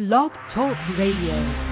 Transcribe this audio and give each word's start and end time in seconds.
Blog 0.00 0.32
Talk 0.54 0.78
Radio. 0.96 1.69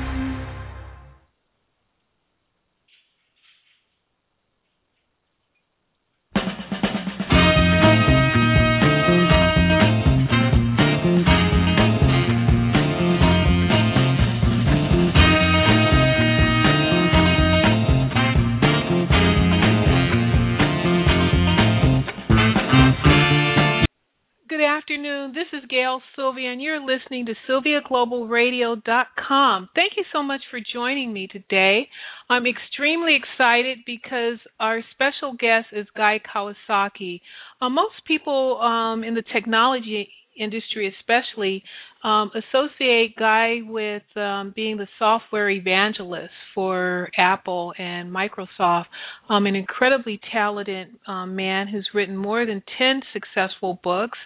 Gael 25.88 26.02
Sylvia, 26.16 26.52
and 26.52 26.60
you're 26.60 26.84
listening 26.84 27.24
to 27.26 27.34
SylviaGlobalRadio.com. 27.48 29.68
Thank 29.74 29.92
you 29.96 30.04
so 30.12 30.22
much 30.22 30.42
for 30.50 30.60
joining 30.74 31.14
me 31.14 31.28
today. 31.28 31.88
I'm 32.28 32.44
extremely 32.46 33.16
excited 33.16 33.78
because 33.86 34.36
our 34.60 34.82
special 34.92 35.32
guest 35.32 35.68
is 35.72 35.86
Guy 35.96 36.20
Kawasaki. 36.20 37.22
Uh, 37.62 37.70
most 37.70 37.94
people 38.06 38.60
um, 38.60 39.02
in 39.02 39.14
the 39.14 39.22
technology 39.32 40.10
industry, 40.38 40.94
especially, 41.00 41.62
um, 42.04 42.30
associate 42.32 43.16
Guy 43.16 43.58
with 43.64 44.04
um, 44.16 44.52
being 44.54 44.76
the 44.76 44.86
software 44.98 45.50
evangelist 45.50 46.32
for 46.54 47.10
Apple 47.18 47.74
and 47.76 48.12
Microsoft. 48.14 48.84
Um, 49.28 49.46
an 49.46 49.56
incredibly 49.56 50.20
talented 50.32 50.88
um, 51.08 51.34
man 51.34 51.66
who's 51.66 51.88
written 51.92 52.16
more 52.16 52.46
than 52.46 52.62
10 52.78 53.00
successful 53.12 53.80
books, 53.82 54.18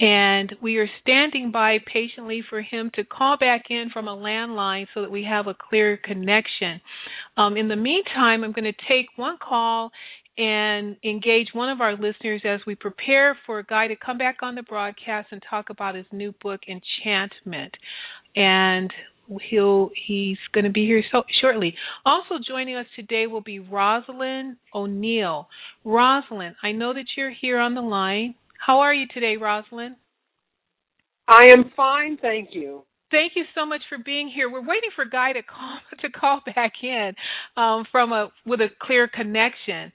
and 0.00 0.52
we 0.60 0.78
are 0.78 0.88
standing 1.00 1.52
by 1.52 1.78
patiently 1.92 2.42
for 2.48 2.60
him 2.60 2.90
to 2.94 3.04
call 3.04 3.36
back 3.38 3.66
in 3.70 3.90
from 3.92 4.08
a 4.08 4.16
landline 4.16 4.86
so 4.92 5.02
that 5.02 5.10
we 5.10 5.24
have 5.24 5.46
a 5.46 5.54
clear 5.54 5.96
connection. 5.96 6.80
Um, 7.36 7.56
in 7.56 7.68
the 7.68 7.76
meantime, 7.76 8.44
I'm 8.44 8.52
going 8.52 8.64
to 8.64 8.72
take 8.72 9.06
one 9.16 9.38
call 9.38 9.90
and 10.38 10.96
engage 11.04 11.48
one 11.52 11.68
of 11.68 11.80
our 11.80 11.92
listeners 11.92 12.42
as 12.44 12.60
we 12.66 12.74
prepare 12.74 13.36
for 13.46 13.58
a 13.58 13.64
guy 13.64 13.88
to 13.88 13.96
come 13.96 14.18
back 14.18 14.38
on 14.42 14.54
the 14.54 14.62
broadcast 14.62 15.28
and 15.30 15.42
talk 15.48 15.70
about 15.70 15.94
his 15.94 16.06
new 16.12 16.32
book 16.42 16.60
enchantment. 16.68 17.74
And 18.34 18.90
he'll 19.50 19.90
he's 20.06 20.38
going 20.52 20.64
to 20.64 20.70
be 20.70 20.86
here 20.86 21.02
so, 21.12 21.22
shortly. 21.40 21.74
Also 22.04 22.36
joining 22.46 22.76
us 22.76 22.86
today 22.96 23.26
will 23.26 23.40
be 23.42 23.58
rosalind 23.58 24.56
o'neill. 24.74 25.48
Rosalind 25.84 26.56
i 26.62 26.72
know 26.72 26.92
that 26.92 27.06
you're 27.16 27.32
here 27.32 27.58
on 27.58 27.74
the 27.74 27.80
line. 27.80 28.34
How 28.64 28.80
are 28.80 28.94
you 28.94 29.06
today 29.12 29.36
rosalind? 29.36 29.96
I 31.28 31.44
am 31.46 31.70
fine 31.76 32.18
thank 32.20 32.50
you. 32.52 32.84
Thank 33.10 33.32
you 33.36 33.44
so 33.54 33.66
much 33.66 33.82
for 33.90 33.98
being 33.98 34.30
here. 34.34 34.50
We're 34.50 34.66
waiting 34.66 34.88
for 34.96 35.04
Guy 35.04 35.34
to 35.34 35.42
call 35.42 35.78
to 36.00 36.10
call 36.10 36.40
back 36.46 36.72
in 36.82 37.12
um, 37.56 37.84
from 37.92 38.12
a 38.12 38.30
with 38.46 38.60
a 38.60 38.68
clear 38.80 39.06
connection. 39.06 39.92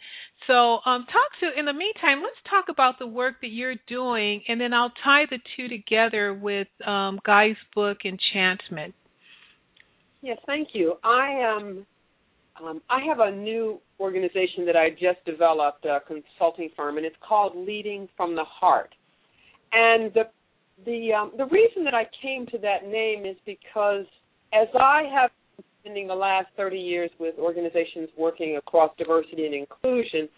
So, 0.47 0.79
um, 0.85 1.05
talk 1.05 1.29
to. 1.41 1.59
In 1.59 1.65
the 1.65 1.73
meantime, 1.73 2.23
let's 2.23 2.37
talk 2.49 2.65
about 2.69 2.99
the 2.99 3.07
work 3.07 3.35
that 3.41 3.49
you're 3.49 3.75
doing, 3.87 4.43
and 4.47 4.59
then 4.59 4.73
I'll 4.73 4.93
tie 5.03 5.25
the 5.29 5.39
two 5.55 5.67
together 5.67 6.33
with 6.33 6.67
um, 6.85 7.19
Guy's 7.25 7.57
book, 7.75 7.99
Enchantment. 8.05 8.95
Yes, 10.21 10.37
thank 10.45 10.69
you. 10.73 10.95
I 11.03 11.55
um, 11.55 11.85
um, 12.63 12.81
I 12.89 13.01
have 13.05 13.19
a 13.19 13.29
new 13.29 13.79
organization 13.99 14.65
that 14.65 14.75
I 14.75 14.89
just 14.89 15.23
developed, 15.25 15.85
a 15.85 15.99
consulting 16.07 16.69
firm, 16.75 16.97
and 16.97 17.05
it's 17.05 17.15
called 17.27 17.55
Leading 17.55 18.07
from 18.15 18.35
the 18.35 18.45
Heart. 18.45 18.95
And 19.73 20.13
the 20.13 20.23
the 20.85 21.13
um, 21.13 21.31
the 21.37 21.45
reason 21.45 21.83
that 21.83 21.93
I 21.93 22.07
came 22.21 22.45
to 22.47 22.57
that 22.59 22.87
name 22.87 23.25
is 23.25 23.35
because 23.45 24.05
as 24.53 24.67
I 24.79 25.03
have 25.13 25.31
spending 25.81 26.07
the 26.07 26.15
last 26.15 26.47
30 26.57 26.77
years 26.77 27.09
with 27.19 27.35
organizations 27.39 28.09
working 28.17 28.57
across 28.57 28.91
diversity 28.97 29.45
and 29.45 29.55
inclusion, 29.55 30.29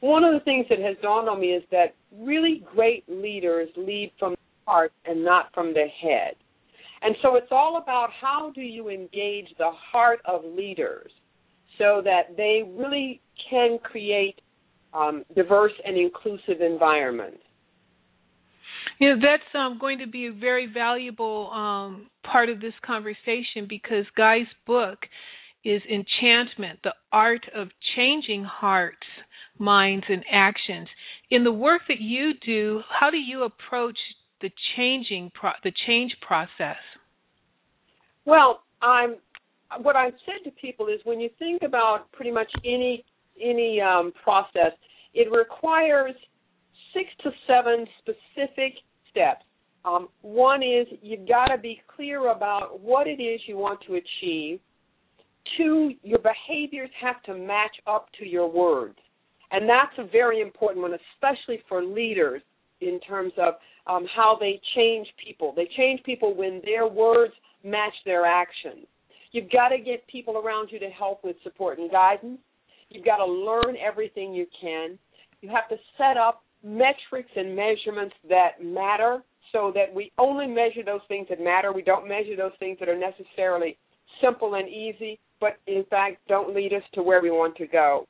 one 0.00 0.24
of 0.24 0.34
the 0.34 0.40
things 0.40 0.66
that 0.68 0.78
has 0.78 0.96
dawned 1.02 1.28
on 1.28 1.40
me 1.40 1.48
is 1.48 1.62
that 1.70 1.94
really 2.18 2.62
great 2.74 3.04
leaders 3.08 3.68
lead 3.76 4.12
from 4.18 4.32
the 4.32 4.70
heart 4.70 4.92
and 5.04 5.24
not 5.24 5.46
from 5.54 5.72
the 5.72 5.86
head. 6.02 6.34
And 7.02 7.14
so 7.22 7.36
it's 7.36 7.48
all 7.50 7.80
about 7.82 8.08
how 8.20 8.52
do 8.54 8.60
you 8.60 8.88
engage 8.88 9.48
the 9.58 9.70
heart 9.92 10.20
of 10.24 10.42
leaders 10.44 11.10
so 11.78 12.00
that 12.04 12.36
they 12.36 12.62
really 12.76 13.20
can 13.50 13.78
create 13.82 14.40
um, 14.94 15.24
diverse 15.34 15.72
and 15.84 15.96
inclusive 15.96 16.60
environments. 16.60 17.42
You 18.98 19.10
know, 19.10 19.16
that's 19.20 19.54
um, 19.54 19.78
going 19.78 19.98
to 19.98 20.06
be 20.06 20.26
a 20.26 20.32
very 20.32 20.66
valuable 20.72 21.50
um, 21.50 22.08
part 22.30 22.48
of 22.48 22.60
this 22.60 22.72
conversation 22.84 23.66
because 23.68 24.04
Guy's 24.16 24.46
book 24.66 25.00
is 25.64 25.82
Enchantment, 25.90 26.78
the 26.84 26.94
art 27.12 27.44
of 27.54 27.68
changing 27.96 28.44
hearts, 28.44 29.06
minds, 29.58 30.06
and 30.08 30.24
actions. 30.32 30.88
In 31.30 31.44
the 31.44 31.52
work 31.52 31.82
that 31.88 32.00
you 32.00 32.32
do, 32.44 32.80
how 32.88 33.10
do 33.10 33.16
you 33.16 33.42
approach 33.42 33.98
the 34.40 34.50
changing 34.76 35.30
pro- 35.34 35.58
the 35.64 35.72
change 35.86 36.12
process? 36.26 36.76
Well, 38.24 38.62
I'm 38.80 39.16
what 39.82 39.96
I've 39.96 40.14
said 40.24 40.44
to 40.44 40.50
people 40.52 40.86
is 40.86 41.00
when 41.04 41.20
you 41.20 41.28
think 41.38 41.62
about 41.62 42.10
pretty 42.12 42.30
much 42.30 42.50
any 42.64 43.04
any 43.42 43.80
um, 43.80 44.12
process, 44.22 44.72
it 45.14 45.30
requires 45.30 46.14
six 46.92 47.08
to 47.22 47.30
seven 47.46 47.86
specific 48.00 48.74
steps. 49.10 49.44
Um, 49.84 50.08
one 50.22 50.62
is 50.62 50.86
you've 51.00 51.28
got 51.28 51.46
to 51.46 51.58
be 51.58 51.80
clear 51.94 52.30
about 52.30 52.80
what 52.80 53.06
it 53.06 53.22
is 53.22 53.40
you 53.46 53.56
want 53.56 53.80
to 53.86 53.94
achieve. 53.94 54.58
Two, 55.56 55.92
your 56.02 56.18
behaviors 56.18 56.90
have 57.00 57.22
to 57.24 57.34
match 57.34 57.76
up 57.86 58.08
to 58.18 58.26
your 58.26 58.50
words. 58.50 58.98
And 59.52 59.68
that's 59.68 59.96
a 59.98 60.10
very 60.10 60.40
important 60.40 60.82
one, 60.82 60.92
especially 61.14 61.62
for 61.68 61.84
leaders 61.84 62.42
in 62.80 62.98
terms 63.00 63.32
of 63.38 63.54
um, 63.86 64.06
how 64.14 64.36
they 64.38 64.60
change 64.74 65.06
people. 65.24 65.52
They 65.54 65.68
change 65.76 66.02
people 66.02 66.34
when 66.34 66.60
their 66.64 66.88
words 66.88 67.32
match 67.62 67.94
their 68.04 68.26
actions. 68.26 68.86
You've 69.30 69.50
got 69.50 69.68
to 69.68 69.78
get 69.78 70.06
people 70.08 70.36
around 70.38 70.70
you 70.72 70.80
to 70.80 70.88
help 70.88 71.22
with 71.22 71.36
support 71.44 71.78
and 71.78 71.90
guidance. 71.90 72.40
You've 72.88 73.04
got 73.04 73.18
to 73.18 73.26
learn 73.26 73.76
everything 73.76 74.34
you 74.34 74.46
can. 74.60 74.98
You 75.42 75.48
have 75.50 75.68
to 75.68 75.76
set 75.96 76.16
up 76.16 76.42
metrics 76.64 77.30
and 77.36 77.54
measurements 77.54 78.14
that 78.28 78.62
matter 78.62 79.22
so 79.52 79.72
that 79.74 79.94
we 79.94 80.12
only 80.18 80.46
measure 80.46 80.82
those 80.84 81.00
things 81.08 81.26
that 81.28 81.40
matter. 81.40 81.72
We 81.72 81.82
don't 81.82 82.08
measure 82.08 82.36
those 82.36 82.52
things 82.58 82.78
that 82.80 82.88
are 82.88 82.98
necessarily 82.98 83.78
simple 84.20 84.54
and 84.54 84.68
easy, 84.68 85.18
but 85.40 85.58
in 85.66 85.84
fact 85.88 86.18
don't 86.28 86.54
lead 86.54 86.72
us 86.72 86.82
to 86.94 87.02
where 87.02 87.22
we 87.22 87.30
want 87.30 87.56
to 87.56 87.66
go. 87.66 88.06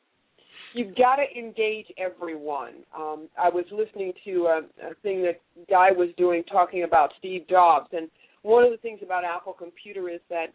You've 0.75 0.95
got 0.97 1.17
to 1.17 1.39
engage 1.39 1.87
everyone. 1.97 2.75
Um, 2.97 3.29
I 3.39 3.49
was 3.49 3.65
listening 3.73 4.13
to 4.25 4.47
a, 4.47 4.91
a 4.91 4.95
thing 5.03 5.23
that 5.23 5.41
Guy 5.71 5.91
was 5.91 6.09
doing 6.17 6.43
talking 6.45 6.85
about 6.85 7.13
Steve 7.19 7.47
Jobs, 7.49 7.89
and 7.93 8.11
one 8.43 8.63
of 8.65 8.71
the 8.71 8.77
things 8.79 9.01
about 9.03 9.25
Apple 9.25 9.53
Computer 9.53 10.09
is 10.09 10.21
that 10.29 10.47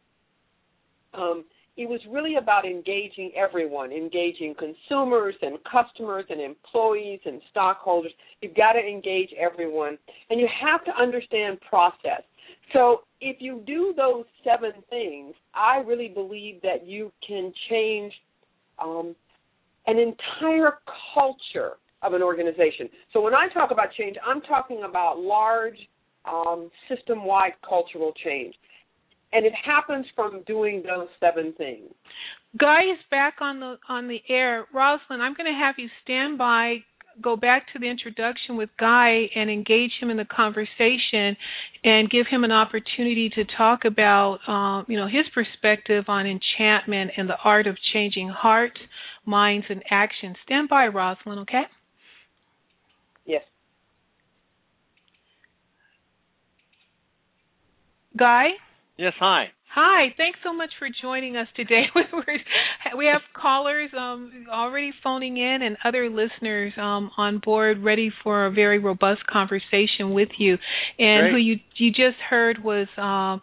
um,– 1.14 1.46
it 1.82 1.90
was 1.90 2.00
really 2.12 2.36
about 2.36 2.64
engaging 2.64 3.32
everyone, 3.36 3.92
engaging 3.92 4.54
consumers 4.54 5.34
and 5.42 5.58
customers 5.64 6.26
and 6.30 6.40
employees 6.40 7.20
and 7.26 7.42
stockholders. 7.50 8.12
You've 8.42 8.56
got 8.56 8.74
to 8.74 8.80
engage 8.80 9.30
everyone, 9.40 9.98
and 10.30 10.40
you 10.40 10.48
have 10.62 10.86
to 10.86 10.92
understand 10.92 11.60
process. 11.62 12.22
So 12.74 13.02
if 13.20 13.38
you 13.40 13.64
do 13.66 13.96
those 13.98 14.26
seven 14.44 14.74
things, 14.92 15.34
I 15.56 15.78
really 15.78 16.08
believe 16.08 16.62
that 16.62 16.86
you 16.86 17.12
can 17.28 17.52
change 17.68 18.14
um, 18.78 19.16
an 19.88 19.98
entire 19.98 20.78
culture 21.16 21.74
of 22.04 22.14
an 22.14 22.22
organization. 22.22 22.90
So 23.12 23.22
when 23.22 23.34
I 23.34 23.48
talk 23.54 23.72
about 23.72 23.88
change, 23.98 24.18
I'm 24.26 24.42
talking 24.42 24.84
about 24.88 25.20
large 25.20 25.78
um, 26.26 26.70
system-wide 26.88 27.54
cultural 27.68 28.14
change 28.24 28.54
and 29.34 29.46
it 29.46 29.54
happens 29.66 30.06
from 30.16 30.44
doing 30.46 30.84
those 30.86 31.08
seven 31.20 31.54
things. 31.58 31.90
Guy 32.60 32.82
is 32.82 33.00
back 33.10 33.36
on 33.40 33.60
the 33.60 33.78
on 33.88 34.08
the 34.08 34.20
air. 34.30 34.66
Rosalind, 34.74 35.22
I'm 35.22 35.34
going 35.34 35.52
to 35.52 35.58
have 35.58 35.76
you 35.78 35.88
stand 36.04 36.38
by, 36.38 36.78
go 37.22 37.38
back 37.38 37.68
to 37.74 37.80
the 37.80 37.90
introduction 37.90 38.58
with 38.58 38.70
Guy, 38.78 39.30
and 39.34 39.50
engage 39.50 39.92
him 40.02 40.10
in 40.10 40.18
the 40.18 40.26
conversation, 40.26 41.38
and 41.84 42.10
give 42.10 42.26
him 42.30 42.44
an 42.44 42.52
opportunity 42.52 43.30
to 43.36 43.46
talk 43.58 43.86
about, 43.86 44.40
um, 44.48 44.86
you 44.90 44.98
know, 44.98 45.08
his 45.08 45.26
perspective 45.34 46.06
on 46.10 46.26
enchantment 46.28 47.12
and 47.16 47.30
the 47.30 47.38
art 47.44 47.68
of 47.68 47.78
changing 47.94 48.28
hearts, 48.28 48.80
minds, 49.26 49.66
and 49.70 49.82
actions. 49.90 50.36
Stand 50.44 50.68
by, 50.68 50.88
Rosalind. 50.88 51.40
Okay. 51.42 51.64
Yes. 53.26 53.44
Guy. 58.18 58.50
Yes, 59.02 59.14
hi. 59.20 59.46
Hi, 59.74 60.14
thanks 60.16 60.38
so 60.44 60.54
much 60.54 60.70
for 60.78 60.88
joining 61.02 61.36
us 61.36 61.48
today. 61.56 61.86
we 62.96 63.06
have 63.08 63.22
callers 63.34 63.90
um, 63.98 64.46
already 64.48 64.92
phoning 65.04 65.38
in 65.38 65.64
and 65.64 65.76
other 65.84 66.08
listeners 66.08 66.72
um, 66.78 67.10
on 67.18 67.42
board 67.44 67.80
ready 67.84 68.12
for 68.24 68.46
a 68.46 68.52
very 68.52 68.78
robust 68.78 69.26
conversation 69.26 70.14
with 70.14 70.30
you. 70.38 70.56
And 71.00 71.24
Great. 71.24 71.32
who 71.32 71.38
you 71.38 71.56
you 71.78 71.90
just 71.90 72.22
heard 72.30 72.64
was 72.64 72.86
um, 72.96 73.42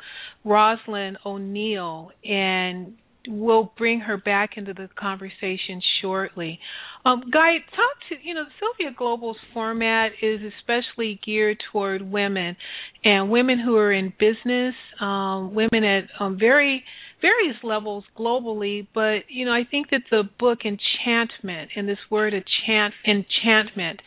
Rosalind 0.48 1.18
O'Neill, 1.26 2.12
and 2.22 2.92
we'll 3.28 3.72
bring 3.76 4.00
her 4.00 4.16
back 4.16 4.50
into 4.56 4.72
the 4.74 4.88
conversation 4.98 5.80
shortly. 6.00 6.58
Um, 7.04 7.22
Guy, 7.32 7.58
talk 7.70 7.96
to 8.08 8.16
you 8.22 8.34
know 8.34 8.44
Sylvia 8.58 8.94
Global's 8.96 9.36
format 9.54 10.12
is 10.22 10.40
especially 10.58 11.20
geared 11.24 11.58
toward 11.70 12.02
women 12.02 12.56
and 13.04 13.30
women 13.30 13.58
who 13.58 13.76
are 13.76 13.92
in 13.92 14.12
business, 14.18 14.74
um, 15.00 15.54
women 15.54 15.84
at 15.84 16.04
um, 16.18 16.38
very 16.38 16.84
various 17.20 17.56
levels 17.62 18.04
globally. 18.18 18.86
But 18.94 19.28
you 19.28 19.44
know, 19.44 19.52
I 19.52 19.62
think 19.70 19.90
that 19.90 20.02
the 20.10 20.24
book 20.38 20.60
Enchantment 20.64 21.70
and 21.76 21.88
this 21.88 21.98
word 22.10 22.34
enchant 22.34 22.94
enchantment 23.06 24.00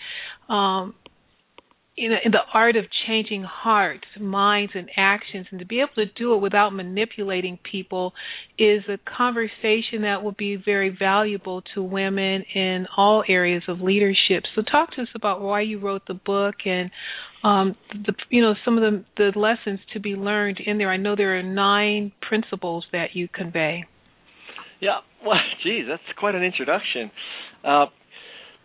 um, 0.49 0.95
in, 2.01 2.11
in 2.25 2.31
the 2.31 2.39
art 2.51 2.75
of 2.75 2.85
changing 3.07 3.43
hearts, 3.43 4.05
minds, 4.19 4.71
and 4.73 4.89
actions, 4.97 5.45
and 5.51 5.59
to 5.59 5.65
be 5.65 5.79
able 5.79 5.93
to 5.95 6.05
do 6.07 6.33
it 6.33 6.41
without 6.41 6.71
manipulating 6.71 7.59
people 7.69 8.13
is 8.57 8.81
a 8.89 8.97
conversation 8.97 10.01
that 10.01 10.23
will 10.23 10.31
be 10.31 10.55
very 10.55 10.89
valuable 10.89 11.61
to 11.75 11.83
women 11.83 12.43
in 12.55 12.87
all 12.97 13.23
areas 13.27 13.63
of 13.67 13.81
leadership. 13.81 14.43
So, 14.55 14.63
talk 14.63 14.95
to 14.95 15.03
us 15.03 15.09
about 15.13 15.41
why 15.41 15.61
you 15.61 15.79
wrote 15.79 16.01
the 16.07 16.15
book 16.15 16.55
and 16.65 16.89
um, 17.43 17.75
the 17.93 18.13
you 18.29 18.41
know 18.41 18.55
some 18.65 18.77
of 18.77 18.81
the 18.81 19.05
the 19.17 19.39
lessons 19.39 19.79
to 19.93 19.99
be 19.99 20.15
learned 20.15 20.59
in 20.65 20.79
there. 20.79 20.89
I 20.89 20.97
know 20.97 21.15
there 21.15 21.37
are 21.37 21.43
nine 21.43 22.13
principles 22.27 22.85
that 22.91 23.09
you 23.13 23.27
convey. 23.27 23.85
Yeah, 24.79 24.99
well, 25.23 25.37
geez, 25.63 25.85
that's 25.87 26.01
quite 26.17 26.33
an 26.33 26.43
introduction. 26.43 27.11
Uh, 27.63 27.85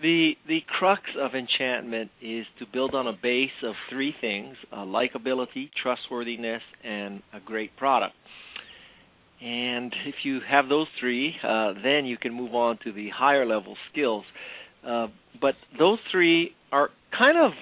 the 0.01 0.33
the 0.47 0.61
crux 0.67 1.03
of 1.19 1.33
enchantment 1.35 2.11
is 2.21 2.45
to 2.59 2.67
build 2.71 2.95
on 2.95 3.07
a 3.07 3.13
base 3.13 3.51
of 3.65 3.75
three 3.91 4.15
things: 4.21 4.57
uh, 4.73 4.79
likability, 4.79 5.71
trustworthiness, 5.83 6.63
and 6.85 7.23
a 7.33 7.41
great 7.41 7.77
product. 7.77 8.15
And 9.41 9.95
if 10.07 10.15
you 10.25 10.41
have 10.49 10.69
those 10.69 10.87
three, 10.99 11.35
uh, 11.43 11.75
then 11.83 12.07
you 12.07 12.17
can 12.17 12.33
move 12.33 12.55
on 12.55 12.79
to 12.85 12.93
the 12.93 13.11
higher 13.15 13.47
level 13.47 13.77
skills. 13.93 14.25
Uh, 14.87 15.09
but 15.41 15.55
those 15.79 15.99
three 16.11 16.53
are 16.73 16.89
kind 17.17 17.37
of 17.39 17.53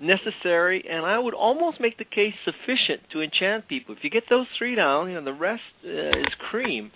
necessary, 0.00 0.84
and 0.88 1.04
I 1.04 1.18
would 1.18 1.34
almost 1.34 1.80
make 1.80 1.98
the 1.98 2.04
case 2.04 2.34
sufficient 2.44 3.08
to 3.12 3.20
enchant 3.20 3.68
people. 3.68 3.94
If 3.96 4.04
you 4.04 4.10
get 4.10 4.24
those 4.30 4.46
three 4.58 4.74
down, 4.74 5.08
you 5.08 5.14
know 5.14 5.24
the 5.24 5.32
rest 5.32 5.62
uh, 5.84 5.88
is 5.88 6.34
cream. 6.50 6.90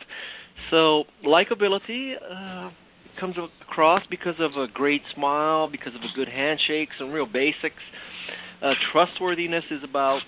So 0.71 1.05
likability. 1.25 2.15
Comes 3.19 3.37
across 3.63 4.03
because 4.11 4.35
of 4.41 4.53
a 4.53 4.67
great 4.73 5.01
smile, 5.15 5.71
because 5.71 5.95
of 5.95 6.03
a 6.03 6.13
good 6.15 6.29
handshake, 6.29 6.91
some 6.99 7.13
real 7.13 7.27
basics. 7.27 7.83
Uh, 8.63 8.73
trustworthiness 8.93 9.65
is 9.71 9.81
about 9.83 10.21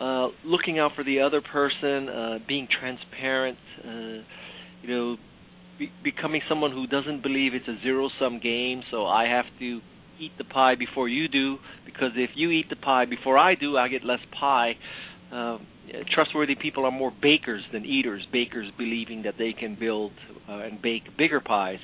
uh, 0.00 0.28
looking 0.44 0.78
out 0.78 0.92
for 0.96 1.04
the 1.04 1.20
other 1.20 1.40
person, 1.40 2.08
uh, 2.08 2.38
being 2.46 2.66
transparent, 2.80 3.58
uh, 3.84 4.22
you 4.82 4.88
know, 4.88 5.16
be- 5.78 5.92
becoming 6.02 6.40
someone 6.48 6.72
who 6.72 6.86
doesn't 6.88 7.22
believe 7.22 7.54
it's 7.54 7.68
a 7.68 7.76
zero-sum 7.82 8.40
game. 8.42 8.82
So 8.90 9.06
I 9.06 9.28
have 9.28 9.46
to 9.60 9.80
eat 10.18 10.32
the 10.36 10.44
pie 10.44 10.74
before 10.74 11.08
you 11.08 11.28
do, 11.28 11.58
because 11.86 12.10
if 12.16 12.30
you 12.34 12.50
eat 12.50 12.68
the 12.68 12.76
pie 12.76 13.04
before 13.04 13.38
I 13.38 13.54
do, 13.54 13.76
I 13.76 13.88
get 13.88 14.04
less 14.04 14.20
pie. 14.38 14.72
Uh, 15.32 15.58
trustworthy 16.14 16.54
people 16.54 16.84
are 16.84 16.92
more 16.92 17.12
bakers 17.22 17.62
than 17.72 17.84
eaters. 17.84 18.26
Bakers 18.32 18.70
believing 18.76 19.22
that 19.22 19.34
they 19.38 19.52
can 19.52 19.76
build 19.78 20.12
uh, 20.48 20.58
and 20.58 20.80
bake 20.82 21.02
bigger 21.16 21.40
pies. 21.40 21.78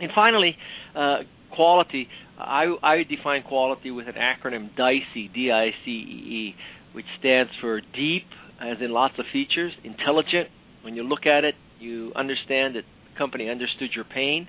And 0.00 0.10
finally, 0.14 0.56
uh, 0.94 1.18
quality. 1.50 2.08
I, 2.38 2.66
I 2.82 3.02
define 3.02 3.42
quality 3.42 3.90
with 3.90 4.06
an 4.06 4.14
acronym 4.14 4.74
DICEE, 4.76 5.30
D-I-C-E-E, 5.34 6.54
which 6.92 7.06
stands 7.18 7.50
for 7.60 7.80
deep, 7.80 8.24
as 8.60 8.78
in 8.80 8.92
lots 8.92 9.14
of 9.18 9.24
features, 9.32 9.72
intelligent. 9.84 10.48
When 10.82 10.94
you 10.94 11.02
look 11.02 11.26
at 11.26 11.44
it, 11.44 11.54
you 11.80 12.12
understand 12.14 12.76
that 12.76 12.82
the 12.82 13.18
company 13.18 13.50
understood 13.50 13.90
your 13.94 14.04
pain. 14.04 14.46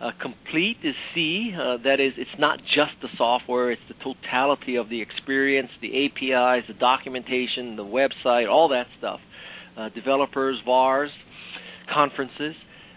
Uh, 0.00 0.10
complete 0.20 0.78
is 0.82 0.94
C. 1.14 1.52
Uh, 1.54 1.76
that 1.84 2.00
is, 2.00 2.12
it's 2.16 2.38
not 2.38 2.58
just 2.58 2.92
the 3.02 3.08
software; 3.18 3.70
it's 3.70 3.82
the 3.88 3.94
totality 4.02 4.76
of 4.76 4.88
the 4.88 5.02
experience, 5.02 5.68
the 5.82 6.06
APIs, 6.06 6.64
the 6.68 6.74
documentation, 6.78 7.76
the 7.76 7.84
website, 7.84 8.50
all 8.50 8.68
that 8.68 8.86
stuff. 8.98 9.20
Uh, 9.76 9.90
developers, 9.90 10.56
VARs, 10.64 11.10
conferences. 11.92 12.54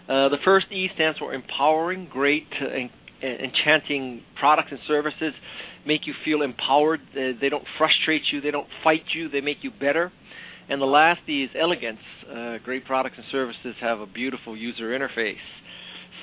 Uh, 0.08 0.28
the 0.28 0.38
first 0.44 0.66
E 0.70 0.88
stands 0.94 1.18
for 1.18 1.32
empowering, 1.32 2.08
great, 2.10 2.46
uh, 2.60 2.66
en- 2.66 2.90
enchanting 3.22 4.22
products 4.38 4.68
and 4.70 4.80
services 4.86 5.32
make 5.86 6.02
you 6.06 6.14
feel 6.24 6.42
empowered. 6.42 7.00
Uh, 7.12 7.32
they 7.40 7.48
don't 7.48 7.64
frustrate 7.78 8.22
you, 8.32 8.40
they 8.40 8.50
don't 8.50 8.68
fight 8.82 9.04
you, 9.14 9.28
they 9.28 9.40
make 9.40 9.58
you 9.62 9.70
better. 9.70 10.12
And 10.68 10.80
the 10.80 10.86
last 10.86 11.20
E 11.28 11.44
is 11.44 11.50
elegance. 11.60 12.00
Uh, 12.28 12.56
great 12.64 12.84
products 12.86 13.16
and 13.16 13.26
services 13.30 13.74
have 13.80 14.00
a 14.00 14.06
beautiful 14.06 14.56
user 14.56 14.96
interface. 14.98 15.44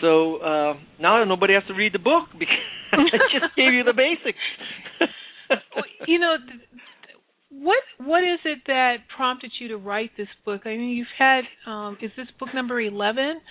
So 0.01 0.38
uh, 0.38 0.74
now 1.00 1.24
nobody 1.25 1.54
has 1.54 1.63
to 1.68 1.74
read 1.74 1.94
the 1.94 2.00
book 2.00 2.30
because 2.39 2.57
I 2.92 3.39
just 3.39 3.56
gave 3.56 3.74
you 3.74 3.84
the 3.84 3.94
basics. 3.94 4.39
well, 5.75 5.86
you 6.07 6.19
know, 6.19 6.36
what 7.51 7.83
what 7.98 8.24
is 8.24 8.39
it 8.45 8.59
that 8.68 8.98
prompted 9.15 9.51
you 9.59 9.69
to 9.69 9.77
write 9.77 10.12
this 10.18 10.27
book? 10.45 10.62
I 10.65 10.69
mean, 10.69 10.89
you've 10.89 11.07
had 11.18 11.42
um, 11.68 11.98
is 12.01 12.12
this 12.15 12.27
book 12.39 12.50
number 12.53 12.80
eleven? 12.80 13.42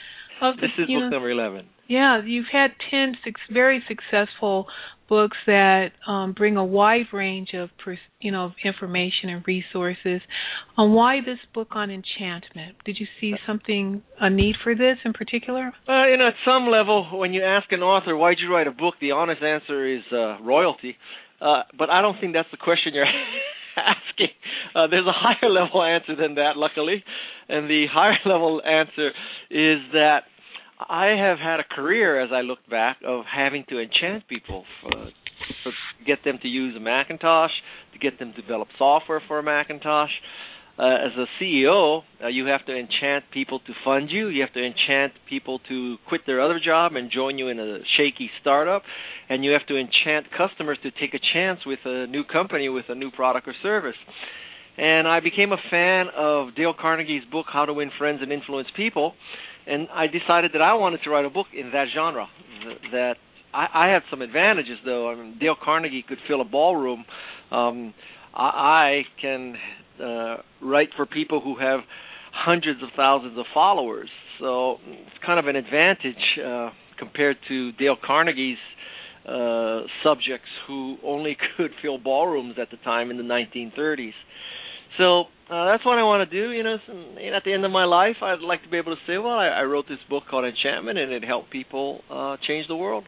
Of 0.42 0.56
the, 0.56 0.62
this 0.62 0.70
is 0.78 0.86
book 0.86 0.88
know, 0.88 1.08
number 1.10 1.30
eleven. 1.30 1.66
Yeah, 1.86 2.22
you've 2.24 2.46
had 2.50 2.70
ten 2.90 3.14
six 3.24 3.40
very 3.52 3.82
successful 3.86 4.66
books 5.06 5.36
that 5.46 5.88
um, 6.06 6.32
bring 6.32 6.56
a 6.56 6.64
wide 6.64 7.06
range 7.12 7.48
of 7.52 7.68
you 8.20 8.32
know 8.32 8.46
of 8.46 8.52
information 8.64 9.28
and 9.28 9.44
resources. 9.46 10.22
On 10.78 10.88
um, 10.88 10.94
why 10.94 11.20
this 11.20 11.38
book 11.52 11.68
on 11.72 11.90
enchantment? 11.90 12.76
Did 12.86 12.96
you 12.98 13.06
see 13.20 13.34
something 13.46 14.02
a 14.18 14.30
need 14.30 14.54
for 14.64 14.74
this 14.74 14.96
in 15.04 15.12
particular? 15.12 15.72
Uh, 15.86 16.06
you 16.06 16.16
know, 16.16 16.28
at 16.28 16.34
some 16.46 16.68
level, 16.70 17.18
when 17.18 17.34
you 17.34 17.44
ask 17.44 17.70
an 17.70 17.80
author 17.80 18.16
why'd 18.16 18.38
you 18.40 18.50
write 18.50 18.66
a 18.66 18.70
book, 18.70 18.94
the 18.98 19.10
honest 19.10 19.42
answer 19.42 19.86
is 19.86 20.02
uh, 20.10 20.40
royalty. 20.40 20.96
Uh, 21.40 21.62
but 21.76 21.90
I 21.90 22.00
don't 22.02 22.18
think 22.20 22.32
that's 22.32 22.50
the 22.50 22.58
question 22.58 22.92
you're 22.94 23.06
asking. 23.80 24.34
Uh, 24.74 24.86
there's 24.86 25.06
a 25.06 25.12
higher 25.12 25.50
level 25.50 25.82
answer 25.82 26.16
than 26.16 26.36
that, 26.36 26.56
luckily, 26.56 27.04
and 27.48 27.68
the 27.68 27.86
higher 27.92 28.18
level 28.24 28.62
answer 28.64 29.08
is 29.50 29.80
that 29.92 30.20
I 30.88 31.16
have 31.18 31.38
had 31.38 31.60
a 31.60 31.64
career, 31.64 32.20
as 32.22 32.30
I 32.32 32.40
look 32.40 32.58
back, 32.70 32.98
of 33.06 33.24
having 33.24 33.64
to 33.68 33.80
enchant 33.80 34.26
people, 34.28 34.64
for, 34.82 34.90
for 35.62 35.72
get 36.06 36.24
them 36.24 36.38
to 36.42 36.48
use 36.48 36.74
a 36.76 36.80
Macintosh, 36.80 37.50
to 37.92 37.98
get 37.98 38.18
them 38.18 38.32
to 38.34 38.40
develop 38.40 38.68
software 38.78 39.22
for 39.28 39.38
a 39.38 39.42
Macintosh. 39.42 40.10
Uh, 40.80 40.94
as 40.94 41.12
a 41.18 41.26
CEO, 41.38 42.00
uh, 42.24 42.28
you 42.28 42.46
have 42.46 42.64
to 42.64 42.74
enchant 42.74 43.24
people 43.34 43.58
to 43.60 43.72
fund 43.84 44.08
you. 44.10 44.28
You 44.28 44.40
have 44.40 44.52
to 44.54 44.64
enchant 44.64 45.12
people 45.28 45.58
to 45.68 45.96
quit 46.08 46.22
their 46.26 46.40
other 46.40 46.58
job 46.58 46.92
and 46.94 47.10
join 47.10 47.36
you 47.36 47.48
in 47.48 47.60
a 47.60 47.80
shaky 47.98 48.30
startup. 48.40 48.82
And 49.28 49.44
you 49.44 49.50
have 49.50 49.66
to 49.66 49.76
enchant 49.76 50.28
customers 50.34 50.78
to 50.82 50.90
take 50.92 51.12
a 51.12 51.20
chance 51.34 51.60
with 51.66 51.80
a 51.84 52.06
new 52.06 52.24
company 52.24 52.70
with 52.70 52.86
a 52.88 52.94
new 52.94 53.10
product 53.10 53.46
or 53.46 53.54
service. 53.62 53.96
And 54.78 55.06
I 55.06 55.20
became 55.20 55.52
a 55.52 55.58
fan 55.70 56.06
of 56.16 56.54
Dale 56.54 56.72
Carnegie's 56.72 57.24
book, 57.30 57.44
How 57.52 57.66
to 57.66 57.74
Win 57.74 57.90
Friends 57.98 58.20
and 58.22 58.32
Influence 58.32 58.68
People. 58.74 59.12
And 59.66 59.86
I 59.92 60.06
decided 60.06 60.52
that 60.54 60.62
I 60.62 60.72
wanted 60.74 61.00
to 61.04 61.10
write 61.10 61.26
a 61.26 61.30
book 61.30 61.48
in 61.52 61.72
that 61.72 61.88
genre. 61.94 62.26
That 62.92 63.16
I, 63.52 63.66
I 63.74 63.92
had 63.92 64.00
some 64.10 64.22
advantages, 64.22 64.78
though. 64.86 65.10
I 65.10 65.14
mean, 65.14 65.36
Dale 65.38 65.56
Carnegie 65.62 66.06
could 66.08 66.18
fill 66.26 66.40
a 66.40 66.46
ballroom. 66.46 67.04
Um, 67.50 67.92
I, 68.34 68.46
I 68.46 69.02
can 69.20 69.56
uh, 70.02 70.36
write 70.62 70.88
for 70.96 71.06
people 71.06 71.40
who 71.40 71.56
have 71.58 71.80
hundreds 72.32 72.82
of 72.82 72.88
thousands 72.96 73.38
of 73.38 73.44
followers. 73.52 74.08
So 74.38 74.76
it's 74.86 75.24
kind 75.24 75.38
of 75.38 75.46
an 75.46 75.56
advantage 75.56 76.38
uh, 76.44 76.70
compared 76.98 77.36
to 77.48 77.72
Dale 77.72 77.96
Carnegie's 78.02 78.58
uh, 79.26 79.82
subjects 80.02 80.48
who 80.66 80.96
only 81.04 81.36
could 81.56 81.72
fill 81.82 81.98
ballrooms 81.98 82.54
at 82.60 82.70
the 82.70 82.78
time 82.78 83.10
in 83.10 83.16
the 83.16 83.22
1930s. 83.22 84.12
So 84.98 85.22
uh, 85.50 85.66
that's 85.66 85.84
what 85.84 85.98
I 85.98 86.02
want 86.02 86.28
to 86.28 86.42
do. 86.42 86.50
You 86.50 86.62
know, 86.62 86.74
at 86.74 87.44
the 87.44 87.52
end 87.52 87.64
of 87.64 87.70
my 87.70 87.84
life, 87.84 88.16
I'd 88.22 88.40
like 88.40 88.62
to 88.64 88.68
be 88.68 88.78
able 88.78 88.94
to 88.94 89.00
say, 89.06 89.18
well, 89.18 89.38
I, 89.38 89.48
I 89.48 89.62
wrote 89.62 89.86
this 89.88 89.98
book 90.08 90.24
called 90.30 90.44
Enchantment, 90.44 90.98
and 90.98 91.12
it 91.12 91.24
helped 91.24 91.50
people 91.50 92.00
uh, 92.10 92.36
change 92.46 92.66
the 92.68 92.76
world. 92.76 93.04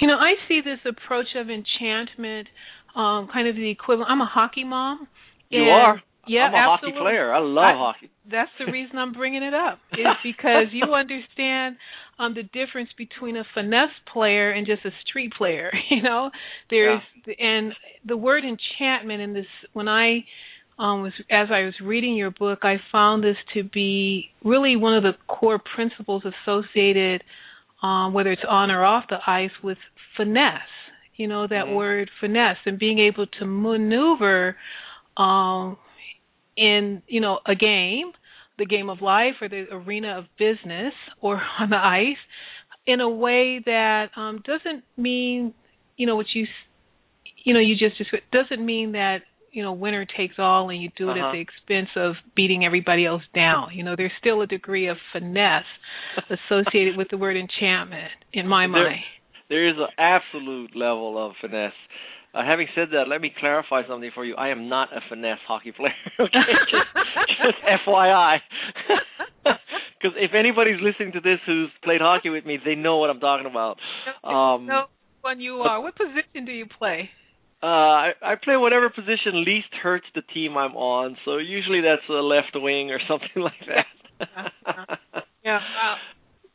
You 0.00 0.08
know, 0.08 0.14
I 0.14 0.34
see 0.48 0.60
this 0.64 0.78
approach 0.86 1.26
of 1.36 1.48
enchantment 1.50 2.48
um, 2.94 3.28
kind 3.32 3.46
of 3.48 3.56
the 3.56 3.70
equivalent. 3.70 4.10
I'm 4.10 4.20
a 4.20 4.26
hockey 4.26 4.64
mom. 4.64 5.06
You 5.50 5.62
are. 5.62 6.02
Yeah, 6.28 6.42
I'm 6.42 6.54
a 6.54 6.56
absolutely. 6.74 7.00
hockey 7.00 7.04
player. 7.04 7.32
I 7.32 7.38
love 7.40 7.64
I, 7.64 7.72
hockey. 7.74 8.10
That's 8.30 8.50
the 8.58 8.70
reason 8.70 8.98
I'm 8.98 9.12
bringing 9.12 9.42
it 9.42 9.54
up. 9.54 9.78
Is 9.92 10.06
because 10.22 10.66
you 10.72 10.94
understand 10.94 11.76
um 12.18 12.34
the 12.34 12.42
difference 12.42 12.90
between 12.96 13.36
a 13.36 13.44
finesse 13.54 13.94
player 14.12 14.50
and 14.50 14.66
just 14.66 14.84
a 14.84 14.90
street 15.06 15.32
player. 15.36 15.70
You 15.90 16.02
know, 16.02 16.30
there's 16.70 17.00
yeah. 17.26 17.34
and 17.38 17.72
the 18.06 18.16
word 18.16 18.44
enchantment 18.44 19.20
in 19.22 19.32
this 19.32 19.46
when 19.72 19.88
I 19.88 20.24
um, 20.78 21.02
was 21.02 21.12
as 21.30 21.48
I 21.50 21.64
was 21.64 21.74
reading 21.82 22.14
your 22.14 22.30
book, 22.30 22.60
I 22.62 22.76
found 22.92 23.24
this 23.24 23.36
to 23.54 23.64
be 23.64 24.30
really 24.44 24.76
one 24.76 24.94
of 24.94 25.02
the 25.02 25.12
core 25.26 25.60
principles 25.74 26.22
associated, 26.24 27.24
um, 27.82 28.12
whether 28.12 28.30
it's 28.30 28.42
on 28.48 28.70
or 28.70 28.84
off 28.84 29.04
the 29.10 29.18
ice, 29.26 29.50
with 29.62 29.78
finesse. 30.16 30.60
You 31.16 31.26
know 31.26 31.48
that 31.48 31.66
Mhm. 31.66 31.74
word 31.74 32.10
finesse 32.20 32.58
and 32.64 32.78
being 32.78 33.00
able 33.00 33.26
to 33.26 33.44
maneuver 33.44 34.56
um, 35.16 35.76
in 36.58 37.02
you 37.06 37.20
know 37.20 37.38
a 37.46 37.54
game, 37.54 38.12
the 38.58 38.66
game 38.66 38.90
of 38.90 39.00
life 39.00 39.34
or 39.40 39.48
the 39.48 39.66
arena 39.72 40.18
of 40.18 40.24
business 40.38 40.92
or 41.20 41.40
on 41.60 41.70
the 41.70 41.76
ice, 41.76 42.22
in 42.86 43.00
a 43.00 43.08
way 43.08 43.60
that 43.64 44.06
um, 44.16 44.42
doesn't 44.44 44.82
mean 44.96 45.54
you 45.96 46.06
know 46.06 46.16
what 46.16 46.26
you 46.34 46.44
s- 46.44 47.34
you 47.44 47.54
know 47.54 47.60
you 47.60 47.74
just 47.76 47.96
just 47.98 48.10
doesn't 48.32 48.64
mean 48.64 48.92
that 48.92 49.18
you 49.52 49.62
know 49.62 49.72
winner 49.72 50.04
takes 50.04 50.34
all 50.38 50.68
and 50.70 50.82
you 50.82 50.90
do 50.96 51.08
it 51.10 51.12
Uh-huh. 51.18 51.28
at 51.28 51.32
the 51.32 51.40
expense 51.40 51.88
of 51.96 52.14
beating 52.36 52.64
everybody 52.64 53.06
else 53.06 53.22
down. 53.34 53.68
You 53.72 53.82
know 53.84 53.94
there's 53.96 54.12
still 54.20 54.42
a 54.42 54.46
degree 54.46 54.88
of 54.88 54.96
finesse 55.12 55.64
associated 56.30 56.96
with 56.96 57.08
the 57.10 57.16
word 57.16 57.36
enchantment 57.36 58.10
in 58.32 58.46
my 58.46 58.66
There- 58.66 58.72
mind. 58.90 59.00
there 59.48 59.66
is 59.68 59.76
an 59.78 59.88
absolute 59.98 60.76
level 60.76 61.16
of 61.24 61.32
finesse. 61.40 61.72
Uh, 62.34 62.44
having 62.44 62.66
said 62.74 62.88
that, 62.92 63.08
let 63.08 63.20
me 63.20 63.32
clarify 63.38 63.82
something 63.88 64.10
for 64.14 64.24
you. 64.24 64.34
I 64.36 64.48
am 64.48 64.68
not 64.68 64.92
a 64.92 65.00
finesse 65.08 65.38
hockey 65.46 65.72
player. 65.72 65.92
okay, 66.20 66.28
just, 66.70 67.08
just 67.42 67.86
FYI. 67.86 68.38
Because 69.42 70.16
if 70.16 70.32
anybody's 70.38 70.80
listening 70.82 71.12
to 71.12 71.20
this 71.20 71.38
who's 71.46 71.70
played 71.82 72.00
hockey 72.00 72.28
with 72.30 72.44
me, 72.44 72.58
they 72.62 72.74
know 72.74 72.98
what 72.98 73.10
I'm 73.10 73.20
talking 73.20 73.46
about. 73.46 73.78
Um, 74.22 74.66
no 74.66 74.84
one 75.22 75.40
you 75.40 75.54
are. 75.56 75.80
What 75.80 75.96
position 75.96 76.44
do 76.44 76.52
you 76.52 76.66
play? 76.66 77.10
Uh, 77.62 77.66
I, 77.66 78.10
I 78.22 78.34
play 78.42 78.56
whatever 78.56 78.88
position 78.90 79.44
least 79.44 79.68
hurts 79.82 80.06
the 80.14 80.22
team 80.22 80.56
I'm 80.56 80.76
on. 80.76 81.16
So 81.24 81.38
usually 81.38 81.80
that's 81.80 82.08
a 82.08 82.12
left 82.12 82.52
wing 82.54 82.90
or 82.90 83.00
something 83.08 83.42
like 83.42 83.52
that. 83.66 83.86
Yeah. 85.44 85.56
Uh, 85.56 85.96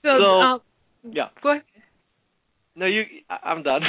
so, 0.04 0.10
So, 0.20 0.26
um, 0.26 0.62
yeah. 1.12 1.28
go 1.42 1.52
ahead. 1.52 1.64
No, 2.76 2.86
you. 2.86 3.04
I- 3.30 3.50
I'm 3.50 3.64
done. 3.64 3.82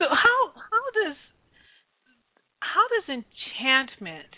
So 0.00 0.06
how 0.08 0.52
how 0.54 1.06
does 1.06 1.16
how 2.60 2.84
does 2.88 3.22
enchantment 3.60 4.28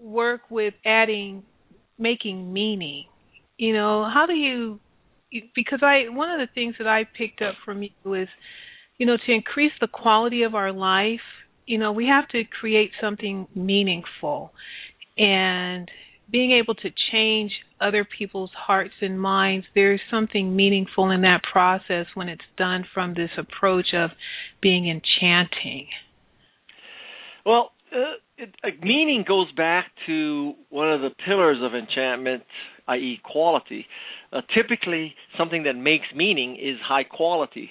work 0.00 0.42
with 0.50 0.74
adding 0.84 1.42
making 1.98 2.52
meaning? 2.52 3.04
You 3.58 3.74
know, 3.74 4.08
how 4.12 4.24
do 4.26 4.32
you 4.32 4.80
because 5.54 5.80
I 5.82 6.08
one 6.08 6.30
of 6.30 6.38
the 6.38 6.52
things 6.54 6.76
that 6.78 6.86
I 6.88 7.04
picked 7.04 7.42
up 7.42 7.54
from 7.64 7.82
you 7.82 8.14
is 8.14 8.28
you 8.96 9.04
know 9.04 9.18
to 9.26 9.32
increase 9.32 9.72
the 9.80 9.88
quality 9.88 10.42
of 10.42 10.54
our 10.54 10.72
life, 10.72 11.20
you 11.66 11.76
know, 11.76 11.92
we 11.92 12.06
have 12.06 12.26
to 12.28 12.44
create 12.44 12.92
something 12.98 13.46
meaningful 13.54 14.52
and 15.18 15.90
being 16.30 16.52
able 16.52 16.74
to 16.76 16.88
change 17.12 17.52
other 17.80 18.04
people's 18.04 18.50
hearts 18.56 18.94
and 19.00 19.20
minds, 19.20 19.66
there's 19.74 20.00
something 20.10 20.54
meaningful 20.56 21.10
in 21.10 21.22
that 21.22 21.42
process 21.50 22.06
when 22.14 22.28
it's 22.28 22.44
done 22.56 22.84
from 22.92 23.14
this 23.14 23.30
approach 23.38 23.94
of 23.94 24.10
being 24.60 24.88
enchanting. 24.88 25.88
well, 27.44 27.72
uh, 27.92 28.16
it, 28.38 28.54
uh, 28.64 28.68
meaning 28.82 29.24
goes 29.26 29.50
back 29.52 29.86
to 30.06 30.54
one 30.70 30.92
of 30.92 31.00
the 31.00 31.10
pillars 31.24 31.58
of 31.62 31.74
enchantment, 31.74 32.42
i.e., 32.88 33.20
quality. 33.24 33.86
Uh, 34.32 34.40
typically, 34.54 35.14
something 35.38 35.64
that 35.64 35.74
makes 35.74 36.06
meaning 36.14 36.56
is 36.56 36.78
high 36.82 37.04
quality. 37.04 37.70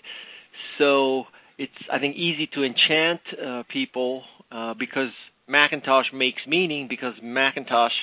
So 0.77 1.25
it's, 1.57 1.73
I 1.91 1.99
think, 1.99 2.15
easy 2.15 2.47
to 2.53 2.63
enchant 2.63 3.21
uh, 3.45 3.63
people 3.71 4.23
uh, 4.51 4.73
because 4.77 5.09
Macintosh 5.47 6.07
makes 6.13 6.41
meaning 6.47 6.87
because 6.89 7.13
Macintosh 7.21 7.93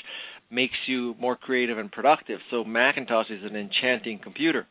makes 0.53 0.75
you 0.87 1.15
more 1.19 1.37
creative 1.37 1.79
and 1.79 1.91
productive. 1.91 2.39
So 2.51 2.65
Macintosh 2.65 3.31
is 3.31 3.43
an 3.45 3.57
enchanting 3.57 4.21
computer. 4.23 4.67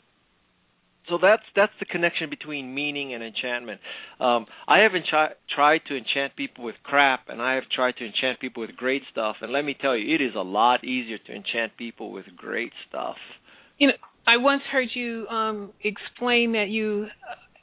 So 1.10 1.18
that's 1.22 1.44
that's 1.56 1.72
the 1.80 1.86
connection 1.86 2.30
between 2.30 2.74
meaning 2.74 3.14
and 3.14 3.24
enchantment. 3.24 3.82
Um, 4.20 4.46
I 4.68 4.80
have 4.80 4.92
enchi- 4.92 5.34
tried 5.54 5.82
to 5.88 5.98
enchant 5.98 6.36
people 6.36 6.64
with 6.64 6.76
crap, 6.84 7.22
and 7.28 7.42
I 7.42 7.56
have 7.56 7.64
tried 7.76 7.96
to 7.98 8.06
enchant 8.06 8.40
people 8.40 8.62
with 8.62 8.76
great 8.78 9.02
stuff. 9.12 9.38
And 9.42 9.52
let 9.52 9.66
me 9.66 9.76
tell 9.80 9.98
you, 9.98 10.14
it 10.14 10.22
is 10.22 10.34
a 10.36 10.42
lot 10.44 10.84
easier 10.84 11.18
to 11.18 11.32
enchant 11.34 11.76
people 11.78 12.12
with 12.12 12.26
great 12.38 12.72
stuff. 12.88 13.16
You 13.80 13.88
know, 13.88 13.94
I 14.28 14.38
once 14.38 14.62
heard 14.72 14.90
you 14.94 15.28
um 15.28 15.74
explain 15.84 16.52
that 16.54 16.70
you 16.70 17.08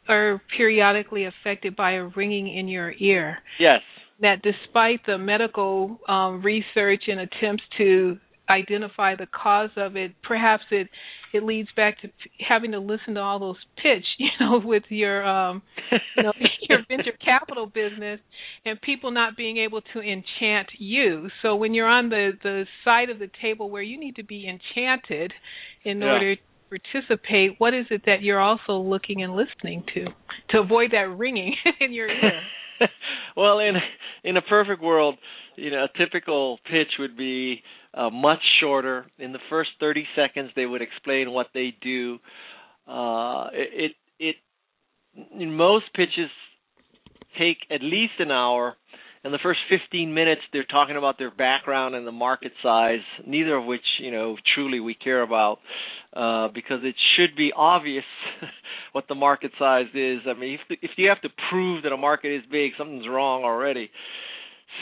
are 0.08 0.42
periodically 0.56 1.26
affected 1.26 1.76
by 1.76 1.92
a 1.92 2.04
ringing 2.04 2.48
in 2.48 2.66
your 2.66 2.92
ear. 2.98 3.38
Yes. 3.60 3.80
That 4.20 4.42
despite 4.42 5.00
the 5.06 5.18
medical 5.18 5.98
um, 6.08 6.42
research 6.42 7.04
and 7.08 7.20
attempts 7.20 7.62
to 7.78 8.18
identify 8.50 9.14
the 9.14 9.26
cause 9.26 9.70
of 9.76 9.96
it, 9.96 10.12
perhaps 10.22 10.64
it 10.70 10.88
it 11.34 11.42
leads 11.42 11.68
back 11.76 12.00
to 12.00 12.08
having 12.48 12.72
to 12.72 12.78
listen 12.78 13.14
to 13.14 13.20
all 13.20 13.38
those 13.38 13.56
pitch, 13.76 14.04
you 14.18 14.28
know, 14.40 14.60
with 14.64 14.84
your 14.88 15.26
um, 15.26 15.62
you 16.16 16.22
know 16.22 16.32
your 16.68 16.78
venture 16.88 17.12
capital 17.24 17.66
business, 17.66 18.20
and 18.64 18.80
people 18.80 19.10
not 19.10 19.36
being 19.36 19.58
able 19.58 19.80
to 19.92 20.00
enchant 20.00 20.68
you. 20.78 21.28
So 21.42 21.56
when 21.56 21.74
you're 21.74 21.86
on 21.88 22.08
the 22.08 22.32
the 22.42 22.64
side 22.84 23.10
of 23.10 23.18
the 23.18 23.30
table 23.42 23.70
where 23.70 23.82
you 23.82 23.98
need 24.00 24.16
to 24.16 24.24
be 24.24 24.48
enchanted 24.48 25.32
in 25.84 26.02
Yeah. 26.02 26.12
order 26.12 26.36
participate, 26.68 27.52
what 27.58 27.74
is 27.74 27.86
it 27.90 28.02
that 28.06 28.22
you're 28.22 28.40
also 28.40 28.78
looking 28.78 29.22
and 29.22 29.34
listening 29.34 29.84
to 29.94 30.04
to 30.50 30.58
avoid 30.60 30.92
that 30.92 31.08
ringing 31.16 31.54
in 31.80 31.92
your 31.92 32.08
ear? 32.08 32.40
well, 33.36 33.58
in 33.58 33.74
in 34.24 34.36
a 34.36 34.42
perfect 34.42 34.82
world, 34.82 35.16
you 35.56 35.70
know, 35.70 35.84
a 35.84 35.98
typical 35.98 36.58
pitch 36.70 36.92
would 36.98 37.16
be 37.16 37.62
uh, 37.94 38.10
much 38.10 38.40
shorter. 38.60 39.06
In 39.18 39.32
the 39.32 39.38
first 39.50 39.70
30 39.80 40.04
seconds, 40.14 40.50
they 40.54 40.66
would 40.66 40.82
explain 40.82 41.30
what 41.30 41.48
they 41.54 41.74
do. 41.80 42.18
Uh, 42.86 43.48
it 43.52 43.92
it 44.18 44.36
in 45.38 45.54
most 45.54 45.86
pitches 45.94 46.30
take 47.38 47.58
at 47.70 47.82
least 47.82 48.14
an 48.18 48.30
hour. 48.30 48.76
In 49.24 49.32
the 49.32 49.38
first 49.42 49.58
15 49.68 50.14
minutes, 50.14 50.42
they're 50.52 50.64
talking 50.64 50.96
about 50.96 51.18
their 51.18 51.30
background 51.30 51.94
and 51.96 52.06
the 52.06 52.12
market 52.12 52.52
size, 52.62 53.00
neither 53.26 53.56
of 53.56 53.64
which 53.64 53.84
you 53.98 54.12
know 54.12 54.36
truly 54.54 54.78
we 54.78 54.94
care 54.94 55.22
about, 55.22 55.58
uh, 56.14 56.48
because 56.54 56.80
it 56.84 56.94
should 57.16 57.36
be 57.36 57.52
obvious 57.54 58.04
what 58.92 59.06
the 59.08 59.16
market 59.16 59.50
size 59.58 59.86
is. 59.92 60.20
I 60.26 60.38
mean, 60.38 60.54
if 60.54 60.78
if 60.82 60.90
you 60.96 61.08
have 61.08 61.20
to 61.22 61.30
prove 61.50 61.82
that 61.82 61.92
a 61.92 61.96
market 61.96 62.34
is 62.34 62.42
big, 62.50 62.72
something's 62.78 63.08
wrong 63.08 63.42
already. 63.42 63.90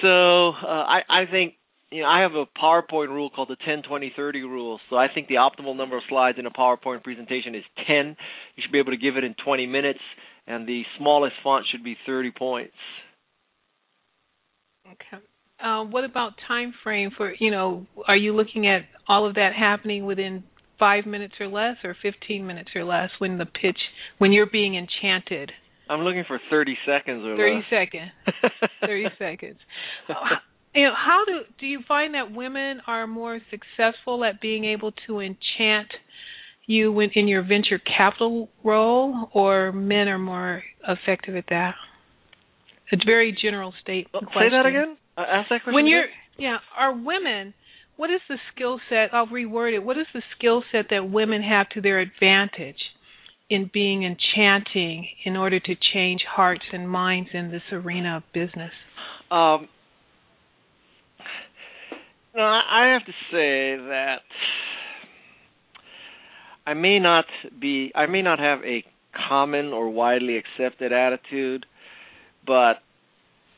So 0.02 0.50
uh, 0.50 0.85
I 0.85 1.00
I 1.09 1.25
think 1.31 1.55
you 1.90 2.02
know 2.02 2.09
I 2.09 2.21
have 2.21 2.35
a 2.35 2.45
PowerPoint 2.45 3.09
rule 3.09 3.31
called 3.31 3.49
the 3.49 3.57
10 3.64 3.85
20 3.88 4.12
30 4.14 4.43
rule. 4.43 4.81
So 4.90 4.97
I 4.97 5.07
think 5.12 5.28
the 5.28 5.37
optimal 5.37 5.76
number 5.76 5.97
of 5.97 6.02
slides 6.11 6.38
in 6.38 6.45
a 6.45 6.50
PowerPoint 6.50 7.02
presentation 7.02 7.55
is 7.55 7.64
10. 7.87 8.16
You 8.57 8.62
should 8.62 8.73
be 8.73 8.81
able 8.81 8.93
to 8.93 8.99
give 8.99 9.16
it 9.16 9.25
in 9.25 9.35
20 9.43 9.66
minutes, 9.66 10.00
and 10.47 10.69
the 10.69 10.83
smallest 10.99 11.37
font 11.43 11.64
should 11.73 11.83
be 11.83 11.97
30 12.05 12.33
points. 12.33 12.75
Okay. 14.93 15.23
Uh, 15.62 15.85
what 15.85 16.05
about 16.05 16.33
time 16.47 16.73
frame 16.83 17.11
for 17.16 17.33
you 17.38 17.50
know? 17.50 17.87
Are 18.07 18.16
you 18.16 18.35
looking 18.35 18.66
at 18.66 18.83
all 19.09 19.26
of 19.26 19.35
that 19.35 19.52
happening 19.59 20.05
within 20.07 20.45
five 20.78 21.07
minutes 21.07 21.35
or 21.40 21.49
less, 21.49 21.76
or 21.83 21.97
fifteen 22.02 22.47
minutes 22.47 22.71
or 22.76 22.85
less 22.85 23.11
when 23.19 23.38
the 23.38 23.47
pitch 23.47 23.78
when 24.19 24.33
you're 24.33 24.50
being 24.50 24.75
enchanted? 24.76 25.52
I'm 25.88 26.00
looking 26.00 26.25
for 26.26 26.40
30 26.50 26.76
seconds 26.85 27.25
or 27.25 27.37
Thirty 27.37 27.57
less. 27.57 27.64
seconds. 27.71 28.11
Thirty 28.81 29.07
seconds. 29.19 29.59
Uh, 30.09 30.14
You 30.75 30.83
know, 30.87 30.95
how 30.95 31.25
do 31.25 31.40
do 31.61 31.66
you 31.66 31.81
find 31.88 32.14
that 32.14 32.33
women 32.33 32.81
are 32.87 33.07
more 33.07 33.40
successful 33.50 34.25
at 34.25 34.40
being 34.40 34.64
able 34.64 34.93
to 35.07 35.21
enchant 35.21 35.88
you 36.66 36.90
when 36.93 37.11
in 37.14 37.28
your 37.28 37.43
venture 37.43 37.78
capital 37.78 38.50
role, 38.64 39.31
or 39.33 39.73
men 39.73 40.09
are 40.09 40.19
more 40.19 40.62
effective 40.87 41.37
at 41.37 41.45
that? 41.50 41.76
It's 42.90 43.02
a 43.02 43.07
very 43.07 43.37
general 43.40 43.73
state 43.83 44.09
Well, 44.12 44.23
question. 44.23 44.43
say 44.43 44.50
that 44.50 44.66
again. 44.66 44.97
Uh, 45.16 45.23
ask 45.23 45.49
that 45.50 45.62
question. 45.62 45.75
when 45.75 45.87
you're 45.87 46.05
yeah 46.38 46.59
are 46.76 46.93
women 46.95 47.55
what 47.97 48.11
is 48.11 48.21
the 48.28 48.37
skill 48.52 48.78
set 48.90 49.14
i'll 49.14 49.26
reword 49.26 49.73
it 49.75 49.78
what 49.83 49.97
is 49.97 50.07
the 50.12 50.21
skill 50.37 50.62
set 50.71 50.87
that 50.90 51.09
women 51.11 51.43
have 51.43 51.66
to 51.71 51.81
their 51.81 51.99
advantage 51.99 52.76
in 53.49 53.71
being 53.73 54.02
enchanting 54.05 55.09
in 55.25 55.35
order 55.37 55.59
to 55.59 55.75
change 55.95 56.21
hearts 56.28 56.64
and 56.75 56.90
minds 56.90 57.31
in 57.33 57.50
this 57.50 57.62
arena 57.73 58.19
of 58.19 58.23
business 58.35 58.73
Um, 59.31 59.69
no, 62.35 62.43
I 62.43 62.61
I 62.71 62.93
have 62.93 63.07
to 63.07 63.12
say 63.33 63.76
that 63.88 64.21
I 66.66 66.75
may 66.75 66.99
not 66.99 67.25
be, 67.61 67.93
I 67.95 68.07
may 68.07 68.23
not 68.23 68.38
have 68.40 68.59
a 68.64 68.85
common 69.28 69.66
or 69.73 69.88
widely 69.88 70.37
accepted 70.37 70.93
attitude, 70.93 71.64
but 72.46 72.76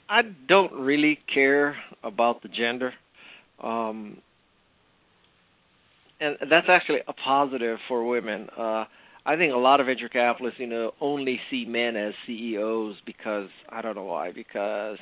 I 0.09 0.23
don't 0.49 0.73
really 0.73 1.18
care 1.33 1.76
about 2.02 2.42
the 2.42 2.49
gender. 2.49 2.92
Um, 3.62 4.18
and 6.21 6.37
that's 6.50 6.66
actually 6.68 7.00
a 7.07 7.12
positive 7.12 7.78
for 7.88 8.04
women. 8.07 8.49
Uh, 8.57 8.85
I 9.25 9.37
think 9.37 9.52
a 9.52 9.59
lot 9.59 9.80
of 9.80 9.87
venture 9.87 10.09
capitalists, 10.09 10.59
you 10.59 10.66
know, 10.66 10.92
only 11.00 11.38
see 11.50 11.64
men 11.66 11.97
as 11.97 12.14
CEOs 12.26 12.97
because 13.04 13.49
I 13.68 13.83
don't 13.83 13.95
know 13.95 14.04
why. 14.04 14.33
Because 14.33 14.99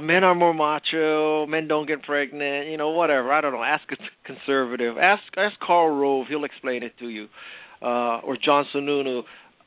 men 0.00 0.24
are 0.24 0.34
more 0.34 0.54
macho, 0.54 1.46
men 1.46 1.68
don't 1.68 1.86
get 1.86 2.02
pregnant, 2.02 2.68
you 2.68 2.76
know, 2.76 2.90
whatever. 2.90 3.32
I 3.32 3.40
don't 3.40 3.52
know. 3.52 3.62
Ask 3.62 3.84
a 3.92 3.96
conservative. 4.24 4.96
Ask 4.96 5.22
ask 5.36 5.58
Karl 5.60 5.90
Rove, 5.90 6.26
he'll 6.28 6.44
explain 6.44 6.82
it 6.82 6.98
to 6.98 7.08
you. 7.08 7.28
Uh 7.82 8.18
or 8.20 8.36
John 8.42 8.64
Sununu. 8.74 9.22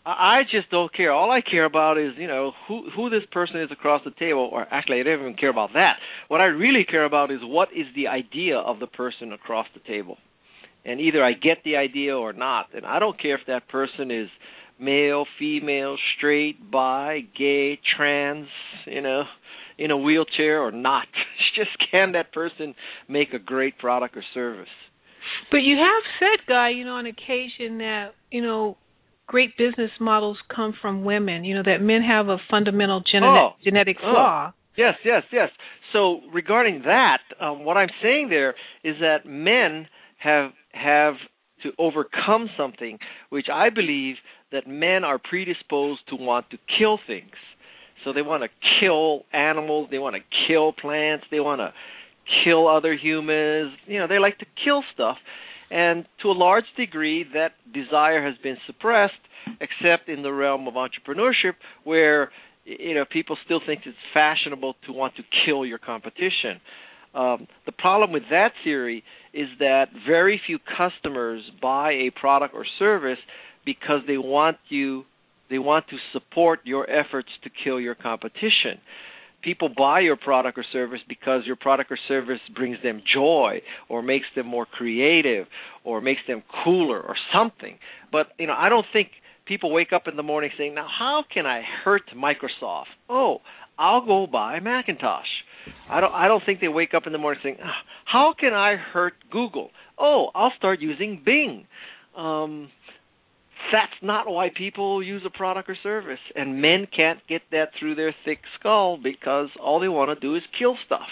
I 0.06 0.42
just 0.50 0.70
don't 0.70 0.94
care. 0.94 1.12
All 1.12 1.32
I 1.32 1.42
care 1.42 1.66
about 1.66 1.98
is, 1.98 2.14
you 2.18 2.28
know, 2.28 2.52
who 2.68 2.90
who 2.96 3.10
this 3.10 3.24
person 3.32 3.62
is 3.62 3.72
across 3.72 4.02
the 4.06 4.12
table 4.12 4.50
or 4.52 4.62
actually 4.72 5.00
I 5.00 5.04
don't 5.04 5.20
even 5.20 5.34
care 5.36 5.50
about 5.50 5.72
that. 5.74 5.94
What 6.28 6.42
I 6.42 6.46
really 6.46 6.86
care 6.86 7.06
about 7.06 7.32
is 7.32 7.40
what 7.42 7.70
is 7.76 7.88
the 7.96 8.08
idea 8.08 8.58
of 8.58 8.80
the 8.80 8.88
person 8.88 9.34
across 9.34 9.66
the 9.74 9.80
table. 9.80 10.18
And 10.86 11.02
either 11.02 11.24
I 11.24 11.34
get 11.34 11.64
the 11.66 11.78
idea 11.78 12.16
or 12.16 12.34
not. 12.34 12.68
And 12.76 12.86
I 12.86 13.00
don't 13.00 13.20
care 13.20 13.34
if 13.36 13.48
that 13.48 13.68
person 13.68 14.12
is 14.12 14.30
male, 14.80 15.26
female, 15.40 15.98
straight, 16.16 16.70
bi, 16.70 17.22
gay, 17.36 17.80
trans, 17.98 18.48
you 18.86 19.02
know, 19.02 19.24
in 19.80 19.90
a 19.90 19.98
wheelchair 19.98 20.62
or 20.62 20.72
not. 20.72 21.08
It's 21.08 21.56
just 21.56 21.92
can 21.92 22.12
that 22.12 22.32
person 22.32 22.76
make 23.10 23.34
a 23.34 23.40
great 23.40 23.80
product 23.80 24.16
or 24.16 24.24
service? 24.36 24.68
But 25.50 25.58
you 25.58 25.78
have 25.78 26.04
said, 26.20 26.48
Guy, 26.48 26.70
you 26.70 26.86
know, 26.86 26.96
on 26.96 27.08
occasion 27.08 27.80
that 27.80 28.10
you 28.32 28.44
know 28.44 28.78
great 29.28 29.58
business 29.58 29.92
models 30.00 30.38
come 30.54 30.74
from 30.82 31.04
women. 31.04 31.44
You 31.44 31.56
know 31.56 31.64
that 31.64 31.82
men 31.82 32.02
have 32.02 32.28
a 32.28 32.38
fundamental 32.50 33.02
genetic 33.02 33.30
oh. 33.30 33.50
genetic 33.64 33.98
oh. 34.04 34.12
flaw. 34.12 34.54
Yes, 34.78 34.96
yes, 35.06 35.24
yes. 35.32 35.50
So 35.94 36.20
regarding 36.34 36.82
that, 36.84 37.20
um, 37.40 37.64
what 37.64 37.78
I'm 37.78 37.90
saying 38.04 38.28
there 38.30 38.56
is 38.84 38.96
that 39.00 39.26
men 39.26 39.88
have 40.18 40.52
have 40.74 41.16
to 41.64 41.72
overcome 41.80 42.50
something 42.58 43.00
which 43.30 43.48
I 43.52 43.70
believe 43.70 44.16
that 44.52 44.68
men 44.68 45.04
are 45.04 45.18
predisposed 45.18 46.02
to 46.10 46.16
want 46.16 46.50
to 46.52 46.58
kill 46.78 47.00
things. 47.08 47.32
So 48.04 48.14
they 48.14 48.22
want 48.22 48.44
to 48.44 48.50
kill 48.80 49.24
animals, 49.34 49.88
they 49.90 49.98
want 49.98 50.16
to 50.16 50.22
kill 50.48 50.74
plants, 50.74 51.26
they 51.32 51.40
want 51.40 51.60
to 51.60 51.74
kill 52.44 52.68
other 52.68 52.94
humans. 52.94 53.74
You 53.88 54.00
know, 54.00 54.08
they 54.08 54.20
like 54.20 54.38
to 54.40 54.46
kill 54.64 54.84
stuff. 54.94 55.18
And 55.72 56.06
to 56.22 56.30
a 56.30 56.34
large 56.34 56.66
degree, 56.78 57.26
that 57.34 57.54
desire 57.74 58.26
has 58.26 58.36
been 58.44 58.58
suppressed, 58.68 59.14
except 59.60 60.10
in 60.10 60.22
the 60.22 60.32
realm 60.32 60.68
of 60.68 60.76
entrepreneurship, 60.76 61.54
where 61.84 62.32
you 62.66 62.96
know 62.96 63.06
people 63.10 63.38
still 63.46 63.62
think 63.66 63.82
it's 63.86 63.98
fashionable 64.14 64.76
to 64.86 64.92
want 64.92 65.16
to 65.16 65.24
kill 65.46 65.66
your 65.66 65.78
competition. 65.78 66.62
Um, 67.14 67.48
the 67.66 67.72
problem 67.72 68.12
with 68.12 68.24
that 68.30 68.52
theory 68.64 69.04
is 69.34 69.48
that 69.60 69.86
very 70.06 70.40
few 70.46 70.60
customers 70.78 71.42
buy 71.62 71.92
a 71.92 72.10
product 72.10 72.54
or 72.54 72.66
service 72.78 73.20
because 73.66 74.02
they 74.08 74.18
want 74.18 74.58
you 74.70 75.06
they 75.50 75.60
want 75.60 75.86
to 75.90 75.98
support 76.12 76.60
your 76.64 76.90
efforts 76.90 77.30
to 77.44 77.50
kill 77.64 77.80
your 77.80 77.96
competition. 77.96 78.82
People 79.46 79.70
buy 79.70 80.00
your 80.00 80.16
product 80.18 80.58
or 80.58 80.66
service 80.74 81.00
because 81.08 81.44
your 81.46 81.56
product 81.56 81.92
or 81.92 82.00
service 82.08 82.40
brings 82.56 82.78
them 82.84 83.02
joy 83.14 83.62
or 83.88 84.02
makes 84.02 84.26
them 84.36 84.48
more 84.48 84.66
creative 84.66 85.46
or 85.84 86.02
makes 86.02 86.22
them 86.28 86.42
cooler 86.64 87.00
or 87.00 87.16
something. 87.32 87.78
But, 88.12 88.28
you 88.40 88.48
know, 88.48 88.56
I 88.58 88.70
don't 88.70 88.88
think 88.92 89.10
people 89.46 89.72
wake 89.72 89.94
up 89.94 90.08
in 90.08 90.16
the 90.18 90.24
morning 90.24 90.50
saying, 90.58 90.74
"Now, 90.74 90.88
how 90.88 91.24
can 91.32 91.46
I 91.46 91.62
hurt 91.62 92.04
Microsoft?" 92.16 92.86
Oh, 93.08 93.42
I'll 93.78 94.02
go 94.06 94.28
buy 94.28 94.60
Macintosh. 94.60 95.28
I 95.90 96.00
don't 96.00 96.14
I 96.14 96.28
don't 96.28 96.44
think 96.46 96.60
they 96.60 96.68
wake 96.68 96.94
up 96.94 97.06
in 97.06 97.12
the 97.12 97.18
morning 97.18 97.40
saying, 97.44 97.58
ah, 97.64 97.84
"How 98.06 98.34
can 98.34 98.54
I 98.54 98.76
hurt 98.76 99.14
Google?" 99.32 99.72
Oh, 99.98 100.32
I'll 100.36 100.54
start 100.58 100.80
using 100.80 101.22
Bing. 101.24 101.68
Um, 102.16 102.70
that's 103.72 103.94
not 104.02 104.28
why 104.28 104.50
people 104.56 105.02
use 105.04 105.24
a 105.26 105.30
product 105.30 105.70
or 105.70 105.78
service. 105.82 106.20
And 106.36 106.62
men 106.62 106.88
can't 106.96 107.20
get 107.28 107.42
that 107.52 107.70
through 107.80 107.96
their 107.96 108.14
thick 108.24 108.40
skull 108.60 108.98
because 109.02 109.50
all 109.62 109.80
they 109.80 109.88
want 109.88 110.18
to 110.18 110.20
do 110.20 110.36
is 110.36 110.44
kill 110.58 110.76
stuff. 110.86 111.08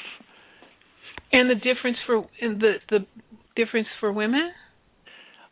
And 1.32 1.50
the 1.50 1.56
difference 1.56 1.98
for 2.06 2.28
the 2.40 2.74
the 2.90 3.00
difference 3.56 3.88
for 4.00 4.12
women? 4.12 4.52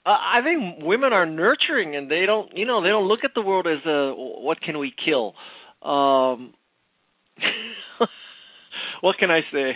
Uh, 0.05 0.09
I 0.09 0.41
think 0.43 0.83
women 0.83 1.13
are 1.13 1.25
nurturing, 1.25 1.95
and 1.95 2.09
they 2.09 2.25
don't, 2.25 2.55
you 2.57 2.65
know, 2.65 2.81
they 2.81 2.89
don't 2.89 3.07
look 3.07 3.19
at 3.23 3.31
the 3.35 3.41
world 3.41 3.67
as 3.67 3.85
a 3.85 4.13
what 4.15 4.59
can 4.61 4.79
we 4.79 4.93
kill. 5.05 5.33
Um, 5.81 6.53
what 9.01 9.17
can 9.19 9.29
I 9.29 9.41
say? 9.51 9.73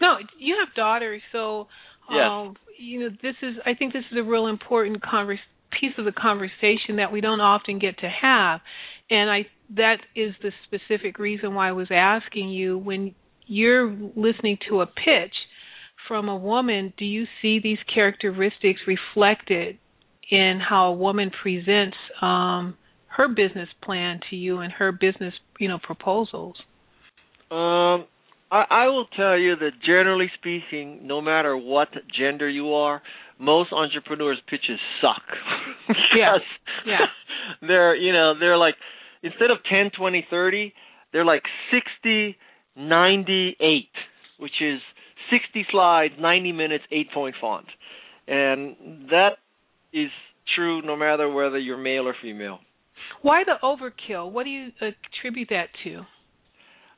No, 0.00 0.16
you 0.38 0.56
have 0.64 0.74
daughters, 0.74 1.20
so 1.30 1.66
yes. 2.10 2.20
um, 2.26 2.56
you 2.78 3.00
know 3.00 3.08
this 3.22 3.34
is. 3.42 3.56
I 3.66 3.74
think 3.74 3.92
this 3.92 4.04
is 4.10 4.18
a 4.18 4.22
real 4.22 4.46
important 4.46 5.02
conversation 5.02 5.44
piece 5.78 5.92
of 5.98 6.04
the 6.04 6.12
conversation 6.12 6.96
that 6.96 7.12
we 7.12 7.20
don't 7.20 7.40
often 7.40 7.78
get 7.78 7.98
to 7.98 8.08
have. 8.08 8.60
And 9.10 9.30
i 9.30 9.46
that 9.76 9.98
is 10.16 10.34
the 10.42 10.50
specific 10.66 11.18
reason 11.18 11.54
why 11.54 11.68
i 11.68 11.72
was 11.72 11.88
asking 11.90 12.48
you 12.48 12.76
when 12.78 13.14
you're 13.46 13.90
listening 14.16 14.58
to 14.68 14.80
a 14.80 14.86
pitch 14.86 15.34
from 16.08 16.28
a 16.28 16.36
woman 16.36 16.92
do 16.98 17.04
you 17.04 17.24
see 17.40 17.60
these 17.62 17.78
characteristics 17.92 18.80
reflected 18.86 19.78
in 20.30 20.60
how 20.66 20.86
a 20.86 20.92
woman 20.92 21.30
presents 21.42 21.96
um 22.20 22.76
her 23.08 23.28
business 23.28 23.68
plan 23.82 24.20
to 24.30 24.36
you 24.36 24.58
and 24.58 24.72
her 24.72 24.92
business 24.92 25.34
you 25.58 25.68
know 25.68 25.78
proposals? 25.82 26.56
Um 27.50 28.06
I, 28.52 28.64
I 28.70 28.86
will 28.88 29.06
tell 29.16 29.38
you 29.38 29.54
that 29.56 29.70
generally 29.86 30.30
speaking, 30.38 31.00
no 31.06 31.20
matter 31.20 31.56
what 31.56 31.88
gender 32.18 32.48
you 32.48 32.74
are, 32.74 33.00
most 33.40 33.72
entrepreneurs 33.72 34.38
pitches 34.48 34.78
suck. 35.00 35.22
yeah. 36.16 36.36
Yeah. 36.86 37.06
they're 37.66 37.96
you 37.96 38.12
know, 38.12 38.34
they're 38.38 38.58
like 38.58 38.74
instead 39.22 39.50
of 39.50 39.58
10, 39.68 39.90
20, 39.96 40.26
30, 40.30 40.72
they're 41.12 41.24
like 41.24 41.42
60, 41.72 42.36
98, 42.76 43.88
which 44.38 44.52
is 44.60 44.80
60 45.30 45.66
slides, 45.70 46.14
90 46.20 46.52
minutes, 46.52 46.84
8 46.92 47.06
point 47.12 47.34
font. 47.40 47.66
And 48.28 48.76
that 49.10 49.38
is 49.92 50.10
true 50.54 50.82
no 50.82 50.96
matter 50.96 51.28
whether 51.32 51.58
you're 51.58 51.78
male 51.78 52.06
or 52.06 52.14
female. 52.22 52.58
Why 53.22 53.42
the 53.44 53.54
overkill? 53.62 54.30
What 54.30 54.44
do 54.44 54.50
you 54.50 54.68
attribute 54.80 55.48
that 55.50 55.68
to? 55.84 56.00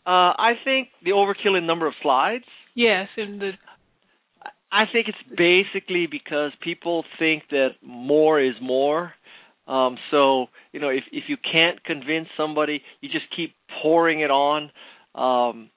Uh, 0.04 0.34
I 0.36 0.52
think 0.64 0.88
the 1.04 1.10
overkill 1.10 1.56
in 1.56 1.66
number 1.66 1.86
of 1.86 1.94
slides. 2.02 2.44
Yes, 2.74 3.08
and 3.16 3.40
the 3.40 3.52
I 4.72 4.84
think 4.90 5.06
it's 5.08 5.18
basically 5.36 6.06
because 6.10 6.52
people 6.62 7.04
think 7.18 7.44
that 7.50 7.72
more 7.82 8.40
is 8.40 8.54
more. 8.60 9.12
Um, 9.68 9.98
so 10.10 10.46
you 10.72 10.80
know, 10.80 10.88
if 10.88 11.04
if 11.12 11.24
you 11.28 11.36
can't 11.36 11.84
convince 11.84 12.28
somebody, 12.36 12.82
you 13.00 13.10
just 13.10 13.26
keep 13.36 13.54
pouring 13.82 14.20
it 14.20 14.30
on 14.30 14.70
um, 15.14 15.70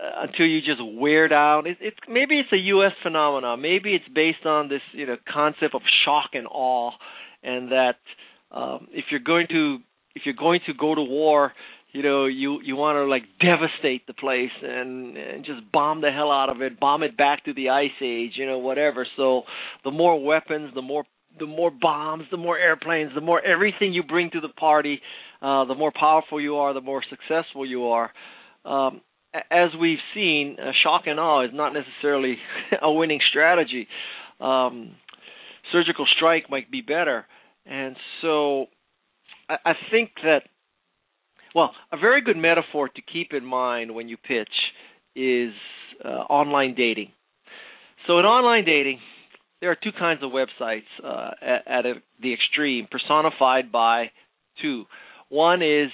uh, 0.00 0.22
until 0.26 0.46
you 0.46 0.60
just 0.60 0.80
wear 0.82 1.28
down. 1.28 1.66
It, 1.66 1.76
it's 1.80 1.96
maybe 2.08 2.40
it's 2.40 2.52
a 2.52 2.56
U.S. 2.56 2.92
phenomenon. 3.02 3.60
Maybe 3.60 3.94
it's 3.94 4.08
based 4.12 4.46
on 4.46 4.68
this 4.68 4.82
you 4.92 5.06
know 5.06 5.16
concept 5.30 5.74
of 5.74 5.82
shock 6.04 6.30
and 6.32 6.46
awe, 6.50 6.92
and 7.42 7.70
that 7.70 7.96
um, 8.50 8.88
if 8.90 9.04
you're 9.10 9.20
going 9.20 9.46
to 9.50 9.78
if 10.14 10.22
you're 10.24 10.34
going 10.34 10.60
to 10.66 10.72
go 10.74 10.94
to 10.94 11.02
war, 11.02 11.52
you 11.92 12.02
know 12.02 12.26
you 12.26 12.60
you 12.62 12.76
want 12.76 12.96
to 12.96 13.04
like 13.04 13.22
devastate 13.40 14.06
the 14.06 14.12
place 14.12 14.50
and 14.62 15.16
and 15.16 15.44
just 15.44 15.60
bomb 15.72 16.00
the 16.00 16.10
hell 16.10 16.30
out 16.30 16.50
of 16.50 16.60
it 16.60 16.78
bomb 16.78 17.02
it 17.02 17.16
back 17.16 17.44
to 17.44 17.54
the 17.54 17.70
ice 17.70 17.90
age 18.02 18.32
you 18.36 18.46
know 18.46 18.58
whatever. 18.58 19.06
So 19.16 19.42
the 19.84 19.90
more 19.90 20.22
weapons 20.22 20.72
the 20.74 20.82
more 20.82 21.04
the 21.38 21.46
more 21.46 21.70
bombs 21.70 22.24
the 22.30 22.36
more 22.36 22.58
airplanes 22.58 23.12
the 23.14 23.20
more 23.20 23.40
everything 23.44 23.92
you 23.92 24.02
bring 24.02 24.30
to 24.30 24.40
the 24.40 24.48
party 24.48 25.00
uh 25.40 25.64
the 25.64 25.74
more 25.74 25.92
powerful 25.98 26.40
you 26.40 26.56
are 26.56 26.74
the 26.74 26.80
more 26.80 27.02
successful 27.08 27.64
you 27.66 27.86
are. 27.86 28.10
Um 28.64 29.00
as 29.50 29.70
we've 29.78 29.98
seen 30.14 30.56
uh, 30.60 30.72
shock 30.82 31.02
and 31.06 31.20
awe 31.20 31.44
is 31.44 31.50
not 31.54 31.72
necessarily 31.72 32.36
a 32.82 32.92
winning 32.92 33.20
strategy. 33.30 33.88
Um 34.40 34.92
surgical 35.72 36.06
strike 36.16 36.50
might 36.50 36.70
be 36.70 36.80
better. 36.80 37.26
And 37.66 37.96
so 38.22 38.66
I, 39.48 39.56
I 39.64 39.72
think 39.90 40.10
that 40.22 40.42
well, 41.54 41.72
a 41.92 41.96
very 41.96 42.22
good 42.22 42.36
metaphor 42.36 42.88
to 42.88 43.02
keep 43.12 43.32
in 43.32 43.44
mind 43.44 43.94
when 43.94 44.08
you 44.08 44.16
pitch 44.16 44.48
is 45.16 45.52
uh, 46.04 46.08
online 46.08 46.74
dating. 46.74 47.10
So 48.06 48.18
in 48.18 48.24
online 48.24 48.64
dating, 48.64 49.00
there 49.60 49.70
are 49.70 49.76
two 49.76 49.90
kinds 49.98 50.22
of 50.22 50.30
websites 50.30 50.86
uh, 51.04 51.30
at, 51.42 51.66
at 51.66 51.86
a, 51.86 51.94
the 52.22 52.32
extreme, 52.32 52.86
personified 52.90 53.72
by 53.72 54.10
two. 54.62 54.84
One 55.28 55.62
is 55.62 55.90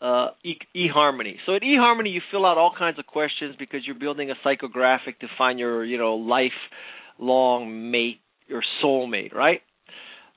uh, 0.00 0.28
e- 0.44 0.58
eHarmony. 0.76 1.34
So 1.46 1.54
at 1.54 1.62
eHarmony, 1.62 2.12
you 2.12 2.20
fill 2.30 2.46
out 2.46 2.58
all 2.58 2.72
kinds 2.78 2.98
of 2.98 3.06
questions 3.06 3.54
because 3.58 3.80
you're 3.86 3.98
building 3.98 4.30
a 4.30 4.34
psychographic 4.46 5.18
to 5.20 5.26
find 5.36 5.58
your, 5.58 5.84
you 5.84 5.98
know, 5.98 6.14
lifelong 6.16 7.90
mate, 7.90 8.20
your 8.46 8.62
soulmate, 8.82 9.34
right? 9.34 9.60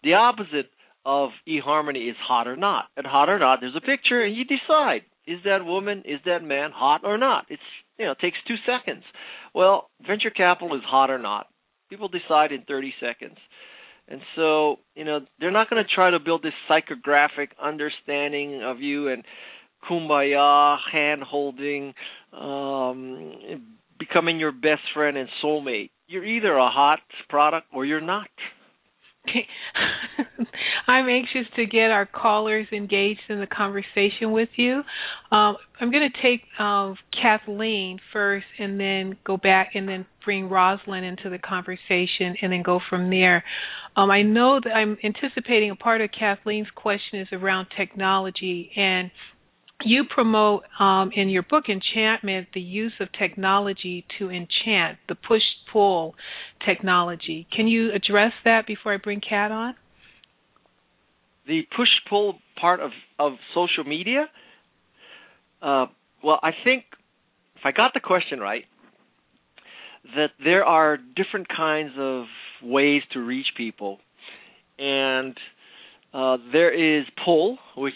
The 0.04 0.16
opposite 0.16 0.70
of 1.06 1.32
eHarmony 1.48 2.10
is 2.10 2.16
hot 2.26 2.48
or 2.48 2.56
not. 2.56 2.86
And 2.98 3.06
hot 3.06 3.30
or 3.30 3.40
not, 3.40 3.60
there's 3.62 3.76
a 3.76 3.82
picture, 3.82 4.24
and 4.24 4.36
you 4.36 4.44
decide 4.46 5.02
is 5.26 5.40
that 5.46 5.66
woman, 5.66 6.04
is 6.06 6.20
that 6.26 6.44
man 6.44 6.72
hot 6.74 7.02
or 7.04 7.18
not? 7.18 7.46
It's 7.50 7.62
you 7.98 8.06
know 8.06 8.12
it 8.12 8.20
takes 8.20 8.38
two 8.48 8.56
seconds. 8.66 9.04
Well, 9.54 9.90
venture 10.06 10.30
capital 10.30 10.76
is 10.76 10.84
hot 10.86 11.10
or 11.10 11.20
not. 11.20 11.48
People 11.90 12.10
decide 12.10 12.52
in 12.52 12.64
30 12.64 12.94
seconds. 13.00 13.38
And 14.08 14.22
so, 14.36 14.78
you 14.96 15.06
know, 15.06 15.22
they're 15.40 15.52
not 15.52 15.70
going 15.70 15.82
to 15.82 15.90
try 15.90 16.12
to 16.12 16.20
build 16.20 16.44
this 16.44 16.54
psychographic 16.70 17.50
understanding 17.62 18.62
of 18.62 18.82
you 18.82 19.08
and 19.08 19.24
kumbaya, 19.90 20.78
hand 20.92 21.24
holding, 21.24 21.94
um, 22.34 23.34
becoming 23.98 24.40
your 24.40 24.52
best 24.52 24.82
friend 24.94 25.18
and 25.18 25.30
soulmate. 25.44 25.92
You're 26.08 26.26
either 26.26 26.54
a 26.54 26.70
hot 26.70 27.00
product 27.30 27.68
or 27.74 27.86
you're 27.86 28.02
not. 28.02 28.28
I'm 30.88 31.08
anxious 31.08 31.48
to 31.56 31.66
get 31.66 31.92
our 31.92 32.06
callers 32.06 32.68
engaged 32.72 33.22
in 33.30 33.40
the 33.40 33.48
conversation 33.48 34.32
with 34.32 34.50
you. 34.56 34.82
Um, 35.32 35.58
I'm 35.80 35.92
going 35.92 36.10
to 36.12 36.22
take 36.22 36.42
um, 36.60 36.96
Kathleen 37.22 38.00
first 38.12 38.46
and 38.60 38.80
then 38.80 39.18
go 39.26 39.38
back 39.38 39.72
and 39.76 39.88
then 39.88 40.06
bring 40.26 40.50
Rosalind 40.50 41.06
into 41.06 41.30
the 41.30 41.38
conversation 41.38 42.36
and 42.42 42.52
then 42.52 42.64
go 42.64 42.80
from 42.90 43.10
there. 43.10 43.44
Um, 43.96 44.10
I 44.10 44.24
know 44.24 44.60
that 44.64 44.72
I'm 44.72 44.98
anticipating 45.04 45.72
a 45.72 45.76
part 45.76 46.02
of 46.02 46.10
Kathleen's 46.18 46.68
question 46.76 47.20
is 47.20 47.28
around 47.32 47.68
technology 47.78 48.72
and 48.76 49.12
you 49.86 50.04
promote 50.10 50.64
um, 50.80 51.12
in 51.16 51.30
your 51.30 51.44
book 51.44 51.66
enchantment 51.70 52.48
the 52.54 52.62
use 52.62 52.94
of 53.00 53.08
technology 53.18 54.06
to 54.20 54.30
enchant 54.30 54.98
the 55.08 55.16
push 55.16 55.42
pull 55.72 56.16
technology. 56.66 57.48
Can 57.56 57.68
you 57.68 57.92
address 57.94 58.32
that 58.46 58.66
before 58.68 58.94
i 58.94 58.98
bring 58.98 59.22
kat 59.22 59.52
on? 59.52 59.76
The 61.48 61.62
push 61.76 61.90
pull 62.10 62.40
part 62.60 62.80
of 62.80 62.92
of 63.20 63.34
social 63.54 63.84
media? 63.84 64.26
Uh, 65.62 65.86
well 66.24 66.40
i 66.44 66.52
think 66.64 66.86
if 67.56 67.62
i 67.66 67.72
got 67.72 67.94
the 67.94 68.00
question 68.00 68.40
right 68.40 68.66
that 70.16 70.32
there 70.44 70.66
are 70.66 70.98
different 70.98 71.48
kinds 71.48 71.94
of 71.98 72.26
ways 72.62 73.02
to 73.14 73.20
reach 73.20 73.48
people. 73.56 74.00
And 74.78 75.36
uh, 76.14 76.38
there 76.52 77.00
is 77.00 77.06
pull 77.24 77.58
which 77.78 77.94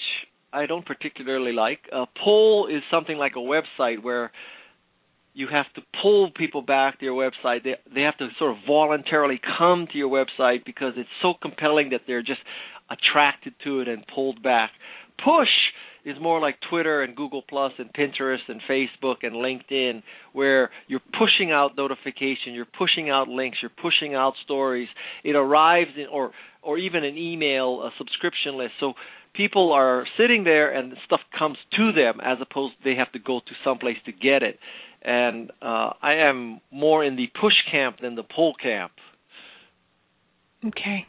I 0.54 0.66
don't 0.66 0.86
particularly 0.86 1.54
like. 1.54 1.80
Uh, 1.94 2.02
a 2.02 2.06
pull 2.24 2.68
is 2.68 2.82
something 2.90 3.18
like 3.18 3.34
a 3.36 3.40
website 3.40 4.02
where 4.02 4.32
you 5.34 5.48
have 5.52 5.72
to 5.76 5.82
pull 6.02 6.32
people 6.32 6.62
back 6.62 7.00
to 7.00 7.06
your 7.06 7.16
website. 7.16 7.64
They 7.64 7.76
they 7.94 8.02
have 8.02 8.18
to 8.18 8.28
sort 8.40 8.52
of 8.52 8.58
voluntarily 8.66 9.40
come 9.58 9.88
to 9.92 9.98
your 9.98 10.10
website 10.10 10.66
because 10.66 10.94
it's 10.98 11.10
so 11.22 11.34
compelling 11.40 11.90
that 11.92 12.02
they're 12.08 12.24
just 12.24 12.42
attracted 12.90 13.54
to 13.64 13.82
it 13.82 13.88
and 13.88 14.04
pulled 14.14 14.42
back. 14.42 14.72
Push 15.24 15.50
is 16.06 16.16
more 16.22 16.40
like 16.40 16.56
Twitter 16.70 17.04
and 17.04 17.16
Google 17.16 17.44
Plus 17.48 17.74
and 17.78 17.92
Pinterest 17.94 18.48
and 18.48 18.62
Facebook 18.70 19.18
and 19.24 19.34
LinkedIn 19.36 20.02
where 20.32 20.70
you're 20.88 21.02
pushing 21.20 21.52
out 21.52 21.76
notification, 21.76 22.54
you're 22.54 22.66
pushing 22.66 23.10
out 23.10 23.28
links, 23.28 23.58
you're 23.62 23.72
pushing 23.82 24.16
out 24.16 24.34
stories. 24.44 24.88
It 25.24 25.36
arrives 25.36 25.92
in 25.98 26.08
or 26.12 26.32
or 26.64 26.78
even 26.78 27.04
an 27.04 27.18
email, 27.18 27.82
a 27.84 27.92
subscription 27.98 28.58
list. 28.58 28.74
So 28.80 28.94
people 29.38 29.72
are 29.72 30.06
sitting 30.18 30.44
there 30.44 30.72
and 30.76 30.94
stuff 31.06 31.22
comes 31.38 31.58
to 31.78 31.92
them 31.94 32.20
as 32.22 32.40
opposed 32.42 32.74
they 32.84 32.96
have 32.96 33.12
to 33.14 33.20
go 33.20 33.40
to 33.40 33.54
someplace 33.64 33.98
to 34.06 34.12
get 34.12 34.44
it. 34.44 34.60
And 35.04 35.52
uh, 35.62 35.94
I 36.02 36.16
am 36.28 36.60
more 36.72 37.06
in 37.06 37.16
the 37.16 37.28
push 37.40 37.54
camp 37.72 37.98
than 38.02 38.16
the 38.16 38.24
pull 38.24 38.56
camp. 38.62 38.92
Okay. 40.66 41.06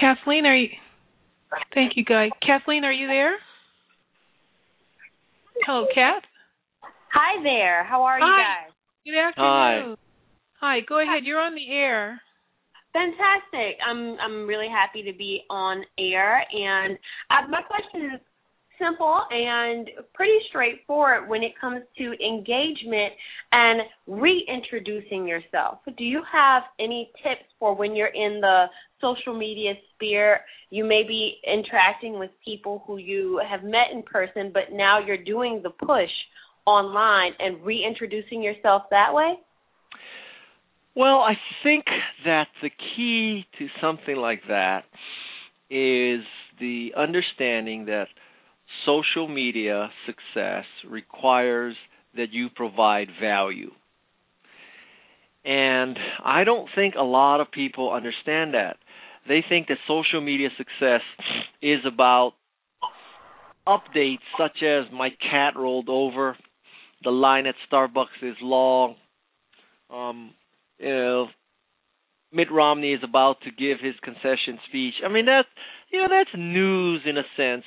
Kathleen, 0.00 0.46
are 0.46 0.56
you 0.56 0.68
Thank 1.74 1.92
you, 1.96 2.04
Guy. 2.04 2.30
Kathleen, 2.44 2.84
are 2.84 2.92
you 2.92 3.06
there? 3.06 3.36
Hello, 5.66 5.86
Kath. 5.94 6.22
Hi 7.12 7.42
there. 7.42 7.84
How 7.84 8.04
are 8.04 8.18
Hi. 8.20 8.26
you 8.26 8.42
guys? 8.42 8.72
Good 9.04 9.42
afternoon. 9.42 9.96
Hi. 10.60 10.76
Hi, 10.78 10.80
go 10.88 11.00
ahead. 11.00 11.24
You're 11.24 11.40
on 11.40 11.54
the 11.54 11.70
air. 11.70 12.22
Fantastic. 12.92 13.78
I'm 13.88 14.18
I'm 14.20 14.46
really 14.46 14.68
happy 14.68 15.02
to 15.02 15.16
be 15.16 15.42
on 15.48 15.82
air, 15.98 16.44
and 16.52 16.98
uh, 17.30 17.48
my 17.48 17.62
question 17.62 18.12
is 18.14 18.20
simple 18.78 19.22
and 19.30 19.88
pretty 20.14 20.38
straightforward 20.48 21.28
when 21.28 21.42
it 21.42 21.52
comes 21.60 21.82
to 21.96 22.12
engagement 22.24 23.12
and 23.52 23.82
reintroducing 24.06 25.26
yourself. 25.26 25.78
Do 25.96 26.04
you 26.04 26.22
have 26.30 26.64
any 26.80 27.10
tips 27.22 27.48
for 27.58 27.74
when 27.74 27.94
you're 27.94 28.08
in 28.08 28.40
the 28.40 28.66
social 29.00 29.38
media 29.38 29.74
sphere? 29.94 30.40
You 30.70 30.84
may 30.84 31.02
be 31.06 31.38
interacting 31.46 32.18
with 32.18 32.30
people 32.44 32.82
who 32.86 32.96
you 32.96 33.40
have 33.48 33.62
met 33.62 33.92
in 33.92 34.02
person, 34.02 34.50
but 34.52 34.72
now 34.72 34.98
you're 35.04 35.22
doing 35.22 35.60
the 35.62 35.70
push 35.70 36.10
online 36.66 37.32
and 37.38 37.64
reintroducing 37.64 38.42
yourself 38.42 38.82
that 38.90 39.12
way? 39.12 39.34
Well, 40.94 41.20
I 41.20 41.34
think 41.62 41.84
that 42.24 42.48
the 42.62 42.68
key 42.68 43.46
to 43.58 43.66
something 43.80 44.16
like 44.16 44.42
that 44.48 44.84
is 45.70 46.20
the 46.60 46.90
understanding 46.96 47.86
that 47.86 48.08
social 48.84 49.26
media 49.26 49.90
success 50.06 50.64
requires 50.88 51.74
that 52.16 52.32
you 52.32 52.48
provide 52.54 53.08
value. 53.20 53.70
And 55.44 55.98
I 56.24 56.44
don't 56.44 56.68
think 56.74 56.94
a 56.94 57.02
lot 57.02 57.40
of 57.40 57.50
people 57.50 57.92
understand 57.92 58.54
that. 58.54 58.76
They 59.26 59.42
think 59.48 59.68
that 59.68 59.78
social 59.88 60.20
media 60.20 60.48
success 60.58 61.00
is 61.62 61.80
about 61.86 62.32
updates 63.66 64.18
such 64.38 64.62
as 64.62 64.92
my 64.92 65.10
cat 65.10 65.54
rolled 65.56 65.88
over, 65.88 66.36
the 67.02 67.10
line 67.10 67.46
at 67.46 67.54
Starbucks 67.70 68.22
is 68.22 68.36
long, 68.40 68.96
um, 69.90 70.32
you 70.78 70.88
know, 70.88 71.26
Mitt 72.32 72.50
Romney 72.50 72.94
is 72.94 73.00
about 73.04 73.42
to 73.42 73.50
give 73.50 73.78
his 73.80 73.94
concession 74.02 74.58
speech. 74.68 74.94
I 75.04 75.08
mean 75.08 75.26
that's 75.26 75.48
you 75.90 76.00
know 76.00 76.08
that's 76.08 76.30
news 76.36 77.02
in 77.04 77.18
a 77.18 77.24
sense, 77.36 77.64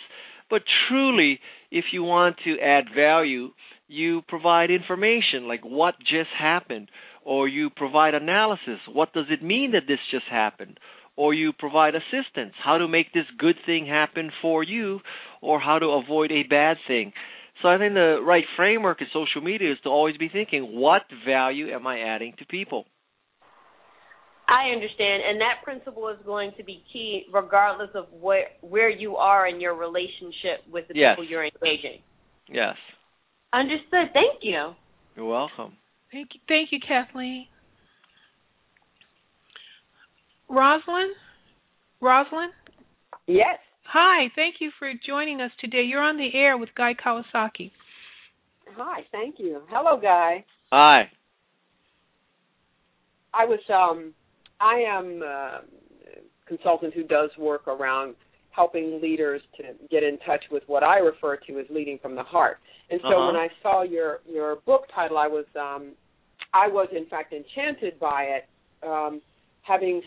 but 0.49 0.63
truly 0.87 1.39
if 1.71 1.85
you 1.91 2.03
want 2.03 2.37
to 2.45 2.59
add 2.59 2.85
value, 2.95 3.49
you 3.87 4.21
provide 4.27 4.71
information 4.71 5.47
like 5.47 5.63
what 5.63 5.95
just 5.99 6.29
happened 6.37 6.89
or 7.23 7.47
you 7.47 7.69
provide 7.69 8.13
analysis, 8.13 8.79
what 8.91 9.11
does 9.13 9.25
it 9.29 9.43
mean 9.43 9.71
that 9.71 9.87
this 9.87 9.99
just 10.11 10.25
happened? 10.29 10.79
Or 11.17 11.33
you 11.33 11.53
provide 11.53 11.93
assistance, 11.95 12.53
how 12.63 12.77
to 12.77 12.87
make 12.87 13.13
this 13.13 13.25
good 13.37 13.55
thing 13.65 13.85
happen 13.87 14.31
for 14.41 14.63
you 14.63 14.99
or 15.41 15.59
how 15.59 15.79
to 15.79 15.87
avoid 15.87 16.31
a 16.31 16.43
bad 16.43 16.77
thing. 16.87 17.13
So 17.61 17.69
I 17.69 17.77
think 17.77 17.93
the 17.93 18.19
right 18.23 18.43
framework 18.55 19.01
in 19.01 19.07
social 19.13 19.41
media 19.41 19.71
is 19.71 19.77
to 19.83 19.89
always 19.89 20.17
be 20.17 20.29
thinking, 20.29 20.75
what 20.75 21.03
value 21.25 21.71
am 21.73 21.87
I 21.87 21.99
adding 21.99 22.33
to 22.39 22.45
people? 22.45 22.85
I 24.47 24.69
understand, 24.73 25.23
and 25.27 25.41
that 25.41 25.63
principle 25.63 26.07
is 26.09 26.17
going 26.25 26.51
to 26.57 26.63
be 26.63 26.83
key 26.93 27.25
regardless 27.33 27.89
of 27.95 28.05
where 28.11 28.47
where 28.61 28.89
you 28.89 29.15
are 29.15 29.47
in 29.47 29.59
your 29.59 29.73
relationship 29.75 30.61
with 30.71 30.87
the 30.87 30.93
Yes. 30.95 31.15
people 31.15 31.29
you're 31.29 31.45
engaging. 31.45 32.01
Yes. 32.47 32.75
Understood. 33.53 34.13
Thank 34.13 34.43
you. 34.43 34.73
You're 35.15 35.25
welcome. 35.25 35.73
Thank 36.11 36.29
you, 36.33 36.41
thank 36.47 36.71
you, 36.71 36.79
Kathleen. 36.85 37.47
Rosalind? 40.47 41.15
Rosalind? 42.01 42.53
Yes. 43.27 43.57
Hi, 43.87 44.27
thank 44.35 44.55
you 44.59 44.71
for 44.77 44.91
joining 45.07 45.41
us 45.41 45.51
today. 45.59 45.83
You're 45.83 46.01
on 46.03 46.17
the 46.17 46.29
air 46.33 46.57
with 46.57 46.69
Guy 46.75 46.93
Kawasaki. 46.93 47.71
Hi, 48.77 49.01
thank 49.11 49.35
you. 49.39 49.61
Hello, 49.69 49.99
Guy. 49.99 50.45
Hi. 50.71 51.09
I 53.33 53.45
was 53.45 53.59
um 53.69 54.13
I 54.59 54.75
am 54.79 55.21
a 55.21 55.61
consultant 56.47 56.93
who 56.93 57.03
does 57.03 57.29
work 57.37 57.67
around 57.67 58.15
helping 58.51 59.01
leaders 59.01 59.41
to 59.57 59.63
get 59.91 60.03
in 60.03 60.17
touch 60.19 60.43
with 60.49 60.63
what 60.67 60.83
I 60.83 60.99
refer 60.99 61.35
to 61.35 61.59
as 61.59 61.65
leading 61.69 61.99
from 61.99 62.15
the 62.15 62.23
heart. 62.23 62.59
And 62.89 63.01
so 63.03 63.07
Uh-huh. 63.09 63.27
when 63.27 63.35
I 63.35 63.49
saw 63.61 63.81
your 63.83 64.21
your 64.25 64.57
book 64.65 64.87
title 64.93 65.17
I 65.17 65.27
was 65.27 65.45
um 65.59 65.93
I 66.53 66.67
was 66.67 66.87
in 66.95 67.05
fact 67.07 67.33
enchanted 67.33 67.99
by 67.99 68.23
it 68.23 68.45
um 68.83 69.21
having 69.63 70.01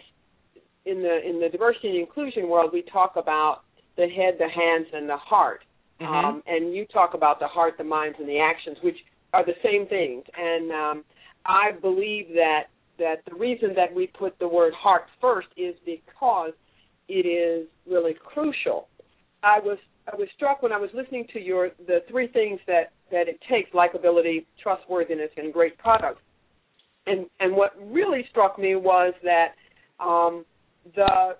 in 0.86 1.02
the 1.02 1.28
in 1.28 1.40
the 1.40 1.48
diversity 1.50 1.88
and 1.88 1.98
inclusion 1.98 2.48
world 2.48 2.70
we 2.72 2.82
talk 2.82 3.16
about 3.16 3.62
the 3.96 4.08
head, 4.08 4.36
the 4.38 4.48
hands 4.48 4.86
and 4.94 5.08
the 5.08 5.16
heart. 5.16 5.64
Mhm. 6.00 6.06
Um 6.06 6.42
and 6.46 6.74
you 6.74 6.86
talk 6.86 7.12
about 7.14 7.40
the 7.40 7.48
heart, 7.48 7.76
the 7.76 7.84
minds 7.84 8.16
and 8.18 8.28
the 8.28 8.38
actions 8.40 8.78
which 8.82 8.96
are 9.34 9.44
the 9.44 9.56
same 9.62 9.86
things. 9.88 10.24
And 10.38 10.72
um 10.72 11.04
I 11.44 11.72
believe 11.72 12.28
that 12.34 12.68
that 12.98 13.16
the 13.28 13.34
reason 13.36 13.70
that 13.76 13.94
we 13.94 14.06
put 14.06 14.38
the 14.38 14.48
word 14.48 14.72
heart 14.74 15.04
first 15.20 15.48
is 15.56 15.74
because 15.84 16.52
it 17.08 17.26
is 17.26 17.66
really 17.88 18.14
crucial. 18.24 18.88
I 19.42 19.58
was 19.60 19.78
I 20.10 20.16
was 20.16 20.28
struck 20.36 20.62
when 20.62 20.72
I 20.72 20.78
was 20.78 20.90
listening 20.94 21.26
to 21.32 21.40
your 21.40 21.70
the 21.86 22.00
three 22.10 22.28
things 22.28 22.60
that 22.66 22.92
that 23.10 23.28
it 23.28 23.40
takes 23.50 23.70
likability, 23.72 24.46
trustworthiness, 24.62 25.30
and 25.36 25.52
great 25.52 25.78
product. 25.78 26.20
And 27.06 27.26
and 27.40 27.54
what 27.54 27.72
really 27.80 28.24
struck 28.30 28.58
me 28.58 28.76
was 28.76 29.14
that 29.22 29.54
um, 30.02 30.44
the 30.94 31.36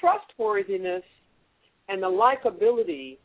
trustworthiness 0.00 1.02
and 1.88 2.02
the 2.02 2.06
likability, 2.06 3.18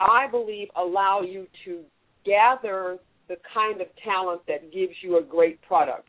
I 0.00 0.26
believe, 0.30 0.68
allow 0.76 1.22
you 1.22 1.46
to 1.64 1.82
gather 2.24 2.98
the 3.28 3.36
kind 3.54 3.80
of 3.80 3.86
talent 4.04 4.42
that 4.48 4.72
gives 4.72 4.92
you 5.02 5.18
a 5.18 5.22
great 5.22 5.60
product. 5.62 6.08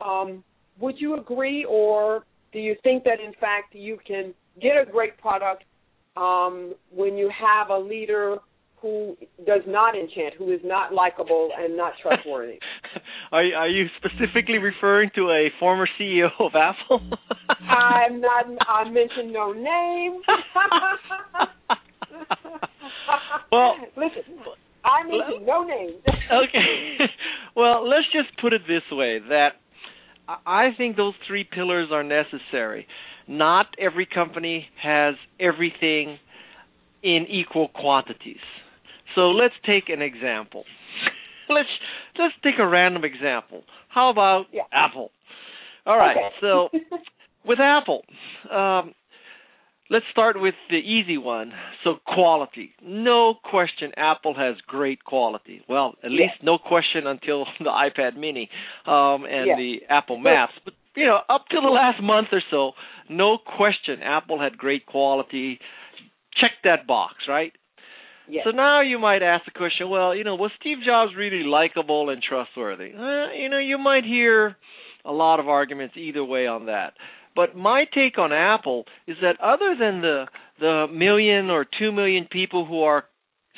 Um, 0.00 0.44
would 0.80 0.96
you 0.98 1.18
agree, 1.18 1.66
or 1.68 2.24
do 2.52 2.58
you 2.58 2.76
think 2.82 3.04
that 3.04 3.20
in 3.20 3.32
fact 3.40 3.74
you 3.74 3.98
can 4.06 4.34
get 4.60 4.72
a 4.80 4.90
great 4.90 5.16
product 5.18 5.64
um, 6.16 6.74
when 6.90 7.16
you 7.16 7.30
have 7.30 7.70
a 7.70 7.78
leader 7.78 8.38
who 8.80 9.16
does 9.46 9.62
not 9.66 9.96
enchant, 9.96 10.34
who 10.38 10.52
is 10.52 10.60
not 10.64 10.92
likable 10.92 11.50
and 11.58 11.76
not 11.76 11.94
trustworthy. 12.00 12.58
are 13.32 13.42
are 13.56 13.68
you 13.68 13.86
specifically 13.96 14.58
referring 14.58 15.10
to 15.14 15.30
a 15.30 15.48
former 15.58 15.88
CEO 16.00 16.28
of 16.38 16.52
Apple? 16.54 17.00
I'm 17.68 18.20
not. 18.20 18.46
I 18.68 18.84
mentioned 18.84 19.32
no 19.32 19.52
name. 19.52 20.20
well, 23.52 23.74
listen. 23.96 24.22
I 24.84 25.02
mentioned 25.02 25.46
no 25.46 25.64
names. 25.64 25.96
okay. 26.06 26.98
Well, 27.56 27.88
let's 27.88 28.06
just 28.12 28.28
put 28.40 28.52
it 28.52 28.62
this 28.68 28.82
way: 28.92 29.18
that 29.28 29.54
I 30.28 30.68
think 30.76 30.96
those 30.96 31.14
three 31.26 31.44
pillars 31.44 31.88
are 31.90 32.04
necessary. 32.04 32.86
Not 33.26 33.66
every 33.78 34.06
company 34.06 34.66
has 34.82 35.14
everything 35.40 36.18
in 37.02 37.26
equal 37.28 37.68
quantities. 37.68 38.40
So 39.14 39.30
let's 39.30 39.54
take 39.64 39.88
an 39.88 40.02
example. 40.02 40.64
let's 41.48 41.68
let's 42.18 42.34
take 42.42 42.58
a 42.58 42.66
random 42.66 43.04
example. 43.04 43.62
How 43.88 44.10
about 44.10 44.46
yeah. 44.52 44.62
Apple? 44.72 45.10
All 45.86 45.96
right. 45.96 46.16
Okay. 46.16 46.28
so 46.40 46.68
with 47.44 47.58
Apple, 47.60 48.02
um, 48.50 48.94
let's 49.90 50.04
start 50.10 50.40
with 50.40 50.54
the 50.70 50.76
easy 50.76 51.18
one. 51.18 51.52
So 51.84 51.96
quality, 52.06 52.72
no 52.82 53.34
question, 53.42 53.92
Apple 53.96 54.34
has 54.34 54.56
great 54.66 55.04
quality. 55.04 55.62
Well, 55.68 55.94
at 56.02 56.10
yeah. 56.10 56.16
least 56.16 56.42
no 56.42 56.58
question 56.58 57.06
until 57.06 57.46
the 57.58 57.70
iPad 57.70 58.16
Mini 58.16 58.48
um, 58.86 59.24
and 59.24 59.46
yeah. 59.46 59.56
the 59.56 59.76
Apple 59.88 60.18
Maps. 60.18 60.52
But 60.64 60.74
you 60.96 61.06
know, 61.06 61.18
up 61.28 61.44
till 61.50 61.62
the 61.62 61.68
last 61.68 62.02
month 62.02 62.28
or 62.32 62.42
so, 62.50 62.72
no 63.08 63.38
question, 63.38 64.02
Apple 64.02 64.40
had 64.40 64.58
great 64.58 64.86
quality. 64.86 65.58
Check 66.40 66.52
that 66.64 66.86
box, 66.86 67.14
right? 67.28 67.52
Yes. 68.28 68.44
So 68.44 68.50
now 68.50 68.82
you 68.82 68.98
might 68.98 69.22
ask 69.22 69.44
the 69.46 69.52
question, 69.52 69.88
well, 69.88 70.14
you 70.14 70.22
know, 70.22 70.34
was 70.34 70.50
Steve 70.60 70.78
Jobs 70.84 71.12
really 71.16 71.44
likable 71.44 72.10
and 72.10 72.22
trustworthy? 72.22 72.92
Uh, 72.94 73.32
you 73.32 73.48
know, 73.48 73.58
you 73.58 73.78
might 73.78 74.04
hear 74.04 74.56
a 75.04 75.12
lot 75.12 75.40
of 75.40 75.48
arguments 75.48 75.94
either 75.96 76.22
way 76.22 76.46
on 76.46 76.66
that. 76.66 76.92
But 77.38 77.54
my 77.54 77.84
take 77.94 78.18
on 78.18 78.32
Apple 78.32 78.84
is 79.06 79.16
that 79.22 79.40
other 79.40 79.76
than 79.78 80.00
the 80.00 80.24
the 80.58 80.86
million 80.92 81.50
or 81.50 81.64
2 81.64 81.92
million 81.92 82.26
people 82.28 82.66
who 82.66 82.82
are 82.82 83.04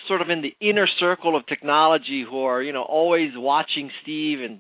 sort 0.07 0.21
of 0.21 0.29
in 0.29 0.43
the 0.43 0.55
inner 0.61 0.87
circle 0.99 1.35
of 1.35 1.47
technology 1.47 2.23
who 2.29 2.43
are, 2.43 2.61
you 2.62 2.75
know, 2.75 2.83
always 2.83 3.31
watching 3.35 3.90
Steve 4.03 4.40
and 4.43 4.59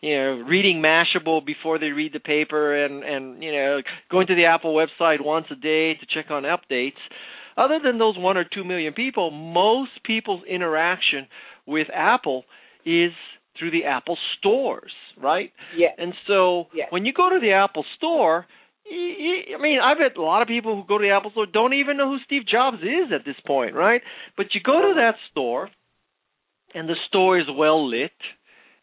you 0.00 0.14
know, 0.16 0.44
reading 0.48 0.80
Mashable 0.80 1.44
before 1.44 1.80
they 1.80 1.88
read 1.88 2.12
the 2.12 2.20
paper 2.20 2.84
and 2.84 3.02
and 3.02 3.42
you 3.42 3.50
know, 3.50 3.80
going 4.08 4.28
to 4.28 4.36
the 4.36 4.44
Apple 4.44 4.72
website 4.72 5.20
once 5.20 5.46
a 5.50 5.56
day 5.56 5.94
to 5.94 6.06
check 6.14 6.30
on 6.30 6.44
updates 6.44 7.02
other 7.56 7.80
than 7.82 7.98
those 7.98 8.16
one 8.16 8.36
or 8.36 8.44
two 8.44 8.62
million 8.62 8.92
people, 8.92 9.32
most 9.32 9.90
people's 10.04 10.44
interaction 10.48 11.26
with 11.66 11.88
Apple 11.92 12.44
is 12.86 13.10
through 13.58 13.72
the 13.72 13.84
Apple 13.84 14.16
stores, 14.38 14.92
right? 15.20 15.50
Yeah. 15.76 15.88
And 15.98 16.14
so 16.28 16.68
yes. 16.72 16.86
when 16.90 17.04
you 17.04 17.12
go 17.12 17.30
to 17.30 17.40
the 17.40 17.52
Apple 17.52 17.84
store, 17.96 18.46
I 18.90 19.60
mean, 19.60 19.78
I 19.82 19.94
bet 19.94 20.16
a 20.16 20.22
lot 20.22 20.42
of 20.42 20.48
people 20.48 20.74
who 20.74 20.86
go 20.86 20.98
to 20.98 21.02
the 21.02 21.14
Apple 21.14 21.30
store 21.30 21.46
don't 21.46 21.74
even 21.74 21.96
know 21.96 22.08
who 22.08 22.18
Steve 22.24 22.42
Jobs 22.50 22.78
is 22.82 23.12
at 23.14 23.24
this 23.24 23.36
point, 23.46 23.74
right? 23.74 24.02
But 24.36 24.46
you 24.54 24.60
go 24.64 24.80
to 24.80 24.94
that 24.96 25.14
store, 25.30 25.70
and 26.74 26.88
the 26.88 26.96
store 27.08 27.38
is 27.38 27.46
well 27.48 27.88
lit, 27.88 28.10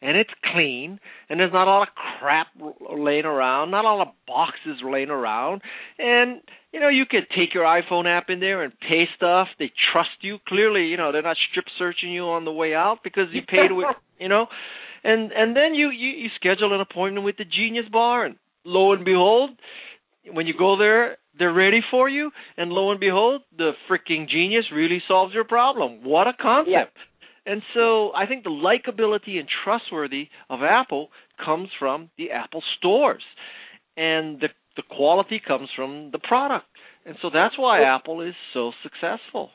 and 0.02 0.15
it's 0.15 0.30
clean, 0.54 1.00
and 1.30 1.39
there's 1.39 1.54
not 1.54 1.67
a 1.67 1.72
lot 1.72 1.88
of 1.88 1.96
crap 1.96 2.48
laying 2.96 3.26
around, 3.26 3.72
not 3.72 3.84
a 3.84 3.88
lot 3.88 4.08
of 4.08 4.13
boxes 4.28 4.82
laying 4.84 5.10
around, 5.10 5.62
and 5.98 6.41
you 6.72 6.80
know 6.80 6.89
you 6.89 7.06
could 7.10 7.28
take 7.36 7.54
your 7.54 7.63
iPhone 7.63 8.06
app 8.06 8.30
in 8.30 8.39
there 8.39 8.63
and 8.63 8.74
pay 8.80 9.06
stuff. 9.15 9.48
They 9.60 9.72
trust 9.91 10.10
you. 10.22 10.38
Clearly, 10.48 10.86
you 10.86 10.98
know 10.98 11.12
they're 11.12 11.22
not 11.22 11.38
strip 11.50 11.65
searching 11.78 12.12
you 12.12 12.24
on 12.24 12.46
the 12.46 12.52
way 12.52 12.74
out 12.74 13.00
because 13.04 13.28
you 13.34 13.41
paid 13.41 13.72
with, 13.72 13.88
you 14.20 14.30
know, 14.30 14.48
and 15.04 15.32
and 15.32 15.56
then 15.56 15.74
you 15.74 15.89
you, 15.89 16.10
you 16.10 16.30
schedule 16.36 16.74
an 16.74 16.82
appointment 16.82 17.26
with 17.26 17.38
the 17.38 17.46
Genius 17.46 17.89
Bar, 17.91 18.26
and 18.26 18.36
lo 18.63 18.93
and 18.93 19.04
behold, 19.04 19.52
when 20.31 20.47
you 20.47 20.53
go 20.57 20.77
there, 20.77 21.17
they're 21.37 21.53
ready 21.53 21.81
for 21.91 22.09
you, 22.09 22.31
and 22.57 22.71
lo 22.71 22.91
and 22.91 22.99
behold, 22.99 23.41
the 23.57 23.71
freaking 23.89 24.27
genius 24.29 24.65
really 24.73 25.01
solves 25.07 25.33
your 25.33 25.43
problem. 25.43 26.03
What 26.03 26.27
a 26.27 26.33
concept! 26.33 26.71
Yeah. 26.71 26.85
And 27.45 27.61
so 27.73 28.11
I 28.13 28.25
think 28.25 28.43
the 28.43 28.49
likability 28.49 29.39
and 29.39 29.47
trustworthy 29.63 30.27
of 30.49 30.59
Apple 30.63 31.09
comes 31.43 31.69
from 31.79 32.09
the 32.17 32.31
Apple 32.31 32.61
stores, 32.77 33.23
and 33.95 34.39
the 34.39 34.49
the 34.75 34.83
quality 34.83 35.41
comes 35.45 35.69
from 35.75 36.11
the 36.11 36.19
product. 36.19 36.67
And 37.05 37.15
so 37.21 37.29
that's 37.33 37.57
why 37.57 37.81
well, 37.81 37.95
Apple 37.95 38.21
is 38.21 38.35
so 38.53 38.71
successful. 38.83 39.49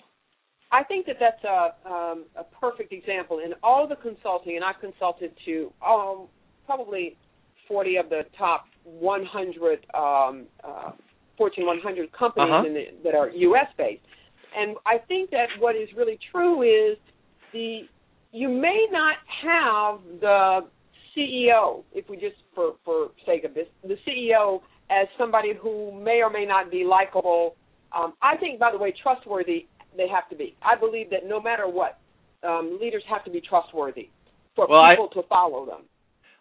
I 0.72 0.82
think 0.84 1.06
that 1.06 1.16
that's 1.20 1.44
a 1.44 1.74
um, 1.88 2.24
a 2.34 2.44
perfect 2.44 2.92
example 2.92 3.38
in 3.38 3.52
all 3.62 3.86
the 3.86 3.96
consulting, 3.96 4.56
and 4.56 4.64
I've 4.64 4.80
consulted 4.80 5.32
to 5.44 5.72
um, 5.86 6.28
probably 6.66 7.16
40 7.72 7.96
of 7.96 8.10
the 8.10 8.22
top 8.36 8.66
100 8.84 9.86
um, 9.94 10.44
uh, 10.62 10.92
Fortune 11.38 11.64
100 11.64 12.12
companies 12.12 12.52
uh-huh. 12.52 12.62
the, 12.68 12.84
that 13.02 13.14
are 13.14 13.30
U.S. 13.30 13.66
based. 13.78 14.02
And 14.54 14.76
I 14.84 14.98
think 14.98 15.30
that 15.30 15.46
what 15.58 15.74
is 15.74 15.88
really 15.96 16.18
true 16.30 16.60
is 16.60 16.98
the 17.54 17.80
you 18.32 18.50
may 18.50 18.86
not 18.90 19.16
have 19.42 20.00
the 20.20 20.60
CEO, 21.16 21.84
if 21.94 22.08
we 22.10 22.16
just 22.16 22.36
for 22.54 22.74
for 22.84 23.08
sake 23.24 23.44
of 23.44 23.54
this, 23.54 23.66
the 23.82 23.96
CEO 24.06 24.60
as 24.90 25.08
somebody 25.16 25.54
who 25.60 25.98
may 25.98 26.20
or 26.22 26.28
may 26.28 26.44
not 26.44 26.70
be 26.70 26.84
likable. 26.84 27.56
Um, 27.96 28.12
I 28.20 28.36
think, 28.36 28.58
by 28.58 28.70
the 28.70 28.78
way, 28.78 28.94
trustworthy 29.02 29.66
they 29.96 30.08
have 30.08 30.28
to 30.28 30.36
be. 30.36 30.56
I 30.62 30.78
believe 30.78 31.08
that 31.10 31.26
no 31.26 31.40
matter 31.40 31.68
what, 31.68 31.98
um, 32.46 32.78
leaders 32.80 33.02
have 33.08 33.24
to 33.24 33.30
be 33.30 33.40
trustworthy 33.40 34.10
for 34.54 34.66
well, 34.68 34.86
people 34.90 35.08
I, 35.10 35.14
to 35.20 35.28
follow 35.28 35.64
them. 35.64 35.82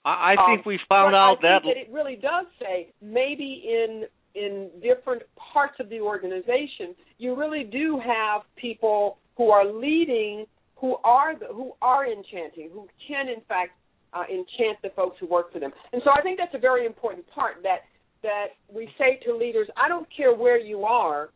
I, 0.03 0.33
I 0.33 0.35
think 0.47 0.59
um, 0.59 0.63
we 0.65 0.79
found 0.89 1.15
out 1.15 1.37
I 1.39 1.41
that, 1.41 1.61
that 1.63 1.77
it 1.77 1.89
really 1.91 2.15
does 2.15 2.45
say 2.59 2.93
maybe 3.01 3.63
in 3.65 4.03
in 4.33 4.69
different 4.81 5.23
parts 5.53 5.75
of 5.79 5.89
the 5.89 5.99
organization, 5.99 6.95
you 7.17 7.35
really 7.35 7.65
do 7.65 7.99
have 7.99 8.43
people 8.55 9.17
who 9.35 9.49
are 9.49 9.65
leading 9.65 10.45
who 10.81 10.97
are 11.03 11.37
the, 11.37 11.45
who 11.45 11.73
are 11.81 12.07
enchanting, 12.07 12.69
who 12.73 12.87
can 13.07 13.29
in 13.29 13.41
fact 13.47 13.71
uh, 14.13 14.23
enchant 14.29 14.81
the 14.81 14.89
folks 14.95 15.17
who 15.19 15.27
work 15.27 15.53
for 15.53 15.59
them. 15.59 15.71
And 15.93 16.01
so 16.03 16.11
I 16.17 16.21
think 16.21 16.39
that's 16.39 16.55
a 16.55 16.59
very 16.59 16.85
important 16.85 17.25
part 17.27 17.57
that 17.63 17.81
that 18.23 18.47
we 18.71 18.89
say 18.97 19.19
to 19.25 19.35
leaders, 19.35 19.67
I 19.77 19.87
don't 19.87 20.07
care 20.15 20.35
where 20.35 20.59
you 20.59 20.83
are, 20.83 21.29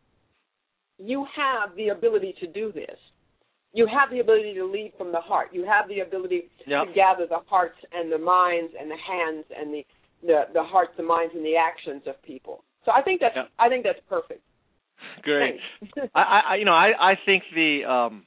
you 0.99 1.25
have 1.36 1.75
the 1.75 1.89
ability 1.89 2.36
to 2.41 2.47
do 2.47 2.71
this. 2.71 2.97
You 3.76 3.88
have 3.88 4.10
the 4.10 4.20
ability 4.20 4.54
to 4.54 4.66
lead 4.66 4.94
from 4.98 5.12
the 5.12 5.20
heart. 5.20 5.50
You 5.52 5.66
have 5.66 5.90
the 5.90 6.00
ability 6.00 6.48
yep. 6.66 6.88
to 6.88 6.94
gather 6.94 7.28
the 7.28 7.40
hearts 7.46 7.76
and 7.92 8.10
the 8.10 8.18
minds 8.18 8.72
and 8.80 8.90
the 8.90 8.96
hands 8.96 9.44
and 9.52 9.74
the 9.74 9.86
the, 10.24 10.44
the 10.54 10.64
hearts, 10.64 10.94
the 10.98 11.04
minds, 11.04 11.34
and 11.36 11.46
the 11.46 11.56
actions 11.58 12.04
of 12.08 12.16
people. 12.24 12.64
So 12.86 12.92
I 12.92 13.02
think 13.02 13.20
that's 13.20 13.36
yep. 13.36 13.50
I 13.60 13.68
think 13.68 13.84
that's 13.84 14.00
perfect. 14.08 14.42
Great. 15.24 15.60
I, 16.16 16.42
I 16.52 16.56
you 16.56 16.66
know 16.66 16.72
I 16.74 16.92
I 16.98 17.14
think 17.26 17.44
the 17.54 17.84
um 17.84 18.24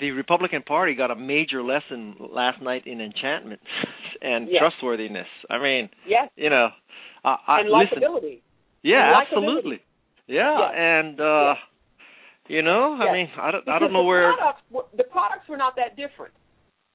the 0.00 0.10
Republican 0.12 0.62
Party 0.62 0.94
got 0.94 1.10
a 1.10 1.16
major 1.16 1.62
lesson 1.62 2.16
last 2.18 2.62
night 2.62 2.86
in 2.86 3.00
enchantment 3.00 3.60
and 4.22 4.48
yes. 4.50 4.60
trustworthiness. 4.60 5.28
I 5.50 5.62
mean, 5.62 5.90
yes. 6.08 6.28
you 6.34 6.50
know, 6.50 6.68
uh, 7.24 7.36
I, 7.46 7.60
and 7.60 7.68
listen, 7.68 8.02
likability. 8.02 8.40
Yeah, 8.82 9.04
and 9.04 9.26
absolutely. 9.26 9.80
Yeah, 10.26 10.58
yes. 10.58 10.70
and 10.76 11.20
uh 11.20 11.54
yes. 11.54 11.56
You 12.52 12.62
know, 12.62 12.96
yes. 13.00 13.08
I 13.08 13.12
mean, 13.12 13.28
I 13.40 13.50
don't, 13.50 13.64
because 13.64 13.76
I 13.76 13.78
don't 13.80 13.92
know 13.92 14.02
the 14.02 14.12
where 14.12 14.32
products 14.36 14.62
the 14.96 15.04
products 15.04 15.48
were 15.48 15.56
not 15.56 15.74
that 15.76 15.96
different. 15.96 16.34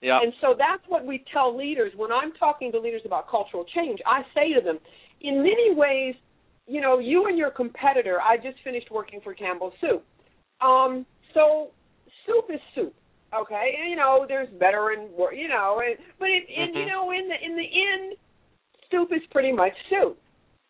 Yeah. 0.02 0.20
And 0.22 0.32
so 0.42 0.54
that's 0.58 0.84
what 0.88 1.06
we 1.06 1.26
tell 1.34 1.58
leaders 1.58 1.92
when 1.96 2.12
I'm 2.12 2.32
talking 2.34 2.72
to 2.74 2.80
leaders 2.80 3.02
about 3.04 3.28
cultural 3.28 3.66
change. 3.74 4.00
I 4.06 4.22
say 4.36 4.54
to 4.54 4.62
them, 4.62 4.78
in 5.22 5.38
many 5.38 5.74
ways, 5.74 6.14
you 6.68 6.82
know, 6.82 7.00
you 7.00 7.26
and 7.26 7.38
your 7.38 7.50
competitor. 7.50 8.22
I 8.22 8.38
just 8.38 8.58
finished 8.64 8.92
working 8.92 9.22
for 9.24 9.34
Campbell 9.34 9.74
Soup. 9.82 10.04
Um, 10.62 11.06
so 11.34 11.70
soup 12.26 12.46
is 12.54 12.60
soup, 12.76 12.94
okay? 13.34 13.76
And, 13.80 13.90
you 13.90 13.96
know, 13.96 14.26
there's 14.28 14.50
better 14.60 14.92
and 14.92 15.10
you 15.34 15.48
know, 15.48 15.82
and, 15.86 15.98
but 16.20 16.30
it, 16.30 16.44
mm-hmm. 16.44 16.62
and, 16.62 16.76
you 16.76 16.86
know, 16.86 17.12
in 17.12 17.28
the 17.30 17.36
in 17.46 17.56
the 17.56 17.64
end, 17.64 18.18
soup 18.92 19.10
is 19.12 19.22
pretty 19.32 19.52
much 19.52 19.74
soup. 19.90 20.18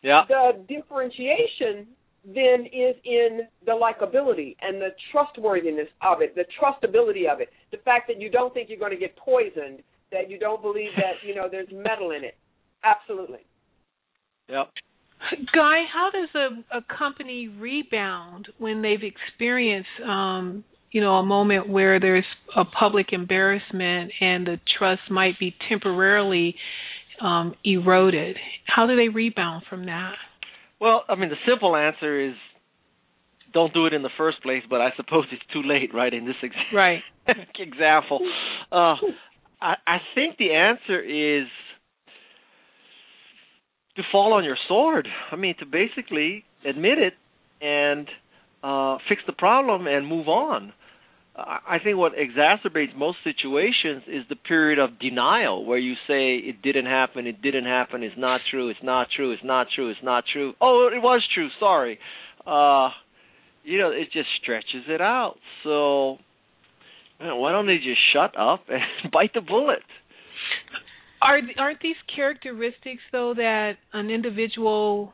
Yeah. 0.02 0.22
The 0.28 0.64
differentiation 0.68 1.86
then 2.34 2.66
is 2.66 2.94
in 3.04 3.40
the 3.64 3.72
likability 3.72 4.56
and 4.60 4.80
the 4.80 4.90
trustworthiness 5.12 5.88
of 6.02 6.20
it, 6.20 6.34
the 6.34 6.44
trustability 6.60 7.30
of 7.30 7.40
it, 7.40 7.48
the 7.70 7.78
fact 7.78 8.06
that 8.08 8.20
you 8.20 8.30
don't 8.30 8.52
think 8.52 8.68
you're 8.68 8.78
going 8.78 8.92
to 8.92 8.98
get 8.98 9.16
poisoned, 9.16 9.82
that 10.12 10.28
you 10.28 10.38
don't 10.38 10.60
believe 10.60 10.90
that 10.96 11.26
you 11.26 11.34
know 11.34 11.48
there's 11.50 11.68
metal 11.72 12.10
in 12.10 12.24
it. 12.24 12.36
Absolutely. 12.84 13.40
Yep. 14.48 14.70
Guy, 15.54 15.84
how 15.92 16.10
does 16.12 16.28
a, 16.34 16.78
a 16.78 16.96
company 16.96 17.48
rebound 17.48 18.48
when 18.58 18.82
they've 18.82 19.02
experienced, 19.02 19.88
um, 20.06 20.64
you 20.92 21.00
know, 21.00 21.14
a 21.14 21.26
moment 21.26 21.68
where 21.68 21.98
there's 21.98 22.24
a 22.56 22.64
public 22.64 23.08
embarrassment 23.12 24.12
and 24.20 24.46
the 24.46 24.60
trust 24.78 25.02
might 25.10 25.38
be 25.40 25.54
temporarily 25.68 26.54
um, 27.20 27.54
eroded? 27.64 28.36
How 28.66 28.86
do 28.86 28.96
they 28.96 29.08
rebound 29.08 29.64
from 29.68 29.86
that? 29.86 30.14
Well, 30.80 31.04
I 31.08 31.14
mean, 31.16 31.30
the 31.30 31.36
simple 31.46 31.74
answer 31.76 32.28
is 32.28 32.34
don't 33.52 33.72
do 33.72 33.86
it 33.86 33.94
in 33.94 34.02
the 34.02 34.10
first 34.16 34.42
place, 34.42 34.62
but 34.68 34.80
I 34.80 34.90
suppose 34.96 35.24
it's 35.32 35.42
too 35.52 35.62
late, 35.64 35.94
right? 35.94 36.12
In 36.12 36.26
this 36.26 36.36
ex- 36.42 36.54
right 36.72 37.00
example, 37.58 38.20
uh, 38.72 38.94
I, 39.60 39.74
I 39.86 39.98
think 40.14 40.36
the 40.38 40.52
answer 40.52 41.00
is 41.00 41.48
to 43.96 44.02
fall 44.12 44.32
on 44.32 44.44
your 44.44 44.56
sword. 44.68 45.08
I 45.32 45.36
mean, 45.36 45.56
to 45.58 45.66
basically 45.66 46.44
admit 46.64 46.98
it 46.98 47.14
and 47.60 48.08
uh, 48.62 48.98
fix 49.08 49.22
the 49.26 49.32
problem 49.32 49.86
and 49.86 50.06
move 50.06 50.28
on. 50.28 50.72
I 51.38 51.78
think 51.82 51.96
what 51.96 52.14
exacerbates 52.14 52.96
most 52.96 53.18
situations 53.22 54.02
is 54.08 54.24
the 54.28 54.34
period 54.34 54.80
of 54.80 54.98
denial 54.98 55.64
where 55.64 55.78
you 55.78 55.94
say 56.08 56.34
it 56.36 56.62
didn't 56.62 56.86
happen, 56.86 57.28
it 57.28 57.40
didn't 57.40 57.64
happen, 57.64 58.02
it's 58.02 58.18
not 58.18 58.40
true, 58.50 58.70
it's 58.70 58.82
not 58.82 59.06
true, 59.14 59.32
it's 59.32 59.44
not 59.44 59.68
true, 59.72 59.90
it's 59.90 60.00
not 60.02 60.24
true. 60.32 60.54
Oh, 60.60 60.90
it 60.92 61.00
was 61.00 61.22
true, 61.34 61.48
sorry. 61.60 61.98
Uh 62.44 62.90
you 63.62 63.78
know, 63.78 63.90
it 63.90 64.08
just 64.12 64.28
stretches 64.42 64.84
it 64.88 65.00
out. 65.00 65.36
So 65.62 66.16
why 67.20 67.52
don't 67.52 67.66
they 67.66 67.76
just 67.76 68.00
shut 68.12 68.36
up 68.38 68.64
and 68.68 69.12
bite 69.12 69.34
the 69.34 69.40
bullet? 69.40 69.82
Are 71.22 71.40
aren't 71.58 71.80
these 71.80 71.96
characteristics 72.14 73.02
though 73.12 73.34
that 73.36 73.74
an 73.92 74.10
individual 74.10 75.12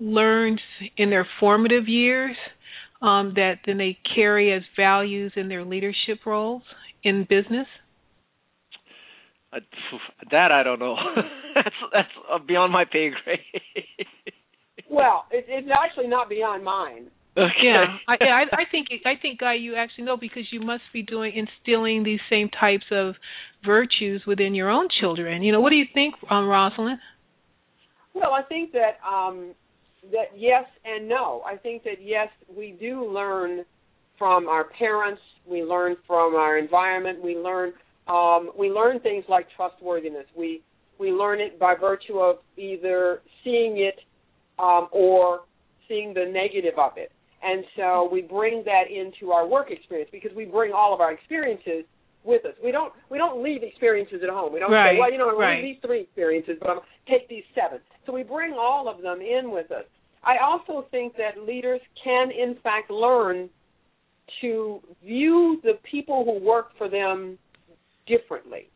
learns 0.00 0.60
in 0.96 1.10
their 1.10 1.26
formative 1.38 1.86
years 1.86 2.36
um, 3.04 3.34
that 3.34 3.56
then 3.66 3.78
they 3.78 3.98
carry 4.14 4.52
as 4.52 4.62
values 4.76 5.32
in 5.36 5.48
their 5.48 5.64
leadership 5.64 6.20
roles 6.24 6.62
in 7.02 7.26
business? 7.28 7.66
Uh, 9.52 9.60
that 10.30 10.50
I 10.50 10.62
don't 10.62 10.78
know. 10.78 10.96
that's 11.54 11.76
that's 11.92 12.46
beyond 12.46 12.72
my 12.72 12.84
pay 12.84 13.10
grade. 13.10 13.38
well, 14.90 15.26
it, 15.30 15.44
it's 15.48 15.68
actually 15.70 16.08
not 16.08 16.28
beyond 16.28 16.64
mine. 16.64 17.08
Okay. 17.36 17.50
Yeah, 17.64 17.84
I, 18.08 18.12
I, 18.12 18.42
I 18.52 18.62
think 18.70 18.88
I 19.04 19.20
think 19.20 19.40
Guy, 19.40 19.54
you 19.54 19.74
actually 19.74 20.04
know 20.04 20.16
because 20.16 20.44
you 20.52 20.60
must 20.60 20.84
be 20.92 21.02
doing 21.02 21.32
instilling 21.34 22.04
these 22.04 22.20
same 22.30 22.48
types 22.48 22.84
of 22.92 23.14
virtues 23.66 24.22
within 24.26 24.54
your 24.54 24.70
own 24.70 24.88
children. 25.00 25.42
You 25.42 25.52
know, 25.52 25.60
what 25.60 25.70
do 25.70 25.76
you 25.76 25.86
think, 25.92 26.14
um, 26.30 26.46
Rosalind? 26.46 27.00
Well, 28.14 28.32
I 28.32 28.42
think 28.42 28.72
that 28.72 28.98
um, 29.04 29.54
that 30.12 30.36
yes 30.36 30.64
and 30.84 31.08
no. 31.08 31.42
I 31.46 31.56
think 31.56 31.84
that 31.84 32.02
yes, 32.02 32.28
we 32.54 32.76
do 32.80 33.10
learn 33.10 33.64
from 34.18 34.48
our 34.48 34.64
parents. 34.78 35.20
We 35.46 35.62
learn 35.62 35.96
from 36.06 36.34
our 36.34 36.58
environment. 36.58 37.22
We 37.22 37.36
learn 37.36 37.72
um, 38.06 38.50
we 38.58 38.68
learn 38.68 39.00
things 39.00 39.24
like 39.28 39.46
trustworthiness. 39.56 40.26
We 40.36 40.62
we 40.98 41.10
learn 41.10 41.40
it 41.40 41.58
by 41.58 41.74
virtue 41.80 42.18
of 42.18 42.36
either 42.56 43.22
seeing 43.42 43.78
it 43.78 43.98
um, 44.58 44.88
or 44.92 45.40
seeing 45.88 46.14
the 46.14 46.24
negative 46.24 46.78
of 46.78 46.92
it. 46.96 47.10
And 47.42 47.64
so 47.76 48.08
we 48.10 48.22
bring 48.22 48.64
that 48.64 48.84
into 48.90 49.32
our 49.32 49.46
work 49.46 49.70
experience 49.70 50.08
because 50.12 50.30
we 50.34 50.46
bring 50.46 50.72
all 50.72 50.94
of 50.94 51.00
our 51.00 51.12
experiences 51.12 51.84
with 52.24 52.44
us. 52.46 52.54
We 52.62 52.72
don't 52.72 52.92
we 53.10 53.18
don't 53.18 53.42
leave 53.42 53.62
experiences 53.62 54.20
at 54.22 54.30
home. 54.30 54.52
We 54.52 54.60
don't 54.60 54.72
right. 54.72 54.94
say, 54.94 54.98
well, 54.98 55.12
you 55.12 55.18
know, 55.18 55.30
I 55.30 55.38
right. 55.38 55.62
leave 55.62 55.74
these 55.74 55.82
three 55.84 56.00
experiences, 56.02 56.56
but 56.60 56.70
I'm 56.70 56.80
take 57.08 57.28
these 57.28 57.44
seven. 57.54 57.80
So 58.06 58.12
we 58.12 58.22
bring 58.22 58.54
all 58.54 58.88
of 58.88 59.02
them 59.02 59.20
in 59.20 59.50
with 59.50 59.70
us. 59.70 59.84
I 60.26 60.36
also 60.42 60.86
think 60.90 61.14
that 61.16 61.42
leaders 61.42 61.80
can, 62.02 62.30
in 62.30 62.56
fact, 62.62 62.90
learn 62.90 63.48
to 64.40 64.80
view 65.04 65.60
the 65.62 65.74
people 65.90 66.24
who 66.24 66.44
work 66.44 66.68
for 66.78 66.88
them 66.88 67.38
differently. 68.06 68.68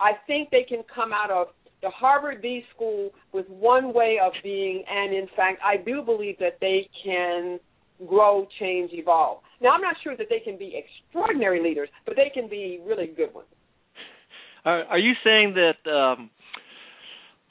I 0.00 0.12
think 0.26 0.50
they 0.50 0.64
can 0.68 0.82
come 0.92 1.12
out 1.12 1.30
of 1.30 1.48
the 1.82 1.90
Harvard 1.90 2.42
B 2.42 2.64
School 2.74 3.10
with 3.32 3.46
one 3.48 3.92
way 3.92 4.18
of 4.22 4.32
being, 4.42 4.82
and 4.88 5.14
in 5.14 5.28
fact, 5.36 5.60
I 5.64 5.76
do 5.76 6.02
believe 6.02 6.38
that 6.40 6.58
they 6.60 6.88
can 7.04 7.60
grow, 8.06 8.48
change, 8.58 8.90
evolve. 8.92 9.40
Now, 9.60 9.70
I'm 9.70 9.80
not 9.80 9.96
sure 10.02 10.16
that 10.16 10.26
they 10.28 10.40
can 10.40 10.58
be 10.58 10.74
extraordinary 10.76 11.62
leaders, 11.62 11.88
but 12.06 12.16
they 12.16 12.30
can 12.32 12.48
be 12.48 12.80
really 12.86 13.06
good 13.06 13.32
ones. 13.32 13.48
Are, 14.64 14.84
are 14.84 14.98
you 14.98 15.12
saying 15.22 15.54
that 15.54 15.90
um, 15.90 16.30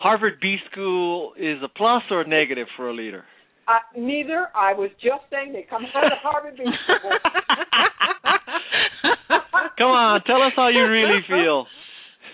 Harvard 0.03 0.35
B 0.41 0.57
School 0.69 1.31
is 1.39 1.63
a 1.63 1.69
plus 1.69 2.03
or 2.11 2.21
a 2.21 2.27
negative 2.27 2.67
for 2.75 2.89
a 2.89 2.93
leader? 2.93 3.23
Uh, 3.69 3.79
neither. 3.95 4.49
I 4.53 4.73
was 4.73 4.91
just 4.99 5.23
saying 5.31 5.53
they 5.53 5.63
come 5.63 5.87
out 5.95 6.11
of 6.11 6.19
Harvard 6.19 6.57
B 6.57 6.63
School. 6.67 7.11
come 9.79 9.87
on, 9.87 10.19
tell 10.27 10.43
us 10.43 10.51
how 10.57 10.67
you 10.67 10.83
really 10.83 11.23
feel. 11.23 11.71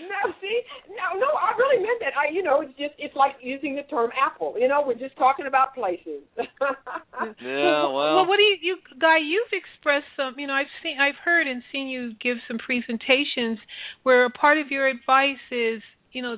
No, 0.01 0.33
see, 0.41 0.61
no, 0.89 1.19
no, 1.21 1.29
I 1.37 1.53
really 1.61 1.77
meant 1.77 2.01
that. 2.01 2.17
I, 2.17 2.33
you 2.33 2.41
know, 2.41 2.61
it's 2.61 2.73
just 2.73 2.97
it's 2.97 3.15
like 3.15 3.37
using 3.39 3.75
the 3.75 3.83
term 3.83 4.09
apple. 4.17 4.55
You 4.57 4.67
know, 4.67 4.81
we're 4.81 4.97
just 4.97 5.15
talking 5.15 5.45
about 5.45 5.75
places. 5.75 6.25
yeah, 6.41 7.85
well. 7.85 8.17
Well, 8.17 8.25
what 8.25 8.37
do 8.37 8.43
you, 8.49 8.57
you, 8.61 8.77
guy? 8.99 9.21
You've 9.21 9.53
expressed 9.53 10.09
some. 10.17 10.39
You 10.41 10.47
know, 10.47 10.57
I've 10.57 10.73
seen, 10.81 10.97
I've 10.97 11.21
heard 11.23 11.45
and 11.45 11.61
seen 11.71 11.85
you 11.85 12.17
give 12.17 12.37
some 12.47 12.57
presentations 12.57 13.59
where 14.01 14.25
a 14.25 14.31
part 14.31 14.57
of 14.57 14.71
your 14.71 14.87
advice 14.87 15.37
is, 15.51 15.85
you 16.11 16.23
know, 16.23 16.37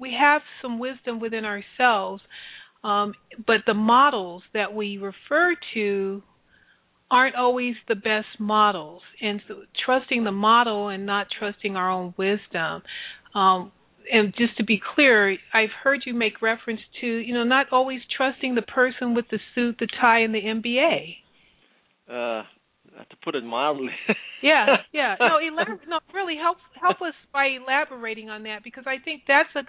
we 0.00 0.16
have 0.18 0.42
some 0.62 0.78
wisdom 0.78 1.20
within 1.20 1.44
ourselves, 1.44 2.22
um, 2.82 3.14
but 3.46 3.58
the 3.66 3.74
models 3.74 4.42
that 4.54 4.74
we 4.74 4.98
refer 4.98 5.54
to 5.74 6.22
aren't 7.10 7.34
always 7.34 7.74
the 7.88 7.94
best 7.94 8.38
models. 8.38 9.02
And 9.20 9.42
so 9.46 9.62
trusting 9.84 10.24
the 10.24 10.32
model 10.32 10.88
and 10.88 11.06
not 11.06 11.26
trusting 11.36 11.76
our 11.76 11.90
own 11.90 12.14
wisdom 12.16 12.82
um, 13.34 13.72
and 14.12 14.34
just 14.36 14.56
to 14.56 14.64
be 14.64 14.80
clear 14.94 15.32
i've 15.54 15.70
heard 15.82 16.02
you 16.04 16.14
make 16.14 16.42
reference 16.42 16.80
to 17.00 17.06
you 17.06 17.34
know 17.34 17.44
not 17.44 17.66
always 17.72 18.00
trusting 18.16 18.54
the 18.54 18.62
person 18.62 19.14
with 19.14 19.26
the 19.30 19.38
suit 19.54 19.76
the 19.78 19.88
tie 20.00 20.20
and 20.20 20.34
the 20.34 20.40
mba 20.40 21.16
uh 22.10 22.42
to 23.08 23.16
put 23.24 23.34
it 23.34 23.44
mildly. 23.44 23.90
yeah, 24.42 24.66
yeah. 24.92 25.16
No, 25.18 25.38
elab- 25.38 25.88
no, 25.88 26.00
really 26.12 26.36
help 26.36 26.58
help 26.80 27.00
us 27.00 27.14
by 27.32 27.46
elaborating 27.60 28.28
on 28.28 28.42
that 28.42 28.62
because 28.62 28.84
I 28.86 29.02
think 29.02 29.22
that's 29.26 29.48
a 29.56 29.62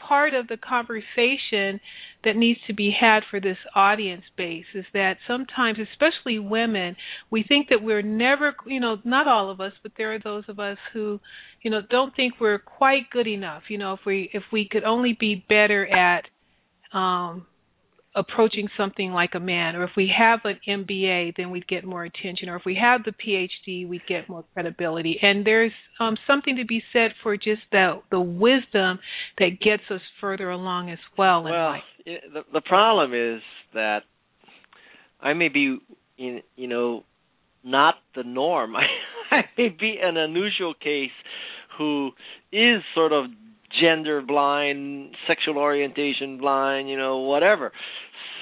part 0.00 0.34
of 0.34 0.46
the 0.48 0.56
conversation 0.56 1.80
that 2.24 2.36
needs 2.36 2.60
to 2.66 2.74
be 2.74 2.94
had 2.98 3.20
for 3.30 3.40
this 3.40 3.56
audience 3.74 4.24
base 4.36 4.64
is 4.74 4.84
that 4.92 5.14
sometimes, 5.26 5.78
especially 5.78 6.38
women, 6.38 6.96
we 7.30 7.44
think 7.46 7.68
that 7.68 7.82
we're 7.82 8.02
never, 8.02 8.54
you 8.66 8.80
know, 8.80 8.96
not 9.04 9.28
all 9.28 9.50
of 9.50 9.60
us, 9.60 9.72
but 9.82 9.92
there 9.96 10.14
are 10.14 10.18
those 10.18 10.44
of 10.48 10.58
us 10.58 10.78
who, 10.92 11.20
you 11.62 11.70
know, 11.70 11.80
don't 11.88 12.14
think 12.14 12.34
we're 12.40 12.58
quite 12.58 13.10
good 13.12 13.26
enough. 13.26 13.64
You 13.68 13.78
know, 13.78 13.94
if 13.94 14.00
we 14.06 14.30
if 14.32 14.42
we 14.52 14.68
could 14.70 14.84
only 14.84 15.16
be 15.18 15.44
better 15.48 15.86
at 15.86 16.24
um 16.96 17.46
approaching 18.16 18.68
something 18.76 19.12
like 19.12 19.30
a 19.34 19.40
man, 19.40 19.76
or 19.76 19.84
if 19.84 19.90
we 19.96 20.10
have 20.18 20.40
an 20.44 20.58
MBA, 20.66 21.34
then 21.36 21.50
we'd 21.50 21.68
get 21.68 21.84
more 21.84 22.04
attention, 22.04 22.48
or 22.48 22.56
if 22.56 22.62
we 22.64 22.78
have 22.80 23.02
the 23.04 23.12
PhD, 23.12 23.86
we'd 23.86 24.06
get 24.08 24.28
more 24.28 24.44
credibility. 24.54 25.18
And 25.20 25.46
there's 25.46 25.72
um, 26.00 26.16
something 26.26 26.56
to 26.56 26.64
be 26.64 26.82
said 26.92 27.12
for 27.22 27.36
just 27.36 27.62
the 27.70 28.00
the 28.10 28.20
wisdom 28.20 28.98
that 29.38 29.60
gets 29.62 29.82
us 29.90 30.00
further 30.20 30.50
along 30.50 30.90
as 30.90 30.98
well. 31.16 31.44
Well, 31.44 31.76
the 32.04 32.40
the 32.52 32.62
problem 32.62 33.12
is 33.12 33.42
that 33.74 34.00
I 35.20 35.34
may 35.34 35.48
be, 35.48 35.78
in, 36.18 36.40
you 36.56 36.68
know, 36.68 37.04
not 37.62 37.96
the 38.14 38.22
norm. 38.22 38.74
I 39.30 39.42
may 39.58 39.68
be 39.68 39.98
an 40.02 40.16
unusual 40.16 40.74
case 40.74 41.10
who 41.78 42.12
is 42.52 42.82
sort 42.94 43.12
of 43.12 43.26
gender 43.80 44.22
blind, 44.22 45.14
sexual 45.26 45.58
orientation 45.58 46.38
blind, 46.38 46.88
you 46.88 46.96
know, 46.96 47.18
whatever. 47.18 47.72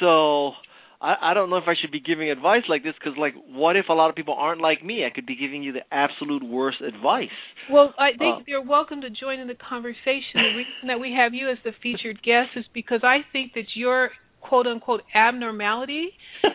So 0.00 0.52
I, 1.00 1.30
I 1.30 1.34
don't 1.34 1.50
know 1.50 1.56
if 1.56 1.64
I 1.66 1.74
should 1.80 1.92
be 1.92 2.00
giving 2.00 2.30
advice 2.30 2.62
like 2.68 2.82
this 2.82 2.94
because, 2.98 3.18
like, 3.18 3.34
what 3.48 3.76
if 3.76 3.86
a 3.90 3.92
lot 3.92 4.08
of 4.08 4.16
people 4.16 4.34
aren't 4.38 4.60
like 4.60 4.84
me? 4.84 5.04
I 5.04 5.14
could 5.14 5.26
be 5.26 5.36
giving 5.36 5.62
you 5.62 5.72
the 5.72 5.84
absolute 5.92 6.42
worst 6.42 6.78
advice. 6.80 7.28
Well, 7.70 7.92
I 7.98 8.10
think 8.16 8.36
uh, 8.36 8.44
you're 8.46 8.64
welcome 8.64 9.02
to 9.02 9.10
join 9.10 9.38
in 9.38 9.48
the 9.48 9.54
conversation. 9.54 10.34
The 10.34 10.56
reason 10.56 10.88
that 10.88 11.00
we 11.00 11.14
have 11.16 11.34
you 11.34 11.50
as 11.50 11.58
the 11.62 11.72
featured 11.82 12.22
guest 12.22 12.50
is 12.56 12.64
because 12.72 13.00
I 13.02 13.18
think 13.32 13.52
that 13.54 13.66
your 13.74 14.10
quote 14.40 14.66
unquote 14.66 15.02
abnormality 15.14 16.10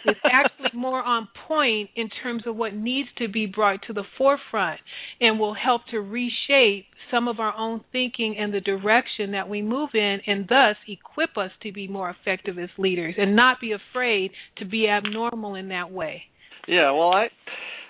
is 0.05 0.15
actually 0.31 0.69
more 0.73 1.03
on 1.03 1.27
point 1.47 1.89
in 1.95 2.09
terms 2.23 2.43
of 2.45 2.55
what 2.55 2.73
needs 2.73 3.09
to 3.17 3.27
be 3.27 3.45
brought 3.45 3.79
to 3.87 3.93
the 3.93 4.03
forefront 4.17 4.79
and 5.19 5.39
will 5.39 5.55
help 5.55 5.81
to 5.91 5.99
reshape 5.99 6.85
some 7.11 7.27
of 7.27 7.39
our 7.39 7.55
own 7.57 7.81
thinking 7.91 8.35
and 8.37 8.53
the 8.53 8.61
direction 8.61 9.31
that 9.31 9.49
we 9.49 9.61
move 9.61 9.89
in 9.93 10.19
and 10.27 10.47
thus 10.47 10.75
equip 10.87 11.37
us 11.37 11.51
to 11.63 11.71
be 11.71 11.87
more 11.87 12.09
effective 12.09 12.57
as 12.57 12.69
leaders 12.77 13.15
and 13.17 13.35
not 13.35 13.59
be 13.59 13.73
afraid 13.73 14.31
to 14.57 14.65
be 14.65 14.87
abnormal 14.87 15.55
in 15.55 15.69
that 15.69 15.91
way. 15.91 16.23
Yeah, 16.67 16.91
well 16.91 17.11
I 17.11 17.27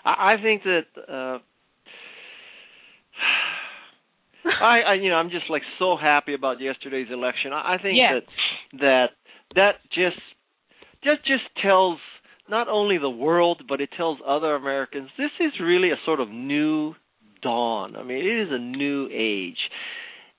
I 0.05 0.35
think 0.41 0.63
that 0.63 0.85
uh 1.07 1.39
I, 4.61 4.79
I 4.87 4.93
you 4.95 5.09
know 5.09 5.15
I'm 5.15 5.29
just 5.29 5.49
like 5.49 5.63
so 5.77 5.95
happy 5.99 6.33
about 6.33 6.61
yesterday's 6.61 7.07
election. 7.11 7.51
I, 7.53 7.75
I 7.75 7.81
think 7.81 7.97
yes. 7.97 8.23
that 8.73 8.79
that 8.79 9.07
that 9.55 9.71
just 9.93 10.21
just 11.03 11.25
just 11.25 11.43
tells 11.61 11.99
not 12.49 12.67
only 12.67 12.97
the 12.97 13.09
world 13.09 13.63
but 13.67 13.81
it 13.81 13.89
tells 13.95 14.17
other 14.25 14.55
Americans 14.55 15.09
this 15.17 15.31
is 15.39 15.51
really 15.61 15.91
a 15.91 15.97
sort 16.05 16.19
of 16.19 16.29
new 16.29 16.93
dawn. 17.41 17.95
I 17.95 18.03
mean, 18.03 18.17
it 18.17 18.41
is 18.43 18.49
a 18.51 18.59
new 18.59 19.07
age, 19.11 19.57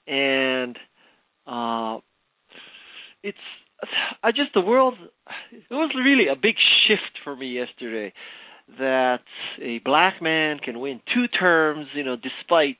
and 0.06 0.76
uh, 1.46 1.98
it's 3.22 3.38
I 4.22 4.30
just 4.32 4.52
the 4.54 4.60
world. 4.60 4.94
It 5.52 5.64
was 5.70 5.92
really 5.96 6.28
a 6.28 6.36
big 6.36 6.56
shift 6.86 7.18
for 7.24 7.34
me 7.34 7.48
yesterday 7.48 8.12
that 8.78 9.20
a 9.60 9.78
black 9.84 10.22
man 10.22 10.58
can 10.58 10.80
win 10.80 11.00
two 11.14 11.26
terms, 11.28 11.86
you 11.94 12.04
know, 12.04 12.16
despite 12.16 12.78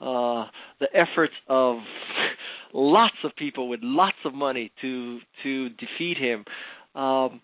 uh 0.00 0.46
the 0.80 0.88
efforts 0.94 1.34
of 1.48 1.76
lots 2.74 3.14
of 3.24 3.30
people 3.36 3.68
with 3.68 3.80
lots 3.82 4.16
of 4.24 4.34
money 4.34 4.72
to 4.80 5.20
to 5.42 5.68
defeat 5.70 6.18
him. 6.18 6.44
Um 6.94 7.40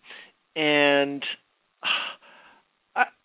and 0.56 1.22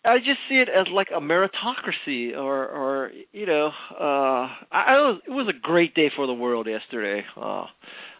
I 0.05 0.17
just 0.17 0.39
see 0.49 0.55
it 0.55 0.67
as 0.69 0.87
like 0.91 1.09
a 1.15 1.19
meritocracy 1.21 2.35
or 2.35 2.67
or 2.67 3.11
you 3.31 3.45
know, 3.45 3.67
uh 3.99 4.47
I, 4.71 4.83
I 4.87 4.95
was 5.01 5.21
it 5.27 5.31
was 5.31 5.47
a 5.49 5.57
great 5.59 5.95
day 5.95 6.11
for 6.15 6.27
the 6.27 6.33
world 6.33 6.67
yesterday. 6.67 7.23
Uh 7.37 7.65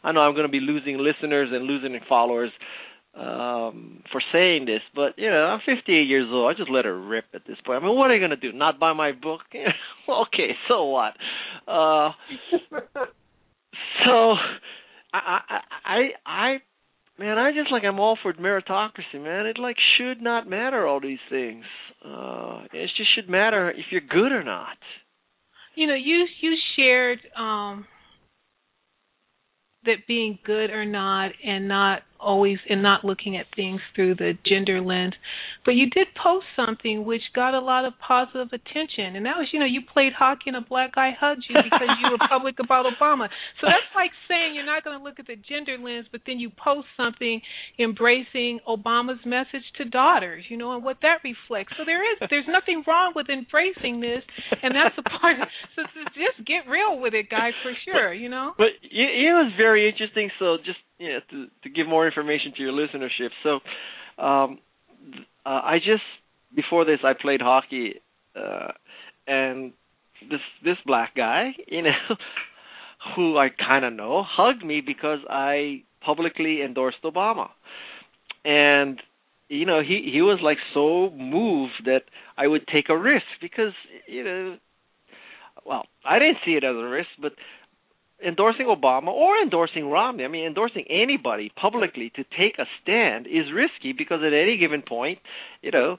I 0.03 0.11
know 0.11 0.21
I'm 0.21 0.33
going 0.33 0.45
to 0.45 0.51
be 0.51 0.59
losing 0.59 0.97
listeners 0.97 1.49
and 1.51 1.65
losing 1.65 1.97
followers 2.07 2.51
um 3.15 4.01
for 4.11 4.21
saying 4.31 4.65
this, 4.65 4.81
but 4.95 5.17
you 5.17 5.29
know, 5.29 5.45
I'm 5.45 5.59
58 5.65 6.07
years 6.07 6.27
old. 6.31 6.49
I 6.53 6.57
just 6.57 6.71
let 6.71 6.85
it 6.85 6.89
rip 6.89 7.25
at 7.33 7.45
this 7.45 7.57
point. 7.65 7.83
I 7.83 7.85
mean, 7.87 7.97
what 7.97 8.09
are 8.09 8.15
you 8.15 8.19
going 8.19 8.37
to 8.39 8.51
do? 8.51 8.57
Not 8.57 8.79
buy 8.79 8.93
my 8.93 9.11
book? 9.11 9.41
okay, 10.09 10.51
so 10.67 10.85
what? 10.85 11.13
Uh 11.67 12.11
so 14.05 14.35
I 15.13 15.39
I 15.49 15.59
I 15.85 15.99
I 16.25 16.57
man, 17.23 17.37
I 17.37 17.51
just 17.53 17.71
like 17.71 17.83
I'm 17.83 17.99
all 17.99 18.17
for 18.21 18.33
meritocracy, 18.33 19.15
man. 19.15 19.45
It 19.45 19.57
like 19.57 19.77
should 19.97 20.21
not 20.21 20.49
matter 20.49 20.85
all 20.85 20.99
these 20.99 21.23
things. 21.29 21.63
Uh 22.05 22.63
it 22.73 22.89
just 22.97 23.15
should 23.15 23.29
matter 23.29 23.71
if 23.71 23.85
you're 23.91 24.01
good 24.01 24.31
or 24.31 24.43
not. 24.43 24.77
You 25.75 25.87
know, 25.87 25.95
you 25.95 26.27
you 26.41 26.57
shared 26.75 27.19
um 27.37 27.85
that 29.85 30.05
being 30.07 30.37
good 30.45 30.69
or 30.69 30.85
not 30.85 31.31
and 31.45 31.67
not 31.67 32.01
always 32.23 32.57
and 32.69 32.81
not 32.81 33.03
looking 33.03 33.37
at 33.37 33.45
things 33.55 33.81
through 33.95 34.15
the 34.15 34.33
gender 34.45 34.81
lens. 34.81 35.13
But 35.65 35.75
you 35.75 35.89
did 35.89 36.07
post 36.15 36.45
something 36.55 37.05
which 37.05 37.21
got 37.35 37.53
a 37.53 37.59
lot 37.59 37.85
of 37.85 37.93
positive 37.99 38.49
attention, 38.51 39.15
and 39.15 39.25
that 39.25 39.37
was, 39.37 39.47
you 39.53 39.59
know, 39.59 39.65
you 39.65 39.81
played 39.81 40.13
hockey 40.13 40.47
and 40.47 40.57
a 40.57 40.61
black 40.61 40.95
guy 40.95 41.11
hugged 41.11 41.45
you 41.47 41.55
because 41.55 41.89
you 42.01 42.11
were 42.11 42.19
public 42.27 42.59
about 42.59 42.85
Obama. 42.85 43.27
So 43.61 43.67
that's 43.67 43.91
like 43.95 44.11
saying 44.27 44.55
you're 44.55 44.65
not 44.65 44.83
going 44.83 44.97
to 44.97 45.03
look 45.03 45.19
at 45.19 45.27
the 45.27 45.37
gender 45.37 45.77
lens, 45.77 46.07
but 46.11 46.21
then 46.25 46.39
you 46.39 46.49
post 46.51 46.87
something 46.97 47.41
embracing 47.79 48.59
Obama's 48.67 49.23
message 49.25 49.63
to 49.77 49.85
daughters, 49.85 50.43
you 50.49 50.57
know, 50.57 50.75
and 50.75 50.83
what 50.83 50.97
that 51.01 51.23
reflects. 51.23 51.73
So 51.77 51.83
there 51.85 52.01
is, 52.01 52.17
there's 52.29 52.49
nothing 52.49 52.83
wrong 52.87 53.13
with 53.15 53.29
embracing 53.29 53.99
this, 54.01 54.23
and 54.61 54.73
that's 54.75 54.95
a 54.97 55.03
part. 55.19 55.37
So, 55.75 55.83
just 56.13 56.45
get 56.47 56.69
real 56.69 56.99
with 56.99 57.13
it, 57.13 57.29
guys, 57.29 57.53
for 57.63 57.73
sure, 57.85 58.13
you 58.13 58.29
know. 58.29 58.53
But 58.57 58.77
it, 58.83 59.09
it 59.27 59.33
was 59.33 59.51
very 59.57 59.89
interesting. 59.89 60.29
So 60.39 60.57
just 60.57 60.79
you 61.03 61.09
know, 61.13 61.19
to 61.31 61.47
to 61.63 61.69
give 61.69 61.87
more 61.87 62.07
information 62.07 62.53
to 62.55 62.63
your 62.63 62.71
listenership. 62.71 63.29
So, 63.43 64.23
um, 64.23 64.59
uh, 65.45 65.49
I 65.49 65.77
just 65.77 66.03
before 66.55 66.85
this 66.85 66.99
I 67.03 67.11
played 67.19 67.41
hockey, 67.41 67.95
uh, 68.35 68.71
and 69.27 69.73
this 70.29 70.39
this 70.63 70.77
black 70.85 71.15
guy, 71.15 71.55
you 71.67 71.81
know, 71.81 72.15
who 73.15 73.37
I 73.37 73.49
kind 73.49 73.83
of 73.83 73.93
know, 73.93 74.23
hugged 74.25 74.65
me 74.65 74.81
because 74.81 75.19
I 75.29 75.83
publicly 76.05 76.61
endorsed 76.61 77.03
Obama, 77.03 77.49
and 78.45 79.01
you 79.49 79.65
know 79.65 79.81
he 79.81 80.09
he 80.11 80.21
was 80.21 80.39
like 80.41 80.57
so 80.73 81.09
moved 81.11 81.83
that 81.85 82.03
I 82.37 82.47
would 82.47 82.65
take 82.67 82.87
a 82.87 82.97
risk 82.97 83.25
because 83.41 83.73
you 84.07 84.23
know 84.23 84.57
well, 85.65 85.85
I 86.05 86.19
didn't 86.19 86.37
see 86.45 86.51
it 86.51 86.63
as 86.63 86.75
a 86.75 86.83
risk, 86.83 87.09
but 87.21 87.33
endorsing 88.25 88.67
Obama 88.67 89.07
or 89.07 89.37
endorsing 89.41 89.89
Romney, 89.89 90.23
I 90.23 90.27
mean, 90.27 90.45
endorsing 90.45 90.85
anybody 90.89 91.51
publicly 91.55 92.11
to 92.15 92.23
take 92.23 92.57
a 92.59 92.65
stand 92.81 93.27
is 93.27 93.51
risky 93.53 93.93
because 93.93 94.19
at 94.25 94.33
any 94.33 94.57
given 94.57 94.81
point, 94.81 95.19
you 95.61 95.71
know, 95.71 95.97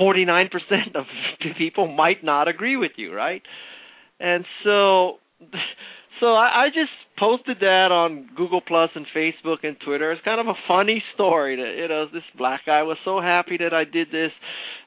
49% 0.00 0.48
of 0.94 1.04
people 1.58 1.88
might 1.88 2.24
not 2.24 2.48
agree 2.48 2.76
with 2.76 2.92
you, 2.96 3.14
right? 3.14 3.42
And 4.20 4.44
so, 4.64 5.18
so 6.20 6.34
I, 6.34 6.64
I 6.64 6.68
just 6.68 6.90
posted 7.18 7.58
that 7.60 7.88
on 7.90 8.28
Google 8.36 8.60
Plus 8.60 8.90
and 8.94 9.06
Facebook 9.14 9.58
and 9.62 9.76
Twitter. 9.84 10.12
It's 10.12 10.24
kind 10.24 10.40
of 10.40 10.46
a 10.46 10.58
funny 10.66 11.02
story 11.14 11.56
that 11.56 11.74
you 11.80 11.88
know 11.88 12.06
this 12.12 12.22
black 12.36 12.62
guy 12.66 12.82
was 12.82 12.96
so 13.04 13.20
happy 13.20 13.56
that 13.58 13.74
I 13.74 13.84
did 13.84 14.08
this, 14.10 14.30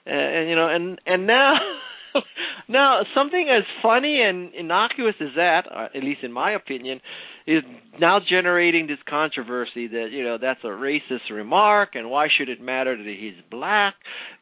and, 0.05 0.35
and 0.35 0.49
you 0.49 0.55
know, 0.55 0.67
and 0.67 0.99
and 1.05 1.27
now. 1.27 1.55
now, 2.69 3.01
something 3.15 3.47
as 3.49 3.63
funny 3.81 4.21
and 4.21 4.53
innocuous 4.53 5.15
as 5.21 5.29
that, 5.35 5.63
uh, 5.73 5.87
at 5.95 6.03
least 6.03 6.23
in 6.23 6.31
my 6.31 6.51
opinion, 6.51 6.99
is 7.47 7.63
now 7.99 8.19
generating 8.19 8.87
this 8.87 8.97
controversy 9.09 9.87
that 9.87 10.09
you 10.11 10.23
know 10.23 10.37
that's 10.39 10.59
a 10.63 10.67
racist 10.67 11.31
remark, 11.31 11.95
and 11.95 12.09
why 12.09 12.27
should 12.37 12.49
it 12.49 12.61
matter 12.61 12.97
that 12.97 13.15
he's 13.19 13.41
black? 13.49 13.95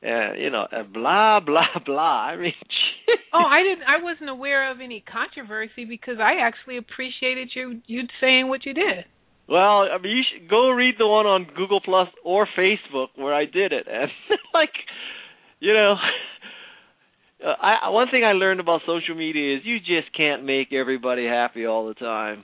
Uh, 0.04 0.34
you 0.34 0.50
know, 0.50 0.66
uh, 0.72 0.84
blah 0.84 1.40
blah 1.46 1.80
blah. 1.86 2.26
I 2.32 2.38
mean, 2.38 2.54
oh, 3.34 3.44
I 3.46 3.62
didn't. 3.62 3.84
I 3.88 4.04
wasn't 4.04 4.30
aware 4.30 4.72
of 4.72 4.82
any 4.82 5.04
controversy 5.06 5.86
because 5.86 6.18
I 6.20 6.42
actually 6.42 6.78
appreciated 6.78 7.50
you 7.56 7.82
you 7.86 8.04
saying 8.20 8.48
what 8.48 8.66
you 8.66 8.74
did. 8.74 9.06
Well, 9.48 9.86
I 9.86 10.00
mean, 10.02 10.18
you 10.18 10.24
should 10.34 10.50
go 10.50 10.72
read 10.72 10.96
the 10.98 11.06
one 11.06 11.28
on 11.28 11.46
Google 11.56 11.80
Plus 11.80 12.08
or 12.24 12.48
Facebook 12.58 13.10
where 13.16 13.34
I 13.34 13.46
did 13.46 13.72
it, 13.72 13.86
and 13.88 14.10
like, 14.54 14.74
you 15.60 15.74
know, 15.74 15.96
uh, 17.46 17.54
I 17.62 17.89
one 17.89 18.08
thing 18.10 18.24
I 18.24 18.34
learned 18.34 18.60
about 18.60 18.82
social 18.86 19.16
media 19.16 19.58
is 19.58 19.62
you 19.66 19.80
just 19.80 20.16
can't 20.16 20.43
make 20.43 20.74
everybody 20.74 21.26
happy 21.26 21.66
all 21.66 21.88
the 21.88 21.93
time. 21.93 22.43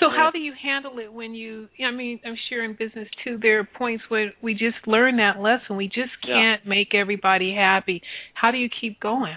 So 0.00 0.06
how 0.14 0.30
do 0.32 0.38
you 0.38 0.52
handle 0.60 0.98
it 1.00 1.12
when 1.12 1.34
you? 1.34 1.68
I 1.84 1.90
mean, 1.90 2.20
I'm 2.24 2.36
sure 2.48 2.64
in 2.64 2.72
business 2.72 3.08
too, 3.24 3.38
there 3.42 3.58
are 3.58 3.68
points 3.76 4.04
where 4.08 4.32
we 4.40 4.52
just 4.52 4.76
learn 4.86 5.16
that 5.16 5.40
lesson. 5.40 5.76
We 5.76 5.86
just 5.86 6.12
can't 6.24 6.60
yeah. 6.64 6.68
make 6.68 6.94
everybody 6.94 7.52
happy. 7.52 8.00
How 8.34 8.52
do 8.52 8.58
you 8.58 8.68
keep 8.80 9.00
going? 9.00 9.36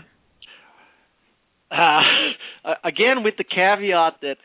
Uh, 2.64 2.74
again, 2.84 3.24
with 3.24 3.34
the 3.40 3.44
caveat 3.44 4.18
that 4.22 4.36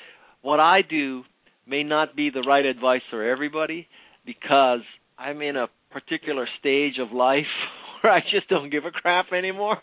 what 0.41 0.59
I 0.59 0.81
do 0.89 1.23
may 1.67 1.83
not 1.83 2.17
be 2.17 2.31
the 2.31 2.41
right 2.41 2.65
advice 2.65 3.03
for 3.11 3.23
everybody, 3.23 3.89
because 4.25 4.81
I'm 5.19 5.43
in 5.43 5.55
a 5.57 5.67
particular 5.91 6.49
stage 6.59 6.95
of 6.99 7.13
life 7.13 7.45
where 8.07 8.15
I 8.15 8.21
just 8.21 8.49
don't 8.49 8.71
give 8.71 8.85
a 8.85 8.91
crap 8.91 9.33
anymore. 9.33 9.79